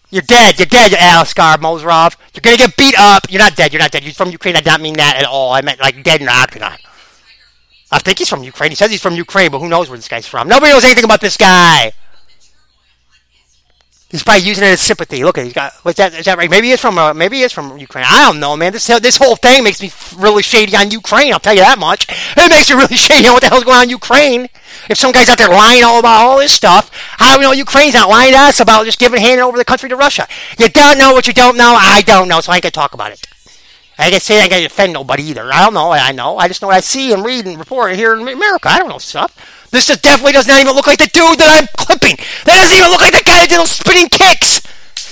You're 0.10 0.24
dead. 0.24 0.58
You're 0.58 0.66
dead, 0.66 0.92
Aliskar 0.92 1.58
Mozrov. 1.58 2.16
You're 2.34 2.42
gonna 2.42 2.58
get 2.58 2.76
beat 2.78 2.96
up. 2.98 3.24
You're 3.30 3.42
not 3.42 3.56
dead. 3.56 3.74
You're 3.74 3.82
not 3.82 3.92
dead. 3.92 4.04
You're 4.04 4.14
from 4.14 4.32
Ukraine. 4.32 4.56
I 4.56 4.62
don't 4.62 4.82
mean 4.82 4.98
that 4.98 5.18
at 5.18 5.26
all. 5.26 5.52
I 5.52 5.62
meant 5.62 5.80
like 5.80 6.04
dead 6.04 6.20
in 6.22 6.26
the 6.26 6.34
octagon. 6.34 6.78
I 7.92 8.00
think 8.00 8.20
he's 8.20 8.30
from 8.30 8.44
Ukraine. 8.44 8.72
He 8.72 8.76
says 8.76 8.92
he's 8.92 9.02
from 9.02 9.16
Ukraine, 9.16 9.52
but 9.52 9.60
who 9.60 9.68
knows 9.68 9.90
where 9.90 9.98
this 9.98 10.08
guy's 10.08 10.28
from? 10.28 10.48
Nobody 10.48 10.72
knows 10.72 10.84
anything 10.84 11.04
about 11.04 11.22
this 11.22 11.38
guy. 11.38 11.92
He's 14.10 14.24
probably 14.24 14.48
using 14.48 14.64
it 14.64 14.72
as 14.72 14.82
sympathy. 14.82 15.24
Look, 15.24 15.38
he's 15.38 15.54
got. 15.54 15.74
Was 15.86 15.96
that 15.96 16.16
is 16.16 16.26
that 16.26 16.36
right? 16.36 16.50
Maybe 16.50 16.72
it's 16.72 16.82
from. 16.82 16.98
Uh, 16.98 17.14
maybe 17.14 17.38
he's 17.42 17.52
from 17.52 17.78
Ukraine. 17.78 18.06
I 18.08 18.26
don't 18.26 18.40
know, 18.40 18.58
man. 18.58 18.74
This 18.74 18.88
this 18.88 19.18
whole 19.18 19.36
thing 19.36 19.64
makes 19.64 19.80
me 19.82 19.92
really 20.18 20.42
shady 20.42 20.76
on 20.76 20.90
Ukraine. 20.90 21.32
I'll 21.32 21.40
tell 21.40 21.54
you 21.54 21.62
that 21.62 21.78
much. 21.78 22.08
It 22.36 22.50
makes 22.50 22.72
me 22.72 22.78
really 22.78 22.96
shady 22.96 23.28
on 23.28 23.34
what 23.34 23.44
the 23.44 23.50
hell's 23.50 23.64
going 23.64 23.78
on 23.78 23.84
in 23.84 23.90
Ukraine. 23.92 24.50
If 24.90 24.98
some 24.98 25.12
guy's 25.12 25.30
out 25.30 25.38
there 25.38 25.50
lying 25.50 25.84
all 25.84 26.00
about 26.00 26.26
all 26.26 26.40
this 26.40 26.52
stuff, 26.52 26.90
how 26.92 27.36
do 27.36 27.40
we 27.40 27.46
know 27.46 27.52
Ukraine's 27.52 27.94
not 27.94 28.10
lying 28.10 28.34
to 28.34 28.40
us 28.40 28.60
about 28.60 28.86
just 28.86 28.98
giving 28.98 29.22
handing 29.22 29.42
over 29.42 29.58
the 29.58 29.66
country 29.66 29.90
to 29.90 29.96
Russia? 29.96 30.28
You 30.58 30.70
don't 30.70 30.98
know 30.98 31.14
what 31.14 31.28
you 31.28 31.34
don't 31.34 31.56
know. 31.56 31.76
I 31.78 32.02
don't 32.02 32.28
know, 32.28 32.42
so 32.42 32.52
I 32.52 32.60
gonna 32.60 32.72
talk 32.72 32.96
about 32.96 33.12
it. 33.12 33.28
I 34.00 34.10
can 34.10 34.22
say 34.22 34.42
I 34.42 34.48
gonna 34.48 34.64
defend 34.64 34.94
nobody 34.94 35.24
either. 35.24 35.54
I 35.54 35.64
don't 35.64 35.76
know. 35.76 35.92
I 35.92 36.14
know. 36.14 36.38
I 36.38 36.48
just 36.48 36.64
know 36.64 36.70
what 36.70 36.78
I 36.78 36.80
see 36.80 37.14
and 37.14 37.24
read 37.24 37.46
and 37.46 37.60
report 37.60 37.96
here 37.96 38.16
in 38.16 38.28
America. 38.28 38.70
I 38.70 38.80
don't 38.80 38.90
know 38.90 38.98
stuff. 38.98 39.36
This 39.72 39.88
just 39.88 40.04
definitely 40.04 40.34
does 40.34 40.48
not 40.48 40.60
even 40.62 40.74
look 40.74 40.88
like 40.88 41.00
the 41.00 41.10
dude 41.14 41.40
that 41.40 41.50
I'm 41.50 41.68
clipping. 41.78 42.18
That 42.46 42.58
doesn't 42.58 42.78
even 42.78 42.90
look 42.92 43.02
like 43.02 43.14
the 43.14 43.24
guy 43.24 43.40
that 43.40 43.50
did 43.50 43.60
those 43.60 43.72
spinning 43.72 44.10
kicks. 44.10 44.62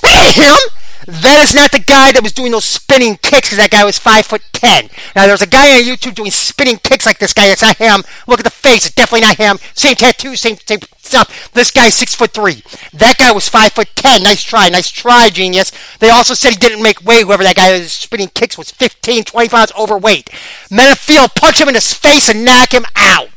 That 0.02 0.18
ain't 0.18 0.36
him. 0.36 0.60
That 1.08 1.40
is 1.40 1.56
not 1.56 1.72
the 1.72 1.80
guy 1.80 2.12
that 2.12 2.22
was 2.22 2.34
doing 2.34 2.52
those 2.52 2.66
spinning 2.66 3.16
kicks, 3.22 3.48
because 3.48 3.60
that 3.60 3.72
guy 3.72 3.86
was 3.86 3.98
five 3.98 4.26
foot 4.26 4.42
ten. 4.52 4.90
Now 5.16 5.26
there's 5.26 5.42
a 5.42 5.48
guy 5.48 5.78
on 5.78 5.84
YouTube 5.84 6.16
doing 6.16 6.32
spinning 6.32 6.78
kicks 6.84 7.06
like 7.06 7.18
this 7.18 7.34
guy. 7.34 7.48
It's 7.48 7.62
not 7.62 7.78
him. 7.78 8.04
Look 8.28 8.40
at 8.40 8.44
the 8.44 8.52
face. 8.52 8.86
It's 8.86 8.94
definitely 8.94 9.22
not 9.22 9.38
him. 9.38 9.58
Same 9.74 9.96
tattoo, 9.96 10.36
same 10.36 10.58
same 10.58 10.80
stuff. 10.98 11.54
This 11.54 11.72
guy's 11.72 11.94
six 11.94 12.14
foot 12.14 12.32
three. 12.32 12.62
That 12.92 13.18
guy 13.18 13.32
was 13.32 13.48
five 13.48 13.72
foot 13.72 13.88
ten. 13.96 14.24
Nice 14.24 14.44
try, 14.44 14.68
nice 14.68 14.92
try, 14.92 15.30
genius. 15.30 15.72
They 16.00 16.10
also 16.10 16.34
said 16.34 16.52
he 16.52 16.58
didn't 16.58 16.84
make 16.84 17.02
weight. 17.06 17.24
Whoever 17.24 17.44
that 17.44 17.56
guy 17.56 17.80
was 17.80 17.94
spinning 17.94 18.30
kicks 18.34 18.58
was 18.58 18.72
15, 18.72 19.24
20 19.24 19.48
pounds 19.48 19.72
overweight. 19.80 20.30
Menafield 20.70 21.36
punch 21.36 21.62
him 21.62 21.70
in 21.70 21.76
his 21.76 21.94
face 21.94 22.28
and 22.28 22.44
knock 22.44 22.74
him 22.74 22.86
out. 22.98 23.30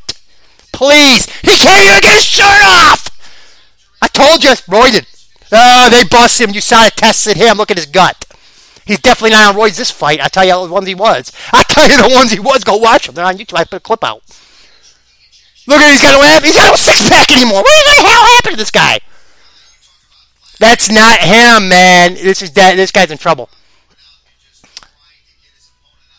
Please, 0.73 1.27
he 1.41 1.57
can't 1.59 1.87
even 1.87 2.01
get 2.01 2.15
his 2.15 2.25
shirt 2.25 2.63
off. 2.65 3.11
I 4.03 4.09
told 4.09 4.43
you, 4.43 4.51
roided. 4.51 5.07
Oh, 5.53 5.89
they 5.91 6.05
bust 6.05 6.41
him. 6.41 6.51
You 6.51 6.61
saw 6.61 6.87
it 6.87 6.97
tested 6.97 7.37
him. 7.37 7.59
Look 7.59 7.71
at 7.71 7.77
his 7.77 7.87
gut. 7.87 8.25
He's 8.87 9.01
definitely 9.01 9.31
not 9.31 9.55
on 9.55 9.61
roids 9.61 9.77
this 9.77 9.91
fight. 9.91 10.21
I 10.21 10.29
tell 10.29 10.45
you 10.45 10.67
the 10.67 10.73
ones 10.73 10.87
he 10.87 10.95
was. 10.95 11.33
I 11.53 11.63
tell 11.65 11.89
you 11.89 11.97
the 11.97 12.15
ones 12.15 12.33
he 12.33 12.41
was. 12.41 12.65
Go 12.65 12.77
watch 12.77 13.07
them. 13.07 13.15
They're 13.15 13.25
on 13.25 13.37
YouTube. 13.37 13.59
I 13.59 13.65
put 13.65 13.77
a 13.77 13.81
clip 13.81 14.03
out. 14.03 14.23
Look 15.67 15.81
at 15.81 15.91
he's 15.91 16.03
got 16.03 16.19
no 16.19 16.47
he's 16.47 16.57
got 16.57 16.71
no 16.71 16.77
six 16.77 17.09
pack 17.09 17.31
anymore. 17.31 17.63
What 17.63 17.85
the 17.87 18.03
hell 18.03 18.27
happened 18.35 18.55
to 18.55 18.57
this 18.57 18.71
guy? 18.71 19.01
That's 20.59 20.91
not 20.91 21.19
him, 21.19 21.69
man. 21.69 22.15
This 22.15 22.43
is 22.43 22.53
that. 22.53 22.77
This 22.77 22.91
guy's 22.91 23.11
in 23.11 23.19
trouble. 23.19 23.49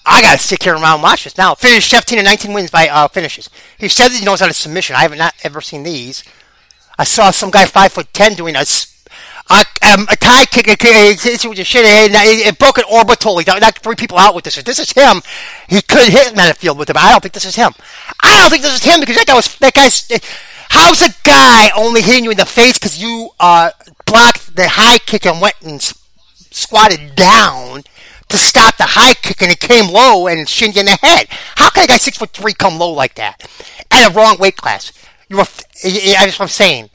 I 0.05 0.21
gotta 0.21 0.39
stick 0.39 0.63
here 0.63 0.73
around 0.73 0.95
and 0.95 1.03
watch 1.03 1.23
this 1.23 1.37
now. 1.37 1.55
Finished 1.55 1.89
17 1.89 2.17
and 2.17 2.25
19 2.25 2.53
wins 2.53 2.71
by 2.71 2.87
uh, 2.87 3.07
finishes. 3.07 3.49
He 3.77 3.87
says 3.87 4.17
he 4.17 4.25
knows 4.25 4.39
how 4.39 4.47
to 4.47 4.53
submission. 4.53 4.95
I 4.95 5.01
have 5.01 5.15
not 5.15 5.35
ever 5.43 5.61
seen 5.61 5.83
these. 5.83 6.23
I 6.97 7.03
saw 7.03 7.31
some 7.31 7.51
guy 7.51 7.65
five 7.65 7.91
foot 7.93 8.13
ten 8.13 8.33
doing 8.33 8.55
a 8.55 8.65
a, 9.49 9.65
um, 9.93 10.07
a 10.09 10.15
Thai 10.15 10.45
kick. 10.45 10.67
It, 10.67 11.45
was 11.45 11.59
a 11.59 11.63
shit. 11.63 11.85
It, 11.85 12.47
it, 12.47 12.59
broke 12.59 12.77
an 12.77 12.85
orbital. 12.91 13.37
He 13.37 13.45
knocked 13.45 13.79
three 13.79 13.95
people 13.95 14.17
out 14.17 14.33
with 14.33 14.45
this. 14.45 14.57
If 14.57 14.65
this 14.65 14.79
is 14.79 14.91
him, 14.91 15.21
he 15.67 15.81
could 15.81 16.09
hit 16.09 16.33
Menifield 16.35 16.77
with 16.77 16.89
it. 16.89 16.93
But 16.93 17.03
I 17.03 17.11
don't 17.11 17.21
think 17.21 17.33
this 17.33 17.45
is 17.45 17.55
him. 17.55 17.73
I 18.21 18.39
don't 18.41 18.49
think 18.49 18.63
this 18.63 18.75
is 18.75 18.83
him 18.83 18.99
because 18.99 19.17
that 19.17 19.27
guy 19.27 19.35
was 19.35 19.57
that 19.57 19.73
guy's. 19.73 20.09
How's 20.69 21.01
a 21.01 21.09
guy 21.23 21.69
only 21.75 22.01
hitting 22.01 22.23
you 22.23 22.31
in 22.31 22.37
the 22.37 22.45
face 22.45 22.79
because 22.79 23.01
you 23.01 23.31
uh, 23.41 23.71
blocked 24.05 24.55
the 24.55 24.69
high 24.69 24.99
kick 24.99 25.25
and 25.25 25.41
went 25.41 25.55
and 25.61 25.81
squatted 25.81 27.15
down 27.15 27.83
to 28.32 28.38
stop 28.38 28.78
the 28.78 28.84
high 28.84 29.13
kick 29.13 29.41
and 29.41 29.52
it 29.52 29.60
came 29.60 29.91
low 29.91 30.28
and 30.28 30.48
shinned 30.48 30.76
you 30.76 30.82
in 30.82 30.86
the 30.88 30.98
head? 31.02 31.28
How 31.56 31.70
can 31.70 31.84
a 31.84 31.88
guy 31.88 31.98
six 31.98 32.17
foot 32.17 32.32
three 32.32 32.54
come 32.54 32.80
low 32.80 32.91
like 32.91 33.15
that? 33.15 33.48
At 33.91 34.12
a 34.12 34.13
wrong 34.13 34.38
weight 34.39 34.58
class. 34.58 34.91
You 35.30 35.38
were. 35.38 35.44
That's 35.44 36.39
what 36.39 36.41
I'm 36.41 36.48
saying. 36.48 36.89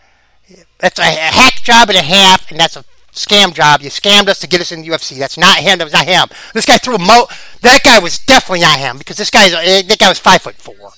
That's 0.79 0.99
a 0.99 1.05
hack 1.05 1.63
job 1.63 1.89
and 1.89 1.99
a 1.99 2.03
half, 2.03 2.51
and 2.51 2.61
that's 2.61 2.77
a 2.77 2.85
scam 3.13 3.55
job. 3.55 3.81
You 3.81 3.89
scammed 3.89 4.29
us 4.29 4.41
to 4.41 4.47
get 4.47 4.61
us 4.61 4.73
in 4.73 4.83
the 4.83 4.89
UFC. 4.89 5.19
That's 5.19 5.39
not 5.39 5.59
him. 5.59 5.79
That 5.79 5.85
was 5.85 5.93
not 5.93 6.07
him. 6.07 6.29
This 6.53 6.67
guy 6.67 6.77
threw 6.77 6.97
a 6.97 6.99
mo. 6.99 7.27
That 7.63 7.81
guy 7.83 7.99
was 7.99 8.19
definitely 8.19 8.61
not 8.61 8.79
him 8.79 8.99
because 8.99 9.17
this 9.17 9.31
guy's 9.31 9.55
uh, 9.55 9.83
that 9.87 9.99
guy 9.99 10.09
was 10.09 10.19
five 10.19 10.43
foot 10.43 10.57
four. 10.57 10.93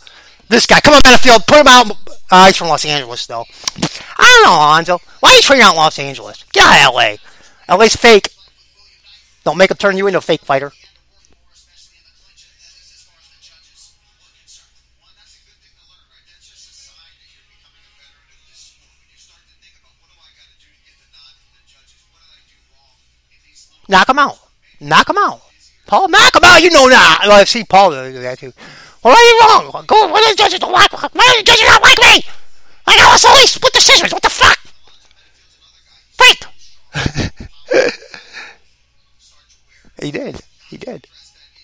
This 0.48 0.66
guy, 0.66 0.80
come 0.80 0.94
on, 0.94 1.02
Battlefield, 1.02 1.46
put 1.46 1.58
him 1.58 1.66
out. 1.68 1.92
Uh, 2.30 2.46
he's 2.46 2.56
from 2.56 2.68
Los 2.68 2.84
Angeles, 2.84 3.26
though. 3.26 3.44
I 4.18 4.42
don't 4.42 4.44
know, 4.44 4.56
Alonzo. 4.56 4.98
Why 5.20 5.30
are 5.30 5.36
you 5.36 5.42
training 5.42 5.64
out 5.64 5.76
Los 5.76 5.98
Angeles? 5.98 6.44
Get 6.52 6.64
out 6.64 6.88
of 6.88 6.94
LA. 6.94 7.76
LA's 7.76 7.94
fake. 7.94 8.30
Don't 9.48 9.56
make 9.56 9.70
him 9.70 9.78
turn 9.78 9.96
you 9.96 10.06
into 10.06 10.18
a 10.18 10.20
fake 10.20 10.42
fighter. 10.42 10.70
Knock 23.88 24.10
him 24.10 24.18
out. 24.18 24.38
Knock 24.80 25.08
him 25.08 25.16
out. 25.16 25.40
Paul, 25.86 26.08
knock 26.08 26.36
him 26.36 26.44
out. 26.44 26.60
You 26.60 26.68
know 26.68 26.90
that. 26.90 27.20
Well, 27.22 27.32
I've 27.32 27.48
seen 27.48 27.64
Paul 27.64 27.92
do 27.92 28.20
that 28.20 28.38
too. 28.38 28.52
Well, 29.02 29.14
are 29.14 29.18
you 29.18 29.40
wrong? 29.40 29.86
Go. 29.86 30.08
Why 30.08 30.20
the 30.28 30.36
judges 30.36 30.58
don't 30.58 30.72
like? 30.72 30.90
The 30.90 31.42
judges 31.42 31.64
not 31.66 31.82
like 31.82 31.96
me? 31.96 32.22
I 32.86 32.96
got 32.96 33.14
us 33.14 33.24
only 33.24 33.46
split 33.46 33.72
decisions. 33.72 34.12
What 34.12 34.22
the 34.22 34.28
fuck? 34.28 34.58
Fight. 36.18 36.44
He 40.08 40.18
did. 40.18 40.40
He 40.70 40.76
did. 40.78 41.06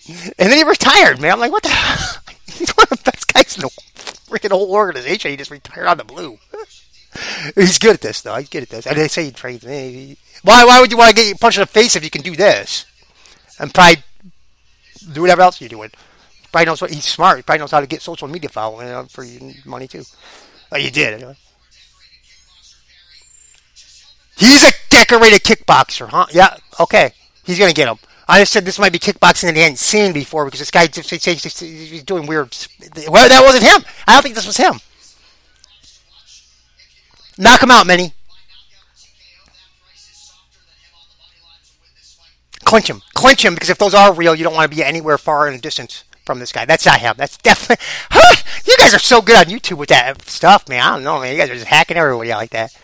And 0.07 0.51
then 0.51 0.57
he 0.57 0.63
retired, 0.63 1.19
man. 1.19 1.33
I'm 1.33 1.39
like, 1.39 1.51
what 1.51 1.63
the? 1.63 1.69
Hell? 1.69 2.21
He's 2.45 2.69
one 2.71 2.87
of 2.91 2.97
the 3.03 3.11
best 3.11 3.33
guys 3.33 3.55
in 3.55 3.61
the 3.61 3.69
freaking 4.29 4.51
whole 4.51 4.71
organization. 4.71 5.31
He 5.31 5.37
just 5.37 5.51
retired 5.51 5.87
on 5.87 5.97
the 5.97 6.03
blue. 6.03 6.37
He's 7.55 7.79
good 7.79 7.95
at 7.95 8.01
this, 8.01 8.21
though. 8.21 8.35
He's 8.35 8.49
good 8.49 8.63
at 8.63 8.69
this. 8.69 8.85
I 8.85 8.91
And 8.91 8.99
they 8.99 9.07
say 9.07 9.25
he 9.25 9.31
trains 9.31 9.65
me. 9.65 10.17
Why, 10.43 10.63
why 10.63 10.79
would 10.79 10.91
you 10.91 10.97
want 10.97 11.09
to 11.09 11.15
get 11.15 11.39
punched 11.39 11.57
in 11.57 11.61
the 11.61 11.67
face 11.67 11.95
if 11.95 12.03
you 12.03 12.09
can 12.11 12.21
do 12.21 12.35
this? 12.35 12.85
And 13.59 13.73
probably 13.73 14.03
do 15.11 15.21
whatever 15.21 15.41
else 15.41 15.59
you're 15.59 15.69
doing. 15.69 15.89
Probably 16.51 16.65
knows 16.65 16.81
what 16.81 16.91
he's 16.91 17.05
smart. 17.05 17.37
He 17.37 17.43
probably 17.43 17.59
knows 17.59 17.71
how 17.71 17.79
to 17.79 17.87
get 17.87 18.01
social 18.01 18.27
media 18.27 18.49
following 18.49 19.07
for 19.07 19.25
money 19.65 19.87
too. 19.87 20.03
Oh, 20.71 20.77
you 20.77 20.91
did. 20.91 21.15
Anyway. 21.15 21.35
He's 24.37 24.63
a 24.63 24.71
decorated 24.89 25.41
kickboxer, 25.43 26.09
huh? 26.09 26.27
Yeah. 26.31 26.57
Okay. 26.79 27.11
He's 27.43 27.57
gonna 27.57 27.73
get 27.73 27.87
him. 27.87 27.97
I 28.27 28.39
just 28.39 28.53
said 28.53 28.65
this 28.65 28.79
might 28.79 28.91
be 28.91 28.99
kickboxing 28.99 29.43
that 29.43 29.55
he 29.55 29.61
hadn't 29.61 29.77
seen 29.77 30.11
before 30.13 30.45
because 30.45 30.59
this 30.59 30.71
guy 30.71 30.87
just, 30.87 31.09
he's 31.59 32.03
doing 32.03 32.25
weird. 32.25 32.55
Well, 33.07 33.29
that 33.29 33.43
wasn't 33.43 33.63
him. 33.63 33.83
I 34.07 34.13
don't 34.13 34.23
think 34.23 34.35
this 34.35 34.47
was 34.47 34.57
him. 34.57 34.79
Knock 37.37 37.61
him 37.61 37.71
out, 37.71 37.85
Manny. 37.85 38.13
Clinch 42.63 42.89
him. 42.89 43.01
Clinch 43.13 43.45
him 43.45 43.53
because 43.53 43.69
if 43.69 43.77
those 43.77 43.93
are 43.93 44.11
real, 44.13 44.33
you 44.33 44.43
don't 44.43 44.55
want 44.55 44.69
to 44.69 44.75
be 44.75 44.83
anywhere 44.83 45.19
far 45.19 45.47
in 45.47 45.53
a 45.53 45.59
distance 45.59 46.03
from 46.25 46.39
this 46.39 46.51
guy. 46.51 46.65
That's 46.65 46.85
not 46.85 46.99
him. 46.99 47.15
That's 47.17 47.37
definitely. 47.37 47.83
You 48.65 48.75
guys 48.79 48.95
are 48.95 48.99
so 48.99 49.21
good 49.21 49.35
on 49.35 49.45
YouTube 49.45 49.77
with 49.77 49.89
that 49.89 50.23
stuff, 50.23 50.67
man. 50.67 50.81
I 50.81 50.95
don't 50.95 51.03
know, 51.03 51.19
man. 51.19 51.31
You 51.31 51.39
guys 51.39 51.51
are 51.51 51.55
just 51.55 51.67
hacking 51.67 51.97
everybody 51.97 52.31
like 52.31 52.49
that. 52.49 52.75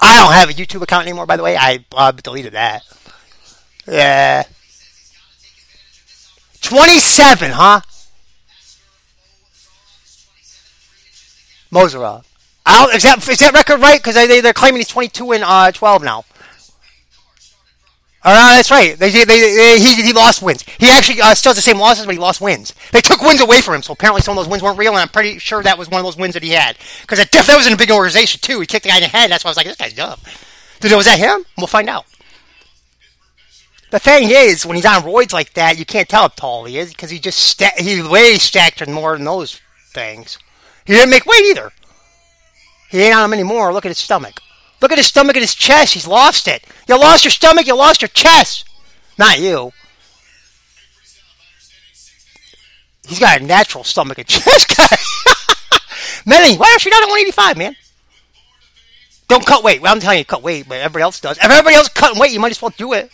I 0.00 0.16
don't 0.16 0.32
have 0.32 0.50
a 0.50 0.52
YouTube 0.52 0.82
account 0.82 1.06
anymore, 1.06 1.26
by 1.26 1.36
the 1.36 1.44
way. 1.44 1.56
I 1.56 1.84
uh, 1.92 2.10
deleted 2.10 2.54
that. 2.54 2.82
Yeah. 3.86 4.42
27, 6.68 7.50
huh? 7.52 7.80
Mozarov. 11.72 12.24
Is 12.94 13.02
that, 13.04 13.26
is 13.26 13.38
that 13.38 13.54
record 13.54 13.80
right? 13.80 13.98
Because 13.98 14.14
they, 14.14 14.42
they're 14.42 14.52
claiming 14.52 14.76
he's 14.76 14.88
22 14.88 15.32
and 15.32 15.44
uh, 15.44 15.72
12 15.72 16.02
now. 16.02 16.24
Uh, 18.22 18.56
that's 18.56 18.70
right. 18.70 18.98
They, 18.98 19.10
they, 19.10 19.24
they, 19.24 19.78
he, 19.78 19.94
he 20.02 20.12
lost 20.12 20.42
wins. 20.42 20.62
He 20.76 20.90
actually 20.90 21.22
uh, 21.22 21.34
still 21.34 21.50
has 21.50 21.56
the 21.56 21.62
same 21.62 21.78
losses, 21.78 22.04
but 22.04 22.12
he 22.12 22.18
lost 22.18 22.42
wins. 22.42 22.74
They 22.92 23.00
took 23.00 23.22
wins 23.22 23.40
away 23.40 23.62
from 23.62 23.76
him, 23.76 23.82
so 23.82 23.94
apparently 23.94 24.20
some 24.20 24.36
of 24.36 24.44
those 24.44 24.50
wins 24.50 24.62
weren't 24.62 24.78
real, 24.78 24.92
and 24.92 25.00
I'm 25.00 25.08
pretty 25.08 25.38
sure 25.38 25.62
that 25.62 25.78
was 25.78 25.88
one 25.88 26.00
of 26.00 26.04
those 26.04 26.18
wins 26.18 26.34
that 26.34 26.42
he 26.42 26.50
had. 26.50 26.76
Because 27.00 27.18
that, 27.18 27.32
that 27.32 27.56
was 27.56 27.66
in 27.66 27.72
a 27.72 27.78
big 27.78 27.90
organization, 27.90 28.40
too. 28.42 28.60
He 28.60 28.66
kicked 28.66 28.82
the 28.82 28.90
guy 28.90 28.96
in 28.96 29.02
the 29.04 29.08
head, 29.08 29.30
that's 29.30 29.42
why 29.42 29.48
I 29.48 29.52
was 29.52 29.56
like, 29.56 29.66
this 29.66 29.76
guy's 29.76 29.94
dumb. 29.94 30.20
Did, 30.80 30.94
was 30.94 31.06
that 31.06 31.18
him? 31.18 31.46
We'll 31.56 31.66
find 31.66 31.88
out. 31.88 32.04
The 33.90 33.98
thing 33.98 34.28
is, 34.30 34.66
when 34.66 34.76
he's 34.76 34.84
on 34.84 35.02
roids 35.02 35.32
like 35.32 35.54
that, 35.54 35.78
you 35.78 35.86
can't 35.86 36.08
tell 36.08 36.22
how 36.22 36.28
tall 36.28 36.64
he 36.64 36.78
is, 36.78 36.90
because 36.90 37.10
he 37.10 37.18
just 37.18 37.38
sta- 37.38 37.70
he's 37.78 38.06
way 38.06 38.34
stacked 38.34 38.86
more 38.86 39.16
than 39.16 39.24
those 39.24 39.60
things. 39.92 40.38
He 40.84 40.92
didn't 40.92 41.10
make 41.10 41.24
weight 41.24 41.44
either. 41.46 41.72
He 42.90 43.02
ain't 43.02 43.14
on 43.14 43.24
him 43.24 43.32
anymore. 43.32 43.72
Look 43.72 43.86
at 43.86 43.90
his 43.90 43.98
stomach. 43.98 44.40
Look 44.80 44.92
at 44.92 44.98
his 44.98 45.06
stomach 45.06 45.36
and 45.36 45.42
his 45.42 45.54
chest. 45.54 45.94
He's 45.94 46.06
lost 46.06 46.48
it. 46.48 46.64
You 46.86 46.98
lost 46.98 47.24
your 47.24 47.30
stomach, 47.30 47.66
you 47.66 47.76
lost 47.76 48.02
your 48.02 48.08
chest. 48.08 48.68
Not 49.18 49.40
you. 49.40 49.72
He's 53.06 53.18
got 53.18 53.40
a 53.40 53.44
natural 53.44 53.84
stomach 53.84 54.18
and 54.18 54.26
chest 54.28 54.76
guy. 54.76 54.96
Manny, 56.26 56.56
why 56.56 56.66
don't 56.66 56.84
you 56.84 56.90
not 56.90 57.02
at 57.02 57.08
185, 57.08 57.56
man? 57.56 57.76
Don't 59.28 59.44
cut 59.44 59.64
weight. 59.64 59.80
Well, 59.80 59.92
I'm 59.92 60.00
telling 60.00 60.18
you, 60.18 60.24
cut 60.24 60.42
weight, 60.42 60.68
but 60.68 60.78
everybody 60.78 61.02
else 61.02 61.20
does. 61.20 61.38
If 61.38 61.44
everybody 61.44 61.74
else 61.74 61.88
cutting 61.88 62.18
weight, 62.18 62.32
you 62.32 62.40
might 62.40 62.50
as 62.50 62.60
well 62.60 62.72
do 62.76 62.92
it. 62.92 63.10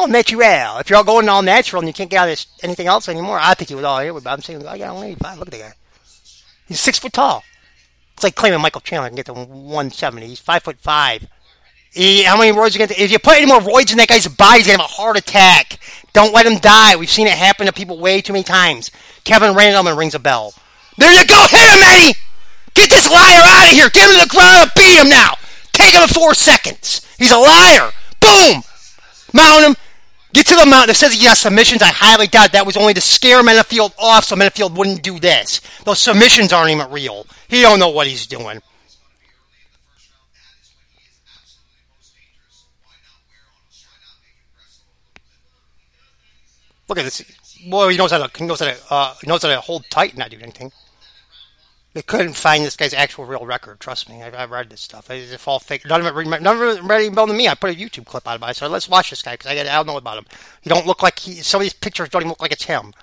All 0.00 0.08
natural. 0.08 0.78
If 0.78 0.90
you're 0.90 0.96
all 0.96 1.04
going 1.04 1.28
all 1.28 1.42
natural 1.42 1.80
and 1.80 1.88
you 1.88 1.92
can't 1.92 2.10
get 2.10 2.18
out 2.18 2.28
of 2.28 2.32
this, 2.32 2.46
anything 2.62 2.86
else 2.86 3.08
anymore, 3.08 3.38
I 3.40 3.54
think 3.54 3.68
he 3.68 3.74
was 3.74 3.84
all 3.84 4.00
here. 4.00 4.12
But 4.12 4.26
I'm 4.26 4.40
saying, 4.40 4.66
only 4.66 5.08
85. 5.08 5.38
Look 5.38 5.48
at 5.48 5.52
the 5.52 5.58
guy. 5.58 5.72
He's 6.66 6.80
six 6.80 6.98
foot 6.98 7.12
tall. 7.12 7.42
It's 8.14 8.24
like 8.24 8.34
claiming 8.34 8.60
Michael 8.60 8.80
Chandler 8.80 9.08
can 9.08 9.16
get 9.16 9.26
to 9.26 9.32
170. 9.32 10.26
He's 10.26 10.40
five 10.40 10.62
foot 10.62 10.78
five. 10.78 11.26
He, 11.92 12.22
how 12.22 12.38
many 12.38 12.56
roids 12.56 12.76
are 12.76 12.78
going 12.78 12.88
to? 12.88 13.02
If 13.02 13.10
you 13.10 13.18
put 13.18 13.36
any 13.36 13.46
more 13.46 13.60
roids 13.60 13.90
in 13.90 13.98
that 13.98 14.08
guy's 14.08 14.28
body, 14.28 14.58
he's 14.58 14.66
going 14.68 14.78
to 14.78 14.82
have 14.82 14.90
a 14.90 14.94
heart 14.94 15.16
attack. 15.16 15.80
Don't 16.12 16.32
let 16.32 16.46
him 16.46 16.58
die. 16.58 16.94
We've 16.96 17.10
seen 17.10 17.26
it 17.26 17.32
happen 17.32 17.66
to 17.66 17.72
people 17.72 17.98
way 17.98 18.20
too 18.20 18.32
many 18.32 18.44
times. 18.44 18.90
Kevin 19.24 19.54
Randleman 19.54 19.98
rings 19.98 20.14
a 20.14 20.20
bell. 20.20 20.54
There 20.98 21.12
you 21.12 21.26
go. 21.26 21.46
Hit 21.50 21.74
him, 21.74 21.82
Eddie. 21.82 22.18
Get 22.74 22.90
this 22.90 23.10
liar 23.10 23.42
out 23.42 23.64
of 23.64 23.72
here. 23.72 23.90
Get 23.90 24.08
him 24.08 24.20
to 24.20 24.28
the 24.28 24.34
ground 24.34 24.62
and 24.62 24.70
beat 24.76 25.00
him 25.00 25.08
now. 25.08 25.34
Take 25.72 25.94
him 25.94 26.02
in 26.02 26.08
four 26.08 26.34
seconds. 26.34 27.04
He's 27.18 27.32
a 27.32 27.38
liar. 27.38 27.90
Boom. 28.20 28.62
Mount 29.32 29.64
him. 29.64 29.76
Get 30.32 30.46
to 30.46 30.54
the 30.54 30.66
mount 30.66 30.90
It 30.90 30.94
says 30.94 31.14
he 31.14 31.26
has 31.26 31.38
submissions. 31.38 31.82
I 31.82 31.88
highly 31.88 32.26
doubt 32.26 32.52
that 32.52 32.66
was 32.66 32.76
only 32.76 32.94
to 32.94 33.00
scare 33.00 33.42
Menifield 33.42 33.92
off 33.98 34.24
so 34.24 34.36
Menifield 34.36 34.76
wouldn't 34.76 35.02
do 35.02 35.18
this. 35.18 35.60
Those 35.84 35.98
submissions 35.98 36.52
aren't 36.52 36.70
even 36.70 36.90
real. 36.90 37.26
He 37.48 37.62
don't 37.62 37.80
know 37.80 37.88
what 37.88 38.06
he's 38.06 38.26
doing. 38.26 38.62
Look 46.88 46.98
at 46.98 47.04
this. 47.04 47.22
Boy, 47.68 47.90
he 47.90 47.96
knows 47.96 48.10
how 48.10 48.26
to, 48.26 48.30
he 48.36 48.46
knows 48.46 48.58
how 48.58 48.66
to, 48.66 48.76
uh, 48.90 49.14
knows 49.24 49.42
how 49.42 49.48
to 49.48 49.60
hold 49.60 49.84
tight 49.90 50.10
and 50.10 50.18
not 50.18 50.30
do 50.30 50.38
anything. 50.40 50.72
They 51.92 52.02
couldn't 52.02 52.34
find 52.34 52.64
this 52.64 52.76
guy's 52.76 52.94
actual 52.94 53.24
real 53.24 53.44
record. 53.44 53.80
Trust 53.80 54.08
me, 54.08 54.22
I've, 54.22 54.34
I've 54.34 54.50
read 54.52 54.70
this 54.70 54.80
stuff. 54.80 55.10
It's 55.10 55.48
all 55.48 55.58
fake. 55.58 55.84
None 55.86 56.06
of 56.06 56.16
it, 56.16 56.40
none 56.40 56.56
of 56.56 56.62
it 56.62 56.82
ready 56.84 57.08
than 57.08 57.36
me. 57.36 57.48
I 57.48 57.54
put 57.54 57.70
a 57.70 57.78
YouTube 57.78 58.06
clip 58.06 58.28
out 58.28 58.36
about 58.36 58.50
it. 58.50 58.56
So 58.56 58.68
let's 58.68 58.88
watch 58.88 59.10
this 59.10 59.22
guy 59.22 59.34
because 59.34 59.50
I, 59.50 59.60
I 59.60 59.64
don't 59.64 59.86
know 59.86 59.96
about 59.96 60.18
him. 60.18 60.26
He 60.60 60.70
don't 60.70 60.86
look 60.86 61.02
like 61.02 61.18
he. 61.18 61.34
Some 61.36 61.60
of 61.60 61.64
these 61.64 61.72
pictures 61.72 62.08
don't 62.08 62.22
even 62.22 62.28
look 62.28 62.42
like 62.42 62.52
it's 62.52 62.64
him. 62.64 62.94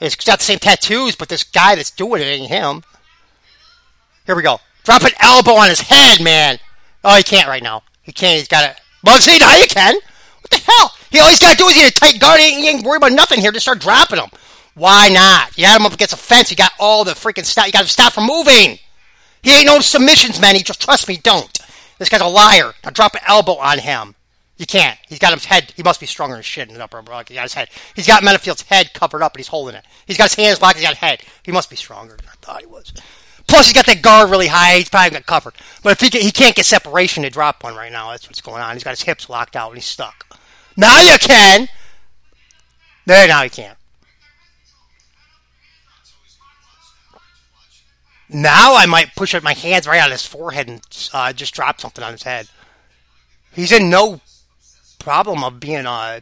It's 0.00 0.16
got 0.16 0.40
the 0.40 0.44
same 0.44 0.58
tattoos, 0.58 1.14
but 1.14 1.28
this 1.28 1.44
guy 1.44 1.76
that's 1.76 1.92
doing 1.92 2.20
it 2.20 2.26
ain't 2.26 2.48
him. 2.48 2.82
Here 4.26 4.34
we 4.34 4.42
go. 4.42 4.58
Drop 4.82 5.02
an 5.02 5.12
elbow 5.20 5.52
on 5.52 5.68
his 5.68 5.80
head, 5.80 6.22
man. 6.22 6.58
Oh, 7.04 7.16
he 7.16 7.22
can't 7.22 7.48
right 7.48 7.62
now. 7.62 7.84
He 8.02 8.12
can't. 8.12 8.38
He's 8.38 8.48
got 8.48 8.68
it. 8.68 8.76
Well, 9.04 9.20
see, 9.20 9.38
now 9.38 9.54
you 9.54 9.68
can. 9.68 9.94
What 9.94 10.50
the 10.50 10.58
hell? 10.58 10.92
He 11.10 11.20
all 11.20 11.28
he's 11.28 11.38
got 11.38 11.52
to 11.52 11.56
do 11.56 11.68
is 11.68 11.74
get 11.74 11.90
a 11.90 11.94
tight 11.94 12.20
guard. 12.20 12.40
He 12.40 12.68
ain't 12.68 12.84
worried 12.84 12.98
about 12.98 13.12
nothing 13.12 13.40
here. 13.40 13.52
Just 13.52 13.64
start 13.64 13.78
dropping 13.78 14.18
him. 14.18 14.30
Why 14.76 15.08
not? 15.08 15.56
You 15.56 15.64
had 15.64 15.80
him 15.80 15.86
up 15.86 15.94
against 15.94 16.12
a 16.12 16.18
fence. 16.18 16.50
You 16.50 16.56
got 16.56 16.72
all 16.78 17.02
the 17.02 17.12
freaking 17.12 17.46
stuff. 17.46 17.66
You 17.66 17.72
got 17.72 17.82
to 17.82 17.88
stop 17.88 18.12
from 18.12 18.26
moving. 18.26 18.78
He 19.42 19.50
ain't 19.50 19.64
no 19.64 19.80
submissions 19.80 20.38
man. 20.38 20.54
He 20.54 20.62
just 20.62 20.82
trust 20.82 21.08
me, 21.08 21.16
don't. 21.16 21.58
This 21.98 22.10
guy's 22.10 22.20
a 22.20 22.26
liar. 22.26 22.74
Now 22.84 22.90
drop 22.90 23.14
an 23.14 23.22
elbow 23.26 23.54
on 23.56 23.78
him. 23.78 24.14
You 24.58 24.66
can't. 24.66 24.98
He's 25.08 25.18
got 25.18 25.32
his 25.32 25.46
head. 25.46 25.72
He 25.76 25.82
must 25.82 25.98
be 25.98 26.04
stronger 26.04 26.34
than 26.34 26.42
shit 26.42 26.68
in 26.68 26.74
the 26.74 26.84
upper 26.84 27.00
body. 27.00 27.24
He 27.28 27.34
got 27.34 27.44
his 27.44 27.54
head. 27.54 27.70
He's 27.94 28.06
got 28.06 28.22
Menifield's 28.22 28.62
head 28.62 28.92
covered 28.92 29.22
up, 29.22 29.32
but 29.32 29.38
he's 29.38 29.48
holding 29.48 29.76
it. 29.76 29.84
He's 30.06 30.18
got 30.18 30.30
his 30.30 30.34
hands 30.34 30.60
locked. 30.60 30.76
He's 30.76 30.86
got 30.86 30.96
head. 30.96 31.22
He 31.42 31.52
must 31.52 31.70
be 31.70 31.76
stronger 31.76 32.16
than 32.16 32.26
I 32.26 32.34
thought 32.42 32.60
he 32.60 32.66
was. 32.66 32.92
Plus, 33.46 33.66
he's 33.66 33.74
got 33.74 33.86
that 33.86 34.02
guard 34.02 34.30
really 34.30 34.48
high. 34.48 34.76
He's 34.76 34.90
probably 34.90 35.10
got 35.10 35.24
covered. 35.26 35.54
But 35.82 35.92
if 35.92 36.00
he 36.00 36.10
can, 36.10 36.20
he 36.20 36.32
can't 36.32 36.54
get 36.54 36.66
separation 36.66 37.22
to 37.22 37.30
drop 37.30 37.64
one 37.64 37.76
right 37.76 37.92
now, 37.92 38.10
that's 38.10 38.28
what's 38.28 38.42
going 38.42 38.60
on. 38.60 38.74
He's 38.74 38.84
got 38.84 38.90
his 38.90 39.02
hips 39.02 39.30
locked 39.30 39.56
out 39.56 39.68
and 39.68 39.78
he's 39.78 39.86
stuck. 39.86 40.38
Now 40.76 41.00
you 41.00 41.16
can. 41.18 41.68
There, 43.06 43.26
now 43.28 43.42
you 43.42 43.50
can't. 43.50 43.75
Now 48.28 48.74
I 48.74 48.86
might 48.86 49.14
push 49.14 49.34
up 49.34 49.42
my 49.42 49.52
hands 49.52 49.86
right 49.86 50.02
on 50.02 50.10
his 50.10 50.26
forehead 50.26 50.68
and 50.68 51.08
uh, 51.12 51.32
just 51.32 51.54
drop 51.54 51.80
something 51.80 52.02
on 52.02 52.12
his 52.12 52.24
head. 52.24 52.48
He's 53.52 53.72
in 53.72 53.88
no 53.88 54.20
problem 54.98 55.44
of 55.44 55.60
being 55.60 55.86
uh. 55.86 56.20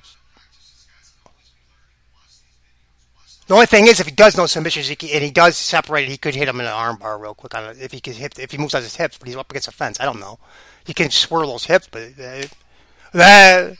The 3.46 3.54
only 3.54 3.66
thing 3.66 3.86
is, 3.86 4.00
if 4.00 4.06
he 4.06 4.12
does 4.12 4.38
no 4.38 4.46
submissions 4.46 4.88
he 4.88 4.96
can, 4.96 5.10
and 5.10 5.22
he 5.22 5.30
does 5.30 5.56
separate 5.56 6.08
he 6.08 6.16
could 6.16 6.34
hit 6.34 6.48
him 6.48 6.60
in 6.60 6.66
an 6.66 6.72
armbar 6.72 7.20
real 7.20 7.34
quick 7.34 7.54
on 7.54 7.64
it 7.64 7.78
if 7.80 7.92
he 7.92 8.00
hit 8.10 8.38
if 8.38 8.50
he 8.50 8.58
moves 8.58 8.74
on 8.74 8.82
his 8.82 8.96
hips, 8.96 9.18
but 9.18 9.28
he's 9.28 9.36
up 9.36 9.50
against 9.50 9.68
a 9.68 9.72
fence. 9.72 10.00
I 10.00 10.04
don't 10.04 10.20
know. 10.20 10.38
He 10.84 10.94
can 10.94 11.10
swirl 11.10 11.48
those 11.48 11.66
hips, 11.66 11.88
but 11.90 12.10
uh, 12.18 13.18
uh, 13.18 13.74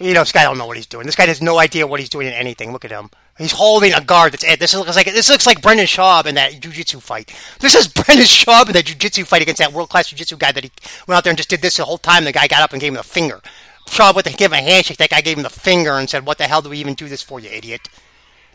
you 0.00 0.14
know, 0.14 0.20
this 0.20 0.32
guy 0.32 0.44
don't 0.44 0.56
know 0.56 0.66
what 0.66 0.78
he's 0.78 0.86
doing. 0.86 1.04
This 1.04 1.14
guy 1.14 1.26
has 1.26 1.42
no 1.42 1.58
idea 1.58 1.86
what 1.86 2.00
he's 2.00 2.08
doing 2.08 2.26
in 2.26 2.32
anything. 2.32 2.72
Look 2.72 2.86
at 2.86 2.90
him. 2.90 3.10
He's 3.36 3.52
holding 3.52 3.92
a 3.92 4.00
guard. 4.00 4.32
That's 4.32 4.44
it. 4.44 4.58
This 4.58 4.74
looks 4.74 4.96
like 4.96 5.06
this 5.06 5.28
looks 5.28 5.46
like 5.46 5.60
Brendan 5.60 5.86
Schaub 5.86 6.26
in 6.26 6.34
that 6.36 6.58
jiu-jitsu 6.58 7.00
fight. 7.00 7.34
This 7.60 7.74
is 7.74 7.86
Brendan 7.86 8.26
Schaub 8.26 8.66
in 8.66 8.72
that 8.72 8.86
jiu-jitsu 8.86 9.24
fight 9.24 9.42
against 9.42 9.58
that 9.58 9.72
world-class 9.72 10.08
jiu-jitsu 10.08 10.38
guy 10.38 10.52
that 10.52 10.64
he 10.64 10.70
went 11.06 11.18
out 11.18 11.24
there 11.24 11.30
and 11.30 11.38
just 11.38 11.50
did 11.50 11.60
this 11.60 11.76
the 11.76 11.84
whole 11.84 11.98
time. 11.98 12.24
The 12.24 12.32
guy 12.32 12.48
got 12.48 12.62
up 12.62 12.72
and 12.72 12.80
gave 12.80 12.92
him 12.92 12.96
the 12.96 13.02
finger. 13.02 13.40
Schaub 13.88 14.14
went 14.14 14.26
to 14.26 14.32
give 14.32 14.52
him 14.52 14.58
a 14.58 14.62
handshake. 14.62 14.96
That 14.96 15.10
guy 15.10 15.20
gave 15.20 15.36
him 15.36 15.42
the 15.42 15.50
finger 15.50 15.92
and 15.92 16.08
said, 16.08 16.24
"What 16.24 16.38
the 16.38 16.48
hell 16.48 16.62
do 16.62 16.70
we 16.70 16.78
even 16.78 16.94
do 16.94 17.08
this 17.08 17.22
for, 17.22 17.38
you 17.38 17.50
idiot? 17.50 17.88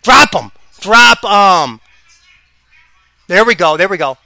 Drop 0.02 0.34
him! 0.34 0.52
Drop 0.80 1.20
him!" 1.24 1.80
There 3.28 3.46
we 3.46 3.54
go. 3.56 3.78
There 3.78 3.88
we 3.88 3.98
go. 3.98 4.18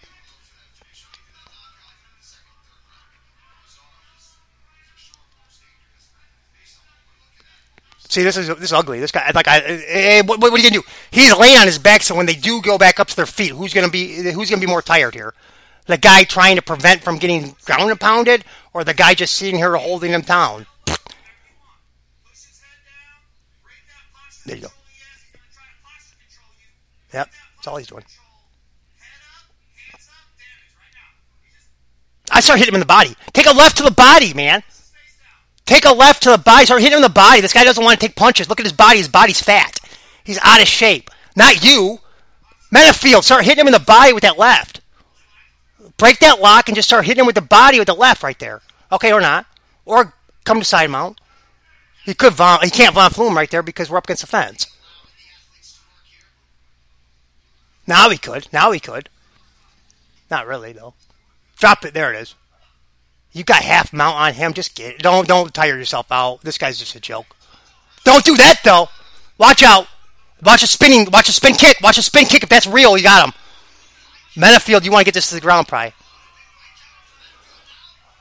See, 8.10 8.24
this 8.24 8.38
is 8.38 8.48
this 8.48 8.64
is 8.64 8.74
ugly. 8.74 9.00
This 9.00 9.12
guy, 9.12 9.32
like, 9.36 9.48
I, 9.48 9.60
eh, 9.60 10.24
what, 10.26 10.42
what 10.42 10.52
are 10.52 10.58
you 10.58 10.64
gonna 10.64 10.82
do? 10.82 10.88
He's 11.12 11.36
laying 11.38 11.58
on 11.58 11.68
his 11.68 11.78
back, 11.78 12.02
so 12.02 12.16
when 12.16 12.26
they 12.26 12.34
do 12.34 12.60
go 12.60 12.76
back 12.80 13.00
up 13.00 13.08
to 13.08 13.16
their 13.16 13.28
feet, 13.28 13.52
who's 13.52 13.72
gonna 13.72 13.88
be 13.88 14.32
who's 14.32 14.50
gonna 14.50 14.60
be 14.60 14.66
more 14.66 14.82
tired 14.82 15.14
here? 15.14 15.36
The 15.86 15.98
guy 15.98 16.24
trying 16.24 16.56
to 16.56 16.64
prevent 16.64 17.04
from 17.04 17.20
getting 17.20 17.56
ground 17.66 17.92
and 17.92 18.00
pounded, 18.00 18.46
or 18.74 18.84
the 18.84 18.96
guy 18.96 19.14
just 19.14 19.36
sitting 19.36 19.58
here 19.58 19.76
holding 19.76 20.12
him 20.12 20.22
down? 20.22 20.66
There 24.48 24.56
you 24.56 24.64
go. 24.64 24.70
Yep, 27.14 27.30
that's 27.58 27.68
all 27.68 27.78
he's 27.78 27.88
doing. 27.88 28.04
I 32.32 32.40
start 32.40 32.58
hitting 32.58 32.74
him 32.74 32.76
in 32.76 32.80
the 32.82 32.88
body. 32.88 33.16
Take 33.34 33.46
a 33.46 33.52
left 33.52 33.78
to 33.78 33.84
the 33.84 33.92
body, 33.92 34.34
man. 34.34 34.64
Take 35.66 35.86
a 35.86 35.94
left 35.94 36.24
to 36.24 36.32
the 36.32 36.38
body. 36.38 36.66
Start 36.66 36.82
hitting 36.82 36.98
him 36.98 37.04
in 37.04 37.10
the 37.10 37.10
body. 37.10 37.42
This 37.42 37.54
guy 37.54 37.64
doesn't 37.64 37.84
want 37.84 38.00
to 38.00 38.06
take 38.08 38.16
punches. 38.16 38.50
Look 38.50 38.60
at 38.60 38.66
his 38.66 38.74
body. 38.74 38.98
His 38.98 39.08
body's 39.08 39.42
fat. 39.42 39.80
He's 40.24 40.40
out 40.44 40.62
of 40.62 40.68
shape. 40.68 41.10
Not 41.36 41.64
you. 41.64 42.00
Menifield, 42.74 43.24
start 43.24 43.46
hitting 43.46 43.62
him 43.62 43.68
in 43.68 43.74
the 43.74 43.80
body 43.80 44.14
with 44.14 44.24
that 44.24 44.38
left. 44.38 44.82
Break 45.98 46.20
that 46.20 46.40
lock 46.40 46.70
and 46.70 46.76
just 46.76 46.88
start 46.88 47.06
hitting 47.06 47.22
him 47.22 47.26
with 47.26 47.36
the 47.36 47.42
body 47.42 47.80
with 47.80 47.88
the 47.88 47.94
left 47.94 48.24
right 48.24 48.38
there. 48.40 48.62
Okay, 48.92 49.12
or 49.12 49.22
not. 49.22 49.46
Or 49.86 50.14
come 50.44 50.60
to 50.60 50.66
side 50.66 50.90
mount. 50.90 51.20
He 52.06 52.14
could 52.14 52.34
vom- 52.34 52.62
he 52.62 52.70
can't 52.70 52.94
von 52.96 53.12
flue 53.12 53.34
right 53.34 53.50
there 53.50 53.64
because 53.64 53.90
we're 53.90 53.98
up 53.98 54.06
against 54.06 54.22
the 54.22 54.28
fence. 54.28 54.68
Now 57.86 58.10
he 58.10 58.18
could. 58.18 58.48
Now 58.54 58.72
he 58.72 58.80
could. 58.80 59.10
Not 60.30 60.48
really 60.48 60.74
though. 60.74 60.94
Drop 61.58 61.84
it. 61.84 61.94
There 61.94 62.14
it 62.14 62.22
is. 62.22 62.36
You 63.32 63.44
got 63.44 63.62
half 63.62 63.94
mount 63.94 64.18
on 64.18 64.34
him. 64.34 64.54
Just 64.54 64.76
get 64.76 64.96
it. 64.96 65.02
Don't 65.02 65.28
don't 65.28 65.54
tire 65.54 65.78
yourself 65.78 66.12
out. 66.12 66.42
This 66.42 66.58
guy's 66.58 66.80
just 66.80 66.96
a 66.96 67.00
joke. 67.00 67.36
Don't 68.04 68.26
do 68.26 68.36
that 68.38 68.62
though. 68.64 68.88
Watch 69.38 69.64
out. 69.64 69.88
Watch 70.44 70.64
a 70.64 70.68
spinning. 70.68 71.08
Watch 71.12 71.30
a 71.30 71.34
spin 71.34 71.54
kick. 71.54 71.78
Watch 71.82 71.98
a 71.98 72.02
spin 72.02 72.26
kick. 72.26 72.44
If 72.44 72.50
that's 72.50 72.68
real, 72.68 72.98
you 72.98 73.04
got 73.04 73.28
him. 73.28 73.34
Menifield, 74.36 74.84
you 74.84 74.92
want 74.92 75.02
to 75.02 75.06
get 75.06 75.14
this 75.14 75.30
to 75.30 75.36
the 75.36 75.42
ground, 75.42 75.68
probably. 75.68 75.94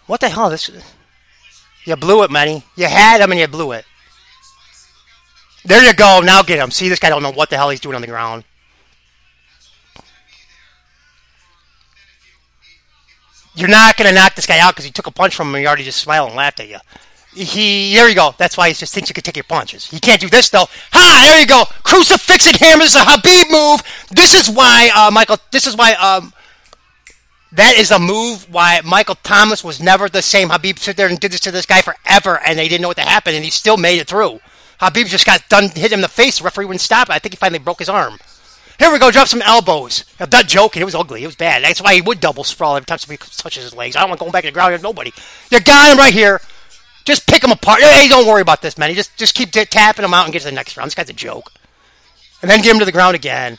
What 0.07 0.21
the 0.21 0.29
hell? 0.29 0.51
This. 0.51 0.71
You 1.85 1.97
blew 1.97 2.23
it, 2.23 2.31
Manny. 2.31 2.65
You 2.77 2.87
had 2.87 3.21
him 3.21 3.31
and 3.31 3.41
you 3.41 3.47
blew 3.47 3.73
it. 3.73 3.85
There 5.65 5.85
you 5.85 5.95
go. 5.95 6.21
Now 6.21 6.43
get 6.43 6.59
him. 6.59 6.71
See, 6.71 6.89
this 6.89 6.99
guy 6.99 7.09
don't 7.09 7.23
know 7.23 7.33
what 7.33 7.51
the 7.51 7.57
hell 7.57 7.71
he's 7.71 7.81
doing 7.81 7.95
on 7.95 8.01
the 8.01 8.07
ground. 8.07 8.45
You're 13.59 13.69
not 13.69 13.97
going 13.97 14.09
to 14.09 14.15
knock 14.15 14.37
this 14.37 14.47
guy 14.47 14.61
out 14.61 14.75
because 14.75 14.85
he 14.85 14.93
took 14.93 15.09
a 15.09 15.11
punch 15.11 15.35
from 15.35 15.49
him 15.49 15.57
and 15.57 15.63
he 15.63 15.67
already 15.67 15.83
just 15.83 16.01
smiled 16.01 16.29
and 16.29 16.37
laughed 16.37 16.61
at 16.61 16.69
you. 16.69 16.79
He, 17.35 17.93
there 17.93 18.09
you 18.09 18.15
go. 18.15 18.33
That's 18.39 18.57
why 18.57 18.69
he 18.69 18.75
just 18.75 18.95
thinks 18.95 19.11
you 19.11 19.15
can 19.15 19.25
take 19.25 19.37
your 19.37 19.43
punches. 19.45 19.87
He 19.87 19.99
can't 19.99 20.21
do 20.21 20.29
this 20.29 20.49
though. 20.49 20.67
Ha! 20.93 21.25
There 21.29 21.41
you 21.41 21.47
go. 21.47 21.65
Crucifix 21.83 22.47
and 22.47 22.57
hammers 22.57 22.95
a 22.95 23.01
Khabib 23.01 23.51
move. 23.51 23.81
This 24.13 24.33
is 24.33 24.49
why, 24.49 24.91
uh, 24.95 25.11
Michael. 25.11 25.39
This 25.51 25.67
is 25.67 25.77
why, 25.77 25.95
um, 25.95 26.33
that 27.53 27.77
is 27.77 27.91
a 27.91 27.99
move 27.99 28.49
why 28.53 28.81
Michael 28.85 29.17
Thomas 29.17 29.65
was 29.65 29.81
never 29.81 30.09
the 30.09 30.23
same. 30.23 30.51
Khabib 30.51 30.79
stood 30.79 30.97
there 30.97 31.09
and 31.09 31.19
did 31.19 31.33
this 31.33 31.41
to 31.41 31.51
this 31.51 31.67
guy 31.67 31.83
forever, 31.83 32.41
and 32.47 32.59
they 32.59 32.69
didn't 32.69 32.83
know 32.83 32.89
what 32.89 32.97
to 32.99 33.03
happen, 33.03 33.35
and 33.35 33.45
he 33.45 33.51
still 33.51 33.77
made 33.77 33.99
it 33.99 34.07
through. 34.07 34.39
Khabib 34.81 35.07
just 35.07 35.27
got 35.27 35.49
done, 35.49 35.71
hit 35.71 35.93
him 35.93 35.99
in 35.99 36.03
the 36.03 36.09
face. 36.09 36.39
The 36.39 36.45
referee 36.45 36.67
wouldn't 36.67 36.81
stop 36.81 37.09
it. 37.09 37.13
I 37.13 37.19
think 37.19 37.33
he 37.33 37.37
finally 37.37 37.59
broke 37.59 37.81
his 37.81 37.89
arm. 37.89 38.19
Here 38.79 38.93
we 38.93 38.99
go, 39.01 39.11
drop 39.11 39.27
some 39.27 39.43
elbows. 39.43 40.05
I'm 40.21 40.29
not 40.31 40.47
joking. 40.47 40.83
It 40.83 40.85
was 40.85 40.95
ugly. 40.95 41.25
It 41.25 41.27
was 41.27 41.35
bad. 41.35 41.65
That's 41.65 41.83
why 41.83 41.95
he 41.95 42.01
would 42.01 42.21
double 42.21 42.45
sprawl 42.45 42.77
every 42.77 42.87
time 42.87 42.99
somebody 42.99 43.19
touches 43.37 43.65
his 43.65 43.75
legs. 43.75 43.97
I 43.97 44.01
don't 44.01 44.11
want 44.11 44.21
going 44.21 44.31
back 44.31 44.45
to 44.45 44.49
the 44.49 44.53
ground. 44.53 44.71
There's 44.71 44.83
nobody. 44.83 45.13
You 45.51 45.61
got 45.61 45.91
him 45.91 45.99
right 45.99 46.15
here. 46.15 46.41
Just 47.05 47.27
pick 47.27 47.43
him 47.43 47.51
apart. 47.51 47.81
Hey, 47.81 48.07
don't 48.09 48.27
worry 48.27 48.43
about 48.43 48.63
this, 48.63 48.79
man. 48.79 48.95
Just 48.95 49.17
just 49.17 49.35
keep 49.35 49.51
t- 49.51 49.65
tapping 49.65 50.05
him 50.05 50.15
out 50.15 50.25
and 50.25 50.33
get 50.33 50.41
to 50.41 50.45
the 50.49 50.53
next 50.53 50.77
round. 50.77 50.89
This 50.89 50.95
guy's 50.95 51.11
a 51.11 51.15
joke. 51.15 51.53
And 52.41 52.51
then 52.51 52.61
get 52.61 52.73
him 52.73 52.79
to 52.79 52.85
the 52.85 52.93
ground 52.93 53.17
again. 53.17 53.59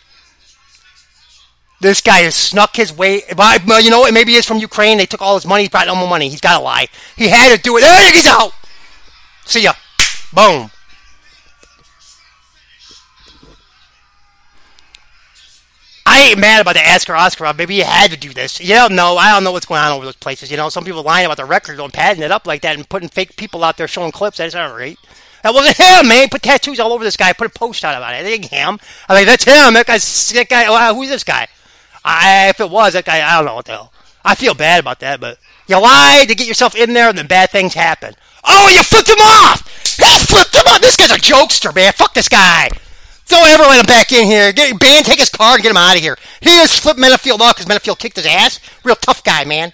This 1.82 2.02
guy 2.02 2.20
has 2.20 2.36
snuck 2.36 2.76
his 2.76 2.94
way. 2.96 3.24
Well, 3.36 3.82
you 3.82 3.90
know 3.90 4.00
what? 4.02 4.14
Maybe 4.14 4.34
he's 4.34 4.46
from 4.46 4.58
Ukraine. 4.58 4.98
They 4.98 5.06
took 5.06 5.22
all 5.22 5.36
his 5.36 5.46
money. 5.46 5.64
He 5.64 5.70
brought 5.70 5.88
no 5.88 5.96
more 5.96 6.10
money. 6.10 6.30
He's 6.30 6.42
got 6.42 6.58
to 6.58 6.64
lie. 6.64 6.88
He 7.16 7.28
had 7.28 7.56
to 7.56 7.62
do 7.62 7.78
it. 7.78 7.84
He's 8.14 8.28
out. 8.28 8.52
See 9.46 9.64
ya. 9.64 9.74
Boom. 10.34 10.72
Ain't 16.30 16.40
mad 16.40 16.62
about 16.62 16.76
the 16.76 16.86
Asker 16.86 17.16
Oscar. 17.16 17.46
Uh, 17.46 17.54
maybe 17.54 17.76
you 17.76 17.84
had 17.84 18.12
to 18.12 18.18
do 18.18 18.34
this. 18.34 18.60
You 18.60 18.76
don't 18.76 18.96
know. 18.96 19.18
I 19.18 19.32
don't 19.32 19.44
know 19.44 19.52
what's 19.52 19.66
going 19.66 19.82
on 19.82 19.92
over 19.92 20.06
those 20.06 20.16
places. 20.16 20.52
You 20.52 20.58
know, 20.58 20.70
some 20.70 20.84
people 20.84 21.04
lying 21.04 21.26
about 21.26 21.38
the 21.38 21.46
record 21.46 21.80
and 21.80 21.94
padding 21.94 22.24
it 22.24 22.32
up 22.32 22.48
like 22.48 22.62
that 22.62 22.76
and 22.76 22.88
putting 22.88 23.10
fake 23.10 23.36
people 23.36 23.64
out 23.64 23.78
there 23.78 23.88
showing 23.88 24.12
clips. 24.12 24.38
That's 24.38 24.56
not 24.56 24.76
right. 24.76 24.98
That 25.44 25.54
wasn't 25.54 25.78
him, 25.78 26.08
man. 26.08 26.30
Put 26.30 26.42
tattoos 26.42 26.80
all 26.80 26.92
over 26.94 27.04
this 27.04 27.18
guy. 27.18 27.34
Put 27.34 27.48
a 27.48 27.50
post 27.50 27.84
out 27.84 27.96
about 27.96 28.14
it. 28.14 28.24
That 28.24 28.32
ain't 28.32 28.46
him. 28.46 28.80
I 29.08 29.16
mean, 29.16 29.26
that's 29.26 29.46
him. 29.46 29.74
That 29.74 29.86
guy's 29.86 30.32
that 30.32 30.50
guy. 30.50 30.94
Who's 30.94 31.10
this 31.10 31.24
guy? 31.24 31.48
I, 32.04 32.50
if 32.50 32.60
it 32.60 32.70
was 32.70 32.94
that 32.94 33.06
guy, 33.06 33.28
I 33.28 33.38
don't 33.38 33.46
know 33.46 33.56
what 33.56 33.66
the 33.66 33.74
hell. 33.74 33.94
I 34.24 34.36
feel 34.36 34.54
bad 34.54 34.82
about 34.82 35.00
that, 35.00 35.20
but 35.20 35.38
you 35.68 35.80
lied 35.82 36.28
to 36.28 36.36
get 36.36 36.48
yourself 36.48 36.76
in 36.76 36.94
there, 36.94 37.10
and 37.10 37.18
then 37.18 37.28
bad 37.28 37.52
things 37.52 37.74
happen. 37.74 38.16
Oh, 38.44 38.70
you 38.70 38.84
flipped 38.84 39.10
him 39.10 39.20
off. 39.20 39.96
You 39.98 40.06
flipped 40.26 40.56
him 40.56 40.68
off. 40.68 40.82
This 40.82 40.98
guy's 40.98 41.12
a 41.12 41.16
jokester, 41.16 41.74
man. 41.74 41.94
Fuck 41.94 42.14
this 42.14 42.30
guy. 42.30 42.70
Don't 43.30 43.48
ever 43.48 43.64
let 43.64 43.80
him 43.80 43.86
back 43.86 44.12
in 44.12 44.26
here. 44.26 44.52
Get 44.52 44.78
ban, 44.80 45.04
take 45.04 45.20
his 45.20 45.30
car 45.30 45.54
and 45.54 45.64
get 45.64 45.70
him 45.70 45.78
out 45.78 45.96
of 45.96 46.02
here. 46.02 46.18
He 46.42 46.50
just 46.50 46.82
flipped 46.82 47.00
Menifield 47.00 47.40
off 47.40 47.56
because 47.56 47.66
Menifield 47.66 48.00
kicked 48.00 48.18
his 48.18 48.26
ass. 48.26 48.60
Real 48.84 48.96
tough 48.96 49.24
guy, 49.24 49.46
man. 49.46 49.72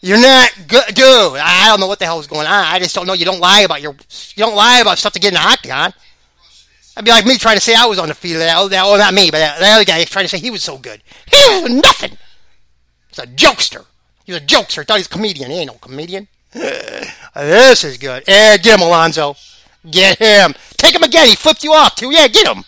You're 0.00 0.20
not 0.20 0.50
good, 0.68 0.94
dude. 0.94 1.38
I 1.38 1.66
don't 1.66 1.80
know 1.80 1.88
what 1.88 1.98
the 1.98 2.04
hell 2.04 2.20
is 2.20 2.28
going 2.28 2.46
on. 2.46 2.64
I 2.64 2.78
just 2.78 2.94
don't 2.94 3.06
know. 3.06 3.14
You 3.14 3.24
don't 3.24 3.40
lie 3.40 3.62
about 3.62 3.82
your, 3.82 3.92
you 3.92 4.44
don't 4.44 4.54
lie 4.54 4.78
about 4.78 4.98
stuff 4.98 5.12
to 5.14 5.18
get 5.18 5.28
in 5.28 5.34
the 5.34 5.40
octagon. 5.40 5.92
I'd 6.96 7.04
be 7.04 7.10
like 7.10 7.26
me 7.26 7.36
trying 7.36 7.56
to 7.56 7.60
say 7.60 7.74
I 7.74 7.86
was 7.86 7.98
on 7.98 8.08
the 8.08 8.14
field. 8.14 8.40
That, 8.40 8.70
that, 8.70 8.84
well, 8.84 8.98
not 8.98 9.14
me, 9.14 9.30
but 9.30 9.38
that, 9.38 9.60
other 9.60 9.84
guy 9.84 10.02
trying 10.04 10.24
to 10.24 10.28
say 10.28 10.38
he 10.38 10.50
was 10.50 10.62
so 10.62 10.78
good. 10.78 11.02
He 11.26 11.62
was 11.62 11.70
nothing. 11.70 12.16
He's 13.08 13.18
a 13.18 13.26
jokester. 13.26 13.84
He's 14.24 14.36
a 14.36 14.40
jokester. 14.40 14.80
I 14.80 14.84
thought 14.84 14.94
he 14.94 15.00
was 15.00 15.06
a 15.06 15.10
comedian. 15.10 15.50
He 15.50 15.58
ain't 15.58 15.72
no 15.72 15.78
comedian. 15.78 16.28
this 16.52 17.84
is 17.84 17.98
good. 17.98 18.24
Yeah, 18.28 18.56
get 18.56 18.78
him, 18.78 18.86
Alonzo. 18.86 19.36
Get 19.90 20.18
him. 20.18 20.54
Take 20.76 20.94
him 20.94 21.02
again. 21.02 21.28
He 21.28 21.34
flipped 21.34 21.64
you 21.64 21.72
off, 21.72 21.94
too. 21.94 22.10
Yeah, 22.10 22.28
get 22.28 22.46
him. 22.46 22.64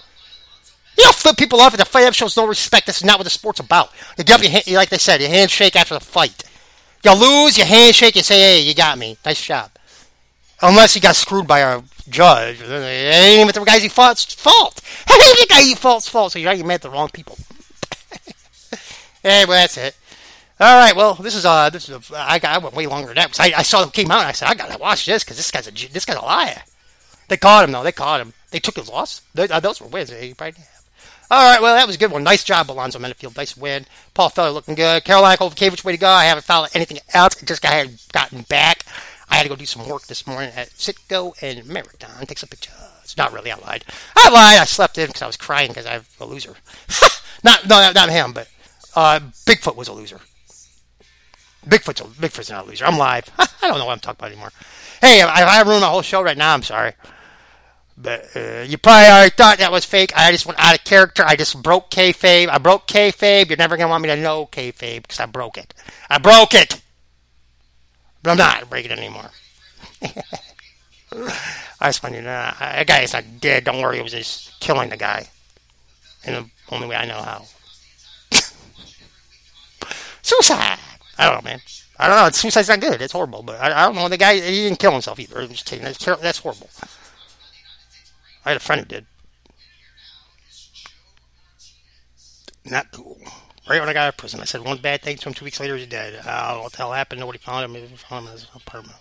You 0.97 1.05
don't 1.05 1.15
flip 1.15 1.37
people 1.37 1.61
off 1.61 1.73
at 1.73 1.79
the 1.79 1.85
fight. 1.85 2.15
shows 2.15 2.37
no 2.37 2.47
respect. 2.47 2.87
That's 2.87 3.03
not 3.03 3.19
what 3.19 3.25
the 3.25 3.31
sport's 3.31 3.61
about. 3.61 3.91
You 4.19 4.25
get 4.25 4.43
your 4.43 4.51
hand, 4.51 4.65
like 4.73 4.91
they 4.91 4.99
said, 4.99 5.21
your 5.21 5.31
handshake 5.31 5.77
after 5.77 5.95
the 5.95 6.01
fight. 6.01 6.45
You 7.03 7.15
lose, 7.15 7.57
you 7.57 7.65
handshake, 7.65 8.17
you 8.17 8.23
say, 8.23 8.39
hey, 8.39 8.61
you 8.61 8.75
got 8.75 8.99
me. 8.99 9.17
Nice 9.25 9.43
job. 9.43 9.71
Unless 10.61 10.95
he 10.95 11.01
got 11.01 11.17
screwed 11.17 11.47
by 11.47 11.61
a 11.61 11.83
judge. 12.11 12.61
It 12.61 12.71
ain't 12.71 13.41
even 13.41 13.55
the 13.55 13.65
guy's 13.65 13.91
fault's 13.91 14.35
fault. 14.35 14.83
It 15.09 15.13
ain't 15.13 15.49
the 15.49 15.55
guy's 15.55 15.79
fault's 15.79 16.09
fault. 16.09 16.33
So 16.33 16.39
you 16.39 16.51
you 16.51 16.65
met 16.65 16.83
the 16.83 16.91
wrong 16.91 17.09
people. 17.09 17.39
hey, 19.23 19.47
well, 19.47 19.59
that's 19.59 19.79
it. 19.79 19.97
All 20.59 20.79
right, 20.79 20.95
well, 20.95 21.15
this 21.15 21.35
is 21.35 21.47
uh, 21.47 21.71
this 21.71 21.89
is 21.89 22.11
a, 22.11 22.17
I, 22.19 22.39
I 22.43 22.59
went 22.59 22.75
way 22.75 22.87
longer 22.87 23.07
than 23.07 23.17
that 23.17 23.31
because 23.31 23.41
I, 23.41 23.61
I 23.61 23.63
saw 23.63 23.83
it 23.83 23.95
came 23.95 24.11
out 24.11 24.19
and 24.19 24.29
I 24.29 24.33
said 24.33 24.49
I 24.49 24.55
gotta 24.55 24.77
watch 24.77 25.07
this 25.07 25.25
because 25.25 25.39
this 25.39 25.51
guy's 25.51 25.67
a 25.67 25.71
this 25.71 26.05
guy's 26.05 26.17
a 26.17 26.21
liar. 26.21 26.61
They 27.31 27.39
caught 27.39 27.65
him 27.65 27.73
though. 27.73 27.85
They 27.85 27.93
caught 27.93 28.21
him. 28.21 28.35
They 28.51 28.59
took 28.59 28.77
his 28.77 28.91
loss. 28.91 29.23
Those, 29.35 29.51
uh, 29.51 29.61
those 29.61 29.81
were 29.81 29.87
wins. 29.87 30.11
They 30.11 30.35
probably 30.35 30.63
all 31.31 31.49
right, 31.49 31.63
well, 31.63 31.77
that 31.77 31.87
was 31.87 31.95
a 31.95 31.99
good 31.99 32.11
one. 32.11 32.25
Nice 32.25 32.43
job, 32.43 32.69
Alonzo 32.73 32.99
Menifield. 32.99 33.37
Nice 33.37 33.57
win. 33.57 33.87
Paul 34.15 34.31
Felder 34.31 34.53
looking 34.53 34.75
good. 34.75 35.05
Karolina 35.05 35.37
Kowalkiewicz, 35.37 35.85
way 35.85 35.93
to 35.93 35.99
go. 35.99 36.09
I 36.09 36.25
haven't 36.25 36.43
followed 36.43 36.71
anything 36.75 36.99
else. 37.15 37.37
Just 37.37 37.65
I 37.65 37.71
had 37.71 38.01
gotten 38.13 38.43
back. 38.43 38.85
I 39.29 39.37
had 39.37 39.45
to 39.45 39.49
go 39.49 39.55
do 39.55 39.65
some 39.65 39.89
work 39.89 40.09
this 40.09 40.27
morning 40.27 40.51
at 40.57 40.71
Citgo 40.71 41.41
and 41.41 41.65
Marathon. 41.67 42.27
Take 42.27 42.39
some 42.39 42.49
pictures. 42.49 42.75
Not 43.17 43.33
really. 43.33 43.53
I 43.53 43.59
lied. 43.59 43.85
I 44.17 44.29
lied. 44.29 44.59
I 44.59 44.65
slept 44.65 44.99
in 44.99 45.07
because 45.07 45.23
I 45.23 45.29
was 45.29 45.37
crying 45.37 45.69
because 45.69 45.87
I'm 45.87 46.03
a 46.21 46.27
loser. 46.27 46.57
not 47.45 47.69
no, 47.69 47.93
not 47.93 48.11
him, 48.11 48.33
but 48.33 48.49
uh, 48.97 49.21
Bigfoot 49.47 49.77
was 49.77 49.87
a 49.87 49.93
loser. 49.93 50.19
Bigfoot's 51.65 52.01
a, 52.01 52.05
Bigfoot's 52.05 52.51
not 52.51 52.67
a 52.67 52.69
loser. 52.69 52.87
I'm 52.87 52.99
live. 52.99 53.31
I 53.39 53.69
don't 53.69 53.79
know 53.79 53.87
what 53.87 53.93
I'm 53.93 54.01
talking 54.01 54.19
about 54.19 54.33
anymore. 54.33 54.53
Hey, 55.01 55.23
I, 55.23 55.61
I 55.61 55.63
ruined 55.63 55.83
my 55.83 55.89
whole 55.89 56.03
show 56.03 56.23
right 56.23 56.37
now. 56.37 56.53
I'm 56.53 56.65
sorry. 56.65 56.95
But 58.03 58.35
uh, 58.35 58.63
you 58.67 58.79
probably 58.79 59.09
already 59.11 59.31
thought 59.31 59.59
that 59.59 59.71
was 59.71 59.85
fake. 59.85 60.13
I 60.17 60.33
just 60.33 60.47
went 60.47 60.59
out 60.59 60.75
of 60.75 60.85
character. 60.85 61.23
I 61.25 61.37
just 61.37 61.63
broke 61.63 61.91
kayfabe. 61.91 62.49
I 62.49 62.57
broke 62.59 62.87
kayfabe. 62.87 63.49
You're 63.49 63.59
never 63.59 63.77
gonna 63.77 63.91
want 63.91 64.03
me 64.03 64.09
to 64.09 64.17
know 64.17 64.47
kayfabe 64.47 65.03
because 65.03 65.21
I 65.21 65.27
broke 65.27 65.59
it. 65.59 65.75
I 66.09 66.19
broke 66.19 66.55
it. 66.55 66.81
But 68.23 68.31
I'm 68.31 68.37
not 68.39 68.71
breaking 68.71 68.93
it 68.93 68.99
anymore. 68.99 69.31
I 71.81 71.89
just 71.89 72.03
want 72.03 72.15
you 72.15 72.23
to 72.23 72.27
know 72.27 72.53
that 72.59 72.87
guy 72.87 73.01
is 73.01 73.13
not 73.13 73.25
dead. 73.41 73.65
Don't 73.65 73.81
worry. 73.81 73.99
It 73.99 74.03
was 74.03 74.13
just 74.13 74.59
killing 74.61 74.89
the 74.89 74.97
guy 74.97 75.29
in 76.25 76.35
the 76.35 76.47
only 76.71 76.87
way 76.87 76.97
I 76.97 77.05
know 77.05 77.21
how. 77.21 77.45
Suicide. 80.23 80.79
I 81.19 81.27
don't 81.27 81.45
know, 81.45 81.51
man. 81.51 81.61
I 81.99 82.09
don't 82.09 82.17
know. 82.17 82.31
Suicide's 82.31 82.69
not 82.69 82.81
good. 82.81 83.03
It's 83.03 83.13
horrible. 83.13 83.43
But 83.43 83.61
I, 83.61 83.83
I 83.83 83.87
don't 83.87 83.95
know. 83.95 84.09
The 84.09 84.17
guy 84.17 84.37
he 84.37 84.63
didn't 84.63 84.79
kill 84.79 84.93
himself 84.93 85.19
either. 85.19 85.47
That's, 85.47 86.05
that's 86.05 86.39
horrible. 86.39 86.71
I 88.51 88.55
had 88.55 88.57
a 88.57 88.65
friend 88.65 88.81
who 88.81 88.87
did. 88.89 89.07
Not 92.65 92.91
cool. 92.91 93.17
Right 93.69 93.79
when 93.79 93.89
I 93.89 93.93
got 93.93 94.07
out 94.07 94.09
of 94.09 94.17
prison, 94.17 94.41
I 94.41 94.45
said 94.45 94.65
one 94.65 94.79
bad 94.79 95.03
thing 95.03 95.17
to 95.19 95.29
him. 95.29 95.35
Two 95.35 95.45
weeks 95.45 95.61
later, 95.61 95.77
he's 95.77 95.87
dead. 95.87 96.15
Know 96.25 96.61
what 96.65 96.73
the 96.73 96.79
hell 96.79 96.93
happened. 96.93 97.21
Nobody 97.21 97.39
found 97.39 97.65
him. 97.65 97.81
He 97.81 97.97
found 97.97 98.25
him 98.25 98.33
in 98.33 98.33
his 98.33 98.49
apartment. 98.53 98.99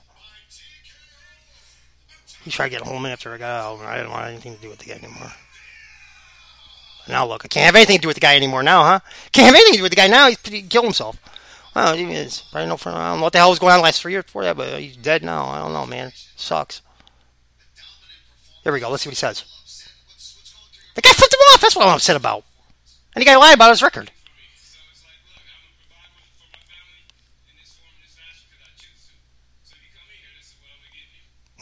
He 2.44 2.52
tried 2.52 2.70
to 2.70 2.78
get 2.78 2.82
home 2.82 3.08
after 3.08 3.34
I 3.34 3.40
got 3.40 3.60
out, 3.60 3.80
and 3.80 3.88
I 3.88 3.98
didn't 3.98 4.12
want 4.12 4.28
anything 4.28 4.56
to 4.56 4.62
do 4.62 4.70
with 4.70 4.78
the 4.78 4.86
guy 4.86 4.98
anymore. 4.98 5.32
Now 7.08 7.26
look, 7.26 7.44
I 7.44 7.48
can't 7.48 7.66
have 7.66 7.76
anything 7.76 7.98
to 7.98 8.02
do 8.04 8.08
with 8.08 8.18
the 8.18 8.22
guy 8.22 8.36
anymore 8.36 8.62
now, 8.62 8.84
huh? 8.84 9.00
Can't 9.32 9.48
have 9.48 9.56
anything 9.56 9.74
to 9.74 9.78
do 9.78 9.84
with 9.84 9.92
the 9.92 9.96
guy 9.96 10.08
now. 10.08 10.28
He's, 10.28 10.40
he 10.48 10.62
killed 10.62 10.86
himself. 10.86 11.18
Well, 11.76 11.96
he 11.96 12.04
is. 12.04 12.44
I 12.54 12.64
don't 12.64 12.86
know 12.86 13.20
what 13.20 13.34
the 13.34 13.40
hell 13.40 13.50
was 13.50 13.58
going 13.58 13.74
on 13.74 13.82
last 13.82 14.00
three 14.00 14.12
years 14.12 14.26
before 14.26 14.44
that, 14.44 14.58
but 14.58 14.80
he's 14.80 14.96
dead 14.96 15.24
now. 15.24 15.46
I 15.46 15.58
don't 15.58 15.74
know, 15.74 15.88
man. 15.88 16.12
Sucks. 16.36 16.84
Here 18.64 18.74
we 18.74 18.80
go. 18.80 18.90
Let's 18.90 19.04
see 19.04 19.10
what 19.10 19.14
he 19.14 19.16
says. 19.16 19.44
The 20.96 21.02
guy 21.02 21.12
flipped 21.14 21.34
him 21.34 21.40
off. 21.54 21.62
That's 21.62 21.76
what 21.76 21.88
I'm 21.88 21.96
upset 21.96 22.16
about. 22.16 22.44
And 23.16 23.22
the 23.22 23.26
guy 23.26 23.36
lied 23.38 23.56
about 23.56 23.70
his 23.70 23.82
record. 23.82 24.12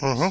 Mm-hmm. 0.02 0.30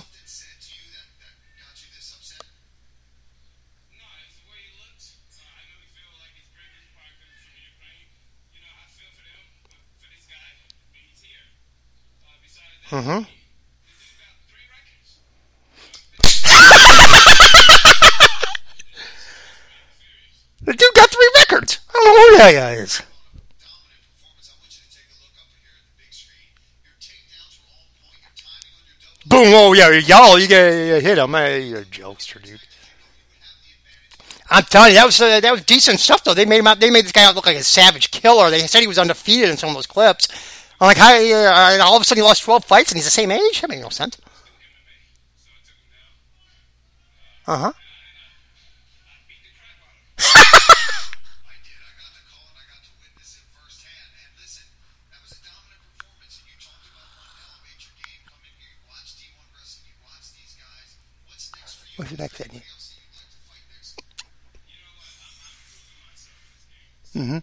Mm-hmm. 12.90 13.35
The 20.66 20.72
dude 20.72 20.94
got 20.94 21.08
three 21.10 21.30
records. 21.36 21.78
I 21.88 21.92
don't 21.92 22.04
know 22.04 22.28
who 22.28 22.38
that 22.38 22.52
guy 22.52 22.72
is. 22.72 23.02
Boom! 29.26 29.44
Oh 29.46 29.72
yeah, 29.72 29.90
y'all, 29.90 30.38
you 30.38 30.48
get 30.48 31.02
hit 31.02 31.18
him. 31.18 31.32
Hey, 31.32 31.62
you're 31.62 31.80
a 31.80 31.84
jokester, 31.84 32.42
dude. 32.42 32.60
I'm 34.50 34.62
telling 34.64 34.90
you, 34.90 34.96
that 34.96 35.06
was 35.06 35.20
uh, 35.20 35.40
that 35.40 35.52
was 35.52 35.64
decent 35.64 36.00
stuff 36.00 36.24
though. 36.24 36.34
They 36.34 36.44
made 36.44 36.58
him 36.58 36.66
out. 36.66 36.80
They 36.80 36.90
made 36.90 37.04
this 37.04 37.12
guy 37.12 37.24
out 37.24 37.36
look 37.36 37.46
like 37.46 37.56
a 37.56 37.62
savage 37.62 38.10
killer. 38.10 38.50
They 38.50 38.60
said 38.66 38.80
he 38.80 38.86
was 38.88 38.98
undefeated 38.98 39.48
in 39.48 39.56
some 39.56 39.68
of 39.68 39.74
those 39.76 39.86
clips. 39.86 40.28
I'm 40.80 40.86
like, 40.86 40.96
how? 40.96 41.14
Uh, 41.14 41.78
all 41.82 41.96
of 41.96 42.02
a 42.02 42.04
sudden, 42.04 42.22
he 42.22 42.26
lost 42.26 42.42
12 42.42 42.64
fights 42.64 42.90
and 42.90 42.98
he's 42.98 43.04
the 43.04 43.10
same 43.10 43.30
age. 43.30 43.60
That 43.60 43.70
makes 43.70 43.82
no 43.82 43.88
sense. 43.88 44.18
Uh 47.46 47.72
huh. 50.18 50.42
What's 61.96 62.10
the 62.10 62.16
next 62.18 62.36
venue? 62.36 62.60
Mm-hmm. 67.14 67.38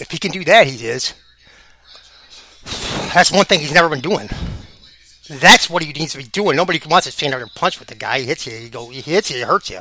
If 0.00 0.10
he 0.10 0.18
can 0.18 0.32
do 0.32 0.44
that, 0.44 0.66
he 0.66 0.86
is. 0.86 1.14
That's 3.14 3.30
one 3.30 3.44
thing 3.44 3.60
he's 3.60 3.72
never 3.72 3.88
been 3.88 4.00
doing. 4.00 4.28
That's 5.28 5.70
what 5.70 5.82
he 5.82 5.92
needs 5.92 6.12
to 6.12 6.18
be 6.18 6.24
doing. 6.24 6.56
Nobody 6.56 6.80
wants 6.88 7.06
to 7.06 7.12
stand 7.12 7.32
there 7.32 7.40
and 7.40 7.50
punch 7.54 7.78
with 7.78 7.88
the 7.88 7.94
guy. 7.94 8.20
He 8.20 8.26
hits 8.26 8.46
you. 8.46 8.52
He 8.54 8.68
go. 8.68 8.88
He 8.88 9.00
hits 9.00 9.30
you. 9.30 9.36
He 9.36 9.42
hurts 9.42 9.70
you. 9.70 9.78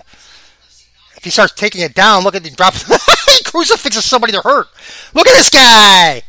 If 1.17 1.23
he 1.23 1.31
starts 1.31 1.53
taking 1.53 1.81
it 1.81 1.95
down, 1.95 2.23
look 2.23 2.35
at 2.35 2.43
the 2.43 2.51
drop. 2.51 2.73
he 3.29 3.43
crucifixes 3.43 4.05
somebody 4.05 4.33
to 4.33 4.41
hurt. 4.41 4.67
Look 5.13 5.27
at 5.27 5.33
this 5.33 5.49
guy. 5.49 6.21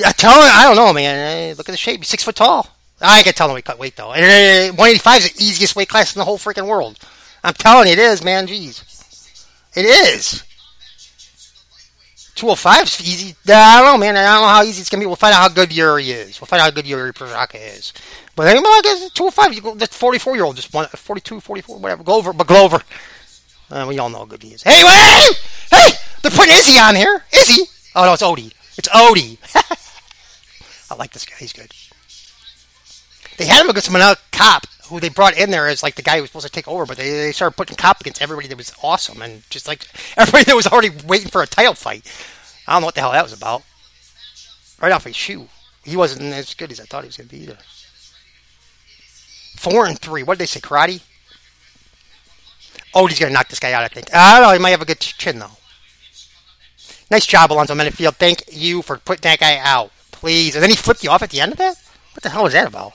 Yeah, 0.00 0.12
tell 0.12 0.32
him. 0.32 0.50
I 0.50 0.64
don't 0.64 0.76
know, 0.76 0.94
man. 0.94 1.54
Look 1.56 1.68
at 1.68 1.72
the 1.72 1.76
shape. 1.76 2.00
He's 2.00 2.08
six 2.08 2.24
foot 2.24 2.36
tall. 2.36 2.66
I 3.02 3.22
can 3.22 3.34
tell 3.34 3.48
him 3.48 3.54
we 3.54 3.62
cut 3.62 3.78
weight 3.78 3.96
though. 3.96 4.12
And 4.12 4.76
185 4.78 5.18
is 5.18 5.32
the 5.32 5.44
easiest 5.44 5.76
weight 5.76 5.88
class 5.88 6.14
in 6.14 6.20
the 6.20 6.24
whole 6.24 6.38
freaking 6.38 6.66
world. 6.66 6.98
I'm 7.44 7.52
telling 7.52 7.86
you, 7.86 7.92
it 7.92 7.98
is, 7.98 8.24
man. 8.24 8.46
Jeez, 8.46 9.46
it 9.76 9.84
is. 9.84 10.42
205 12.34 12.82
is 12.84 13.00
easy. 13.02 13.36
I 13.46 13.82
don't 13.82 13.92
know, 13.92 13.98
man. 13.98 14.16
I 14.16 14.24
don't 14.24 14.42
know 14.42 14.48
how 14.48 14.62
easy 14.62 14.80
it's 14.80 14.88
gonna 14.88 15.02
be. 15.02 15.06
We'll 15.06 15.16
find 15.16 15.34
out 15.34 15.42
how 15.42 15.48
good 15.48 15.70
Yuri 15.70 16.10
is. 16.10 16.40
We'll 16.40 16.46
find 16.46 16.62
out 16.62 16.64
how 16.64 16.70
good 16.70 16.86
Yuri 16.86 17.12
Prochazka 17.12 17.56
is. 17.76 17.92
But 18.34 18.46
I 18.46 18.80
guess 18.82 19.10
205. 19.10 19.54
You 19.54 19.60
go, 19.60 19.74
that 19.74 19.90
44 19.90 20.34
year 20.36 20.44
old 20.46 20.56
just 20.56 20.72
won 20.72 20.86
42, 20.86 21.40
44, 21.40 21.78
whatever. 21.78 22.02
Glover, 22.02 22.32
but 22.32 22.46
Glover. 22.46 22.80
Uh, 23.70 23.84
we 23.86 23.98
all 23.98 24.08
know 24.08 24.18
how 24.18 24.24
good 24.24 24.42
he 24.42 24.54
is. 24.54 24.62
Hey, 24.62 24.80
hey, 24.80 25.28
hey! 25.70 25.90
They're 26.22 26.30
putting 26.30 26.54
Izzy 26.54 26.78
on 26.78 26.96
here. 26.96 27.22
Izzy. 27.32 27.64
Oh 27.94 28.06
no, 28.06 28.14
it's 28.14 28.22
Odie. 28.22 28.52
It's 28.78 28.88
Odie. 28.88 29.36
I 30.90 30.94
like 30.96 31.12
this 31.12 31.24
guy. 31.24 31.36
He's 31.38 31.52
good. 31.52 31.72
They 33.36 33.46
had 33.46 33.62
him 33.62 33.70
against 33.70 33.90
some 33.90 34.16
cop 34.32 34.66
who 34.88 35.00
they 35.00 35.08
brought 35.08 35.38
in 35.38 35.50
there 35.50 35.68
as 35.68 35.82
like 35.82 35.94
the 35.94 36.02
guy 36.02 36.16
who 36.16 36.22
was 36.22 36.30
supposed 36.30 36.46
to 36.46 36.52
take 36.52 36.68
over, 36.68 36.84
but 36.84 36.96
they, 36.96 37.08
they 37.08 37.32
started 37.32 37.56
putting 37.56 37.76
cop 37.76 38.00
against 38.00 38.20
everybody 38.20 38.48
that 38.48 38.58
was 38.58 38.74
awesome 38.82 39.22
and 39.22 39.48
just 39.48 39.68
like 39.68 39.86
everybody 40.16 40.44
that 40.44 40.56
was 40.56 40.66
already 40.66 40.90
waiting 41.06 41.28
for 41.28 41.42
a 41.42 41.46
title 41.46 41.74
fight. 41.74 42.04
I 42.66 42.72
don't 42.72 42.82
know 42.82 42.86
what 42.86 42.96
the 42.96 43.00
hell 43.00 43.12
that 43.12 43.22
was 43.22 43.32
about. 43.32 43.62
Right 44.80 44.92
off 44.92 45.04
his 45.04 45.16
shoe. 45.16 45.48
He 45.84 45.96
wasn't 45.96 46.34
as 46.34 46.54
good 46.54 46.72
as 46.72 46.80
I 46.80 46.84
thought 46.84 47.04
he 47.04 47.08
was 47.08 47.16
going 47.16 47.28
to 47.28 47.34
be 47.34 47.42
either. 47.42 47.58
Four 49.56 49.86
and 49.86 49.98
three. 49.98 50.22
What 50.22 50.34
did 50.34 50.40
they 50.40 50.46
say? 50.46 50.60
Karate? 50.60 51.02
Oh, 52.94 53.06
he's 53.06 53.18
going 53.18 53.30
to 53.30 53.34
knock 53.34 53.48
this 53.48 53.60
guy 53.60 53.72
out, 53.72 53.84
I 53.84 53.88
think. 53.88 54.12
I 54.12 54.38
don't 54.38 54.48
know. 54.48 54.52
He 54.52 54.58
might 54.58 54.70
have 54.70 54.82
a 54.82 54.86
good 54.86 55.00
chin, 55.00 55.38
though. 55.38 55.50
Nice 57.10 57.26
job, 57.26 57.52
Alonzo 57.52 57.74
Menifield. 57.74 58.16
Thank 58.16 58.44
you 58.52 58.82
for 58.82 58.98
putting 58.98 59.22
that 59.22 59.40
guy 59.40 59.58
out. 59.58 59.92
Please. 60.20 60.54
And 60.54 60.62
then 60.62 60.70
he 60.70 60.76
flipped 60.76 61.02
you 61.02 61.10
off 61.10 61.22
at 61.22 61.30
the 61.30 61.40
end 61.40 61.52
of 61.52 61.58
that? 61.58 61.76
What 62.14 62.22
the 62.22 62.28
hell 62.28 62.44
was 62.44 62.52
that 62.52 62.68
about? 62.68 62.92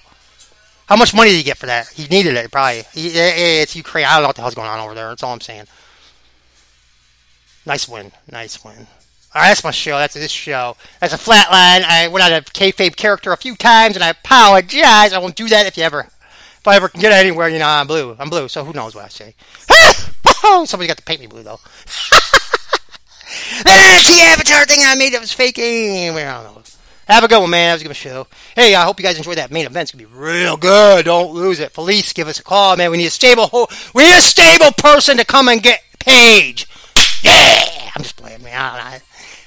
How 0.86 0.96
much 0.96 1.16
money 1.16 1.32
did 1.32 1.38
he 1.38 1.44
get 1.44 1.58
for 1.58 1.66
that? 1.66 1.88
He 1.90 2.08
needed 2.08 2.36
it, 2.36 2.52
probably. 2.52 2.84
He, 2.94 3.08
it's 3.08 3.76
Ukraine. 3.76 4.06
I 4.06 4.14
don't 4.14 4.22
know 4.22 4.28
what 4.28 4.36
the 4.36 4.44
hell's 4.44 4.54
going 4.54 4.70
on 4.70 4.80
over 4.80 4.94
there. 4.94 5.10
That's 5.10 5.24
all 5.24 5.34
I'm 5.34 5.42
saying. 5.42 5.66
Nice 7.66 7.88
win. 7.88 8.12
Nice 8.32 8.64
win. 8.64 8.88
All 9.34 9.42
right, 9.42 9.48
that's 9.50 9.64
my 9.64 9.72
show. 9.72 9.98
That's 9.98 10.14
this 10.14 10.32
show. 10.32 10.78
That's 11.02 11.14
a 11.14 11.18
flat 11.18 11.50
line. 11.50 11.84
I 11.84 12.08
went 12.08 12.24
out 12.24 12.32
of 12.32 12.54
kayfabe 12.54 12.96
character 12.96 13.34
a 13.34 13.38
few 13.38 13.56
times, 13.56 13.96
and 13.96 14.04
I 14.04 14.10
apologize. 14.10 15.12
I 15.12 15.18
won't 15.18 15.36
do 15.36 15.50
that 15.50 15.66
if 15.66 15.76
you 15.76 15.84
ever, 15.84 16.02
if 16.02 16.68
I 16.68 16.76
ever 16.76 16.88
can 16.88 17.02
get 17.02 17.12
anywhere. 17.12 17.50
You 17.50 17.58
know, 17.58 17.68
I'm 17.68 17.88
blue. 17.88 18.16
I'm 18.20 18.30
blue, 18.30 18.48
so 18.48 18.64
who 18.64 18.72
knows 18.72 18.94
what 18.94 19.06
I 19.06 19.10
say. 19.10 19.34
Somebody 20.66 20.88
got 20.88 20.98
to 20.98 21.04
paint 21.04 21.20
me 21.20 21.28
blue 21.28 21.42
though. 21.42 21.60
That's 23.64 24.08
the 24.08 24.22
avatar 24.22 24.66
thing 24.66 24.80
I 24.84 24.96
made 24.96 25.14
that 25.14 25.22
was 25.22 25.34
faking. 25.34 26.12
I 26.12 26.44
don't 26.44 26.56
know. 26.56 26.64
Have 27.08 27.24
a 27.24 27.28
good 27.28 27.40
one, 27.40 27.50
man. 27.52 27.70
That 27.70 27.74
was 27.76 27.82
a 27.84 27.86
good 27.86 27.96
show. 27.96 28.28
Hey, 28.56 28.74
I 28.74 28.84
hope 28.84 29.00
you 29.00 29.06
guys 29.06 29.18
enjoyed 29.18 29.38
that 29.38 29.52
main 29.52 29.66
event. 29.66 29.84
It's 29.84 29.92
gonna 29.92 30.08
be 30.10 30.16
real 30.20 30.58
good. 30.58 31.06
Don't 31.06 31.34
lose 31.34 31.60
it. 31.60 31.74
Police, 31.74 32.14
give 32.14 32.28
us 32.28 32.40
a 32.40 32.44
call, 32.44 32.76
man. 32.78 32.90
We 32.92 32.98
need 32.98 33.06
a 33.08 33.12
stable. 33.12 33.48
Ho- 33.48 33.68
we 33.94 34.04
need 34.06 34.16
a 34.18 34.22
stable 34.22 34.72
person 34.72 35.18
to 35.18 35.26
come 35.26 35.48
and 35.48 35.62
get 35.62 35.82
Paige. 36.00 36.68
Yeah, 37.22 37.92
I'm 37.96 38.02
just 38.04 38.16
playing, 38.18 38.44
man. 38.44 38.60
I, 38.60 39.02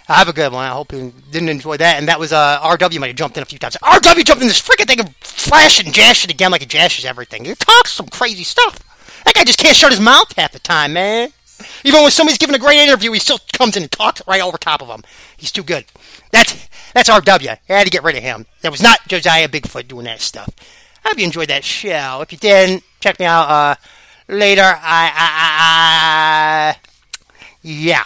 I 0.08 0.14
have 0.14 0.28
a 0.28 0.32
good 0.32 0.52
one. 0.52 0.64
I 0.64 0.68
hope 0.70 0.92
you 0.92 1.12
didn't 1.30 1.48
enjoy 1.48 1.76
that. 1.76 1.98
And 1.98 2.08
that 2.08 2.18
was 2.20 2.32
uh, 2.32 2.60
RW 2.60 2.98
might 3.00 3.08
have 3.08 3.16
jumped 3.16 3.36
in 3.36 3.42
a 3.42 3.46
few 3.46 3.58
times. 3.58 3.76
RW 3.82 4.24
jumped 4.24 4.42
in 4.42 4.48
this 4.48 4.60
freaking 4.62 4.86
thing 4.86 5.00
and 5.00 5.14
flash 5.16 5.84
and 5.84 5.92
jash 5.92 6.24
it 6.24 6.30
again 6.30 6.50
like 6.50 6.60
he 6.62 6.66
jashes 6.66 7.04
everything. 7.04 7.44
He 7.44 7.54
talks 7.54 7.92
some 7.92 8.06
crazy 8.08 8.44
stuff. 8.44 8.78
That 9.24 9.34
guy 9.34 9.44
just 9.44 9.58
can't 9.58 9.76
shut 9.76 9.90
his 9.90 10.00
mouth 10.00 10.32
half 10.36 10.52
the 10.52 10.60
time, 10.60 10.92
man. 10.92 11.32
Even 11.84 12.02
when 12.02 12.10
somebody's 12.10 12.38
giving 12.38 12.54
a 12.54 12.58
great 12.58 12.78
interview, 12.78 13.12
he 13.12 13.18
still 13.18 13.38
comes 13.52 13.76
in 13.76 13.82
and 13.82 13.92
talks 13.92 14.22
right 14.26 14.40
over 14.40 14.58
top 14.58 14.82
of 14.82 14.88
them. 14.88 15.02
He's 15.36 15.52
too 15.52 15.62
good. 15.62 15.84
That's 16.32 16.68
that's 16.94 17.08
RW. 17.08 17.58
I 17.68 17.72
had 17.72 17.84
to 17.84 17.90
get 17.90 18.02
rid 18.02 18.16
of 18.16 18.22
him. 18.22 18.46
That 18.62 18.72
was 18.72 18.82
not 18.82 19.06
Josiah 19.08 19.48
Bigfoot 19.48 19.88
doing 19.88 20.04
that 20.04 20.20
stuff. 20.20 20.48
I 21.04 21.08
hope 21.10 21.18
you 21.18 21.24
enjoyed 21.24 21.48
that 21.48 21.64
show. 21.64 22.20
If 22.22 22.32
you 22.32 22.38
didn't, 22.38 22.82
check 23.00 23.18
me 23.18 23.26
out 23.26 23.48
uh, 23.48 23.74
later. 24.28 24.62
I, 24.62 25.12
I, 25.14 25.28
I, 25.54 26.74
I, 26.74 26.76
yeah. 27.62 28.04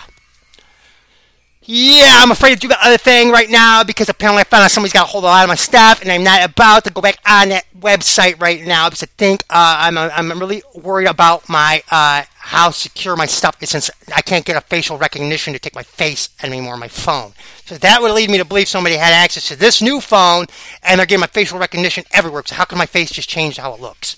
Yeah, 1.64 2.18
I'm 2.20 2.32
afraid 2.32 2.54
to 2.54 2.58
do 2.58 2.66
the 2.66 2.84
other 2.84 2.98
thing 2.98 3.30
right 3.30 3.48
now 3.48 3.84
because 3.84 4.08
apparently 4.08 4.40
I 4.40 4.44
found 4.44 4.64
out 4.64 4.72
somebody's 4.72 4.92
got 4.92 5.04
a 5.04 5.10
hold 5.10 5.22
of 5.22 5.28
a 5.28 5.30
lot 5.30 5.44
of 5.44 5.48
my 5.48 5.54
stuff, 5.54 6.02
and 6.02 6.10
I'm 6.10 6.24
not 6.24 6.44
about 6.44 6.82
to 6.84 6.90
go 6.90 7.00
back 7.00 7.18
on 7.24 7.50
that 7.50 7.66
website 7.78 8.40
right 8.40 8.64
now 8.66 8.88
because 8.88 9.04
I 9.04 9.06
think 9.16 9.44
uh, 9.48 9.76
I'm 9.78 9.96
I'm 9.96 10.40
really 10.40 10.64
worried 10.74 11.06
about 11.06 11.48
my 11.48 11.84
uh, 11.88 12.24
how 12.34 12.70
secure 12.70 13.14
my 13.14 13.26
stuff 13.26 13.62
is 13.62 13.70
since 13.70 13.92
I 14.12 14.22
can't 14.22 14.44
get 14.44 14.56
a 14.56 14.60
facial 14.60 14.98
recognition 14.98 15.52
to 15.52 15.60
take 15.60 15.76
my 15.76 15.84
face 15.84 16.30
anymore 16.42 16.72
on 16.72 16.80
my 16.80 16.88
phone. 16.88 17.32
So 17.64 17.78
that 17.78 18.02
would 18.02 18.10
lead 18.10 18.28
me 18.28 18.38
to 18.38 18.44
believe 18.44 18.66
somebody 18.66 18.96
had 18.96 19.12
access 19.12 19.46
to 19.46 19.56
this 19.56 19.80
new 19.80 20.00
phone, 20.00 20.46
and 20.82 20.98
they're 20.98 21.06
getting 21.06 21.20
my 21.20 21.28
facial 21.28 21.60
recognition 21.60 22.02
everywhere. 22.10 22.42
So 22.44 22.56
how 22.56 22.64
can 22.64 22.78
my 22.78 22.86
face 22.86 23.12
just 23.12 23.28
change 23.28 23.58
how 23.58 23.72
it 23.72 23.80
looks? 23.80 24.16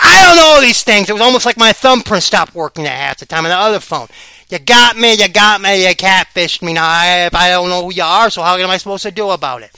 I 0.00 0.22
don't 0.22 0.36
know 0.36 0.60
these 0.60 0.82
things. 0.82 1.08
It 1.08 1.12
was 1.12 1.22
almost 1.22 1.46
like 1.46 1.56
my 1.56 1.72
thumbprint 1.72 2.22
stopped 2.22 2.54
working 2.54 2.86
at 2.86 2.92
half 2.92 3.18
the 3.18 3.26
time 3.26 3.44
on 3.44 3.50
the 3.50 3.56
other 3.56 3.80
phone. 3.80 4.08
You 4.50 4.58
got 4.58 4.96
me, 4.96 5.14
you 5.14 5.28
got 5.28 5.60
me, 5.60 5.88
you 5.88 5.94
catfished 5.94 6.62
me. 6.62 6.74
Now, 6.74 6.84
I, 6.84 7.30
I 7.32 7.50
don't 7.50 7.68
know 7.68 7.84
who 7.84 7.94
you 7.94 8.02
are, 8.02 8.30
so 8.30 8.42
how 8.42 8.56
am 8.56 8.70
I 8.70 8.76
supposed 8.76 9.04
to 9.04 9.10
do 9.10 9.30
about 9.30 9.62
it? 9.62 9.70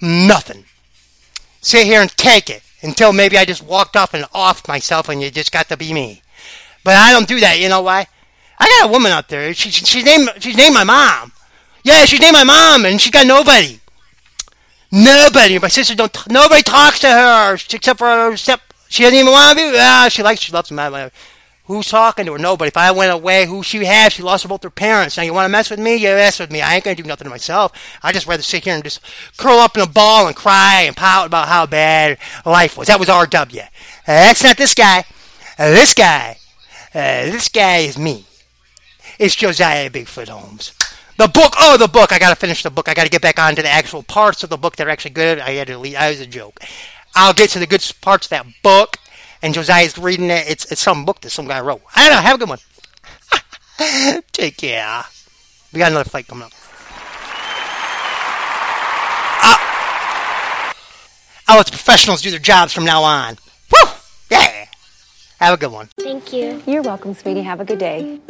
Nothing. 0.00 0.64
Sit 1.60 1.86
here 1.86 2.00
and 2.00 2.10
take 2.16 2.50
it 2.50 2.62
until 2.82 3.12
maybe 3.12 3.38
I 3.38 3.44
just 3.44 3.62
walked 3.62 3.96
off 3.96 4.14
and 4.14 4.26
off 4.32 4.66
myself 4.68 5.08
and 5.08 5.22
you 5.22 5.30
just 5.30 5.52
got 5.52 5.68
to 5.68 5.76
be 5.76 5.92
me. 5.92 6.22
But 6.84 6.94
I 6.94 7.12
don't 7.12 7.28
do 7.28 7.40
that. 7.40 7.58
You 7.60 7.68
know 7.68 7.82
why? 7.82 8.06
I 8.58 8.68
got 8.68 8.88
a 8.88 8.92
woman 8.92 9.12
out 9.12 9.28
there. 9.28 9.52
She, 9.54 9.70
she, 9.70 9.84
she's 9.84 10.04
named 10.04 10.30
she's 10.38 10.56
named 10.56 10.74
my 10.74 10.84
mom. 10.84 11.32
Yeah, 11.84 12.04
she's 12.04 12.20
named 12.20 12.34
my 12.34 12.44
mom, 12.44 12.84
and 12.84 13.00
she 13.00 13.10
got 13.10 13.26
nobody. 13.26 13.80
Nobody. 14.90 15.58
My 15.58 15.68
sister 15.68 15.94
don't. 15.94 16.16
Nobody 16.30 16.62
talks 16.62 17.00
to 17.00 17.08
her 17.08 17.54
except 17.54 17.98
for 17.98 18.06
her 18.06 18.36
step. 18.36 18.60
She 18.92 19.04
doesn't 19.04 19.18
even 19.18 19.32
want 19.32 19.58
to 19.58 19.72
be. 19.72 19.78
Ah, 19.78 20.08
she 20.10 20.22
likes. 20.22 20.42
She 20.42 20.52
loves 20.52 20.70
me. 20.70 21.08
Who's 21.64 21.88
talking 21.88 22.26
to 22.26 22.32
her? 22.32 22.38
Nobody. 22.38 22.68
If 22.68 22.76
I 22.76 22.90
went 22.90 23.10
away, 23.10 23.46
who 23.46 23.62
she 23.62 23.82
has? 23.86 24.12
She 24.12 24.22
lost 24.22 24.46
both 24.46 24.62
her 24.64 24.68
parents. 24.68 25.16
Now 25.16 25.22
you 25.22 25.32
want 25.32 25.46
to 25.46 25.48
mess 25.48 25.70
with 25.70 25.78
me? 25.78 25.94
You 25.94 26.08
mess 26.08 26.38
with 26.38 26.52
me. 26.52 26.60
I 26.60 26.74
ain't 26.74 26.84
gonna 26.84 26.94
do 26.94 27.02
nothing 27.02 27.24
to 27.24 27.30
myself. 27.30 27.72
I 28.02 28.12
just 28.12 28.26
rather 28.26 28.42
sit 28.42 28.64
here 28.64 28.74
and 28.74 28.84
just 28.84 29.00
curl 29.38 29.60
up 29.60 29.78
in 29.78 29.82
a 29.82 29.86
ball 29.86 30.26
and 30.26 30.36
cry 30.36 30.82
and 30.82 30.94
pout 30.94 31.26
about 31.26 31.48
how 31.48 31.64
bad 31.64 32.18
life 32.44 32.76
was. 32.76 32.88
That 32.88 33.00
was 33.00 33.08
R.W. 33.08 33.62
Uh, 33.62 33.66
that's 34.04 34.44
not 34.44 34.58
this 34.58 34.74
guy. 34.74 35.04
Uh, 35.58 35.70
this 35.70 35.94
guy. 35.94 36.36
Uh, 36.94 37.24
this 37.30 37.48
guy 37.48 37.78
is 37.78 37.96
me. 37.96 38.26
It's 39.18 39.34
Josiah 39.34 39.88
Bigfoot 39.88 40.28
Holmes. 40.28 40.74
The 41.16 41.28
book. 41.28 41.54
Oh, 41.58 41.78
the 41.78 41.88
book. 41.88 42.12
I 42.12 42.18
gotta 42.18 42.36
finish 42.36 42.62
the 42.62 42.70
book. 42.70 42.90
I 42.90 42.94
gotta 42.94 43.08
get 43.08 43.22
back 43.22 43.38
onto 43.38 43.62
the 43.62 43.70
actual 43.70 44.02
parts 44.02 44.42
of 44.42 44.50
the 44.50 44.58
book 44.58 44.76
that 44.76 44.86
are 44.86 44.90
actually 44.90 45.12
good. 45.12 45.38
I 45.38 45.52
had 45.52 45.68
to 45.68 45.78
leave. 45.78 45.96
I 45.96 46.10
was 46.10 46.20
a 46.20 46.26
joke. 46.26 46.60
I'll 47.14 47.34
get 47.34 47.50
to 47.50 47.58
the 47.58 47.66
good 47.66 47.84
parts 48.00 48.26
of 48.26 48.30
that 48.30 48.46
book 48.62 48.96
and 49.42 49.52
Josiah's 49.52 49.98
reading 49.98 50.30
it. 50.30 50.46
It's 50.48 50.70
it's 50.70 50.80
some 50.80 51.04
book 51.04 51.20
that 51.20 51.30
some 51.30 51.46
guy 51.46 51.60
wrote. 51.60 51.82
I 51.94 52.08
don't 52.08 52.16
know. 52.16 52.22
Have 52.22 52.36
a 52.36 52.38
good 52.38 52.48
one. 52.48 54.22
Take 54.32 54.56
care. 54.56 55.02
We 55.72 55.78
got 55.78 55.90
another 55.90 56.08
fight 56.08 56.26
coming 56.28 56.44
up. 56.44 56.52
Uh, 59.42 60.72
I'll 61.48 61.56
let 61.56 61.66
the 61.66 61.72
professionals 61.72 62.22
do 62.22 62.30
their 62.30 62.38
jobs 62.38 62.72
from 62.72 62.84
now 62.84 63.02
on. 63.02 63.36
Woo! 63.72 63.90
Yeah. 64.30 64.66
Have 65.40 65.54
a 65.54 65.56
good 65.56 65.72
one. 65.72 65.88
Thank 65.98 66.32
you. 66.32 66.62
You're 66.66 66.82
welcome, 66.82 67.14
sweetie. 67.14 67.42
Have 67.42 67.60
a 67.60 67.64
good 67.64 67.78
day. 67.78 68.20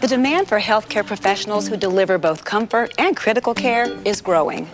The 0.00 0.06
demand 0.06 0.48
for 0.48 0.60
healthcare 0.60 1.04
professionals 1.04 1.66
who 1.66 1.76
deliver 1.76 2.18
both 2.18 2.44
comfort 2.44 2.94
and 2.98 3.16
critical 3.16 3.52
care 3.52 3.90
is 4.04 4.20
growing. 4.20 4.68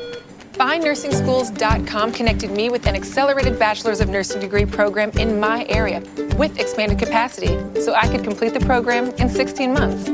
FindNursingSchools.com 0.54 2.12
connected 2.12 2.50
me 2.52 2.70
with 2.70 2.86
an 2.86 2.94
accelerated 2.94 3.58
Bachelor's 3.58 4.00
of 4.00 4.08
Nursing 4.08 4.40
degree 4.40 4.64
program 4.64 5.10
in 5.18 5.40
my 5.40 5.66
area 5.68 6.00
with 6.36 6.58
expanded 6.60 6.98
capacity 6.98 7.58
so 7.80 7.92
I 7.92 8.06
could 8.06 8.22
complete 8.22 8.54
the 8.54 8.60
program 8.60 9.10
in 9.14 9.28
16 9.28 9.72
months. 9.72 10.08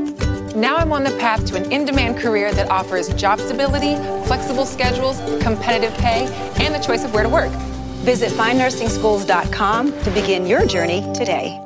Now 0.55 0.77
I'm 0.77 0.91
on 0.91 1.03
the 1.03 1.15
path 1.17 1.45
to 1.47 1.57
an 1.57 1.71
in 1.71 1.85
demand 1.85 2.17
career 2.17 2.51
that 2.53 2.71
offers 2.71 3.09
job 3.13 3.39
stability, 3.39 3.95
flexible 4.25 4.65
schedules, 4.65 5.19
competitive 5.43 5.93
pay, 5.99 6.25
and 6.59 6.73
the 6.73 6.79
choice 6.79 7.05
of 7.05 7.13
where 7.13 7.23
to 7.23 7.29
work. 7.29 7.51
Visit 8.01 8.31
FindNursingSchools.com 8.31 10.01
to 10.01 10.11
begin 10.11 10.47
your 10.47 10.65
journey 10.65 11.01
today. 11.13 11.61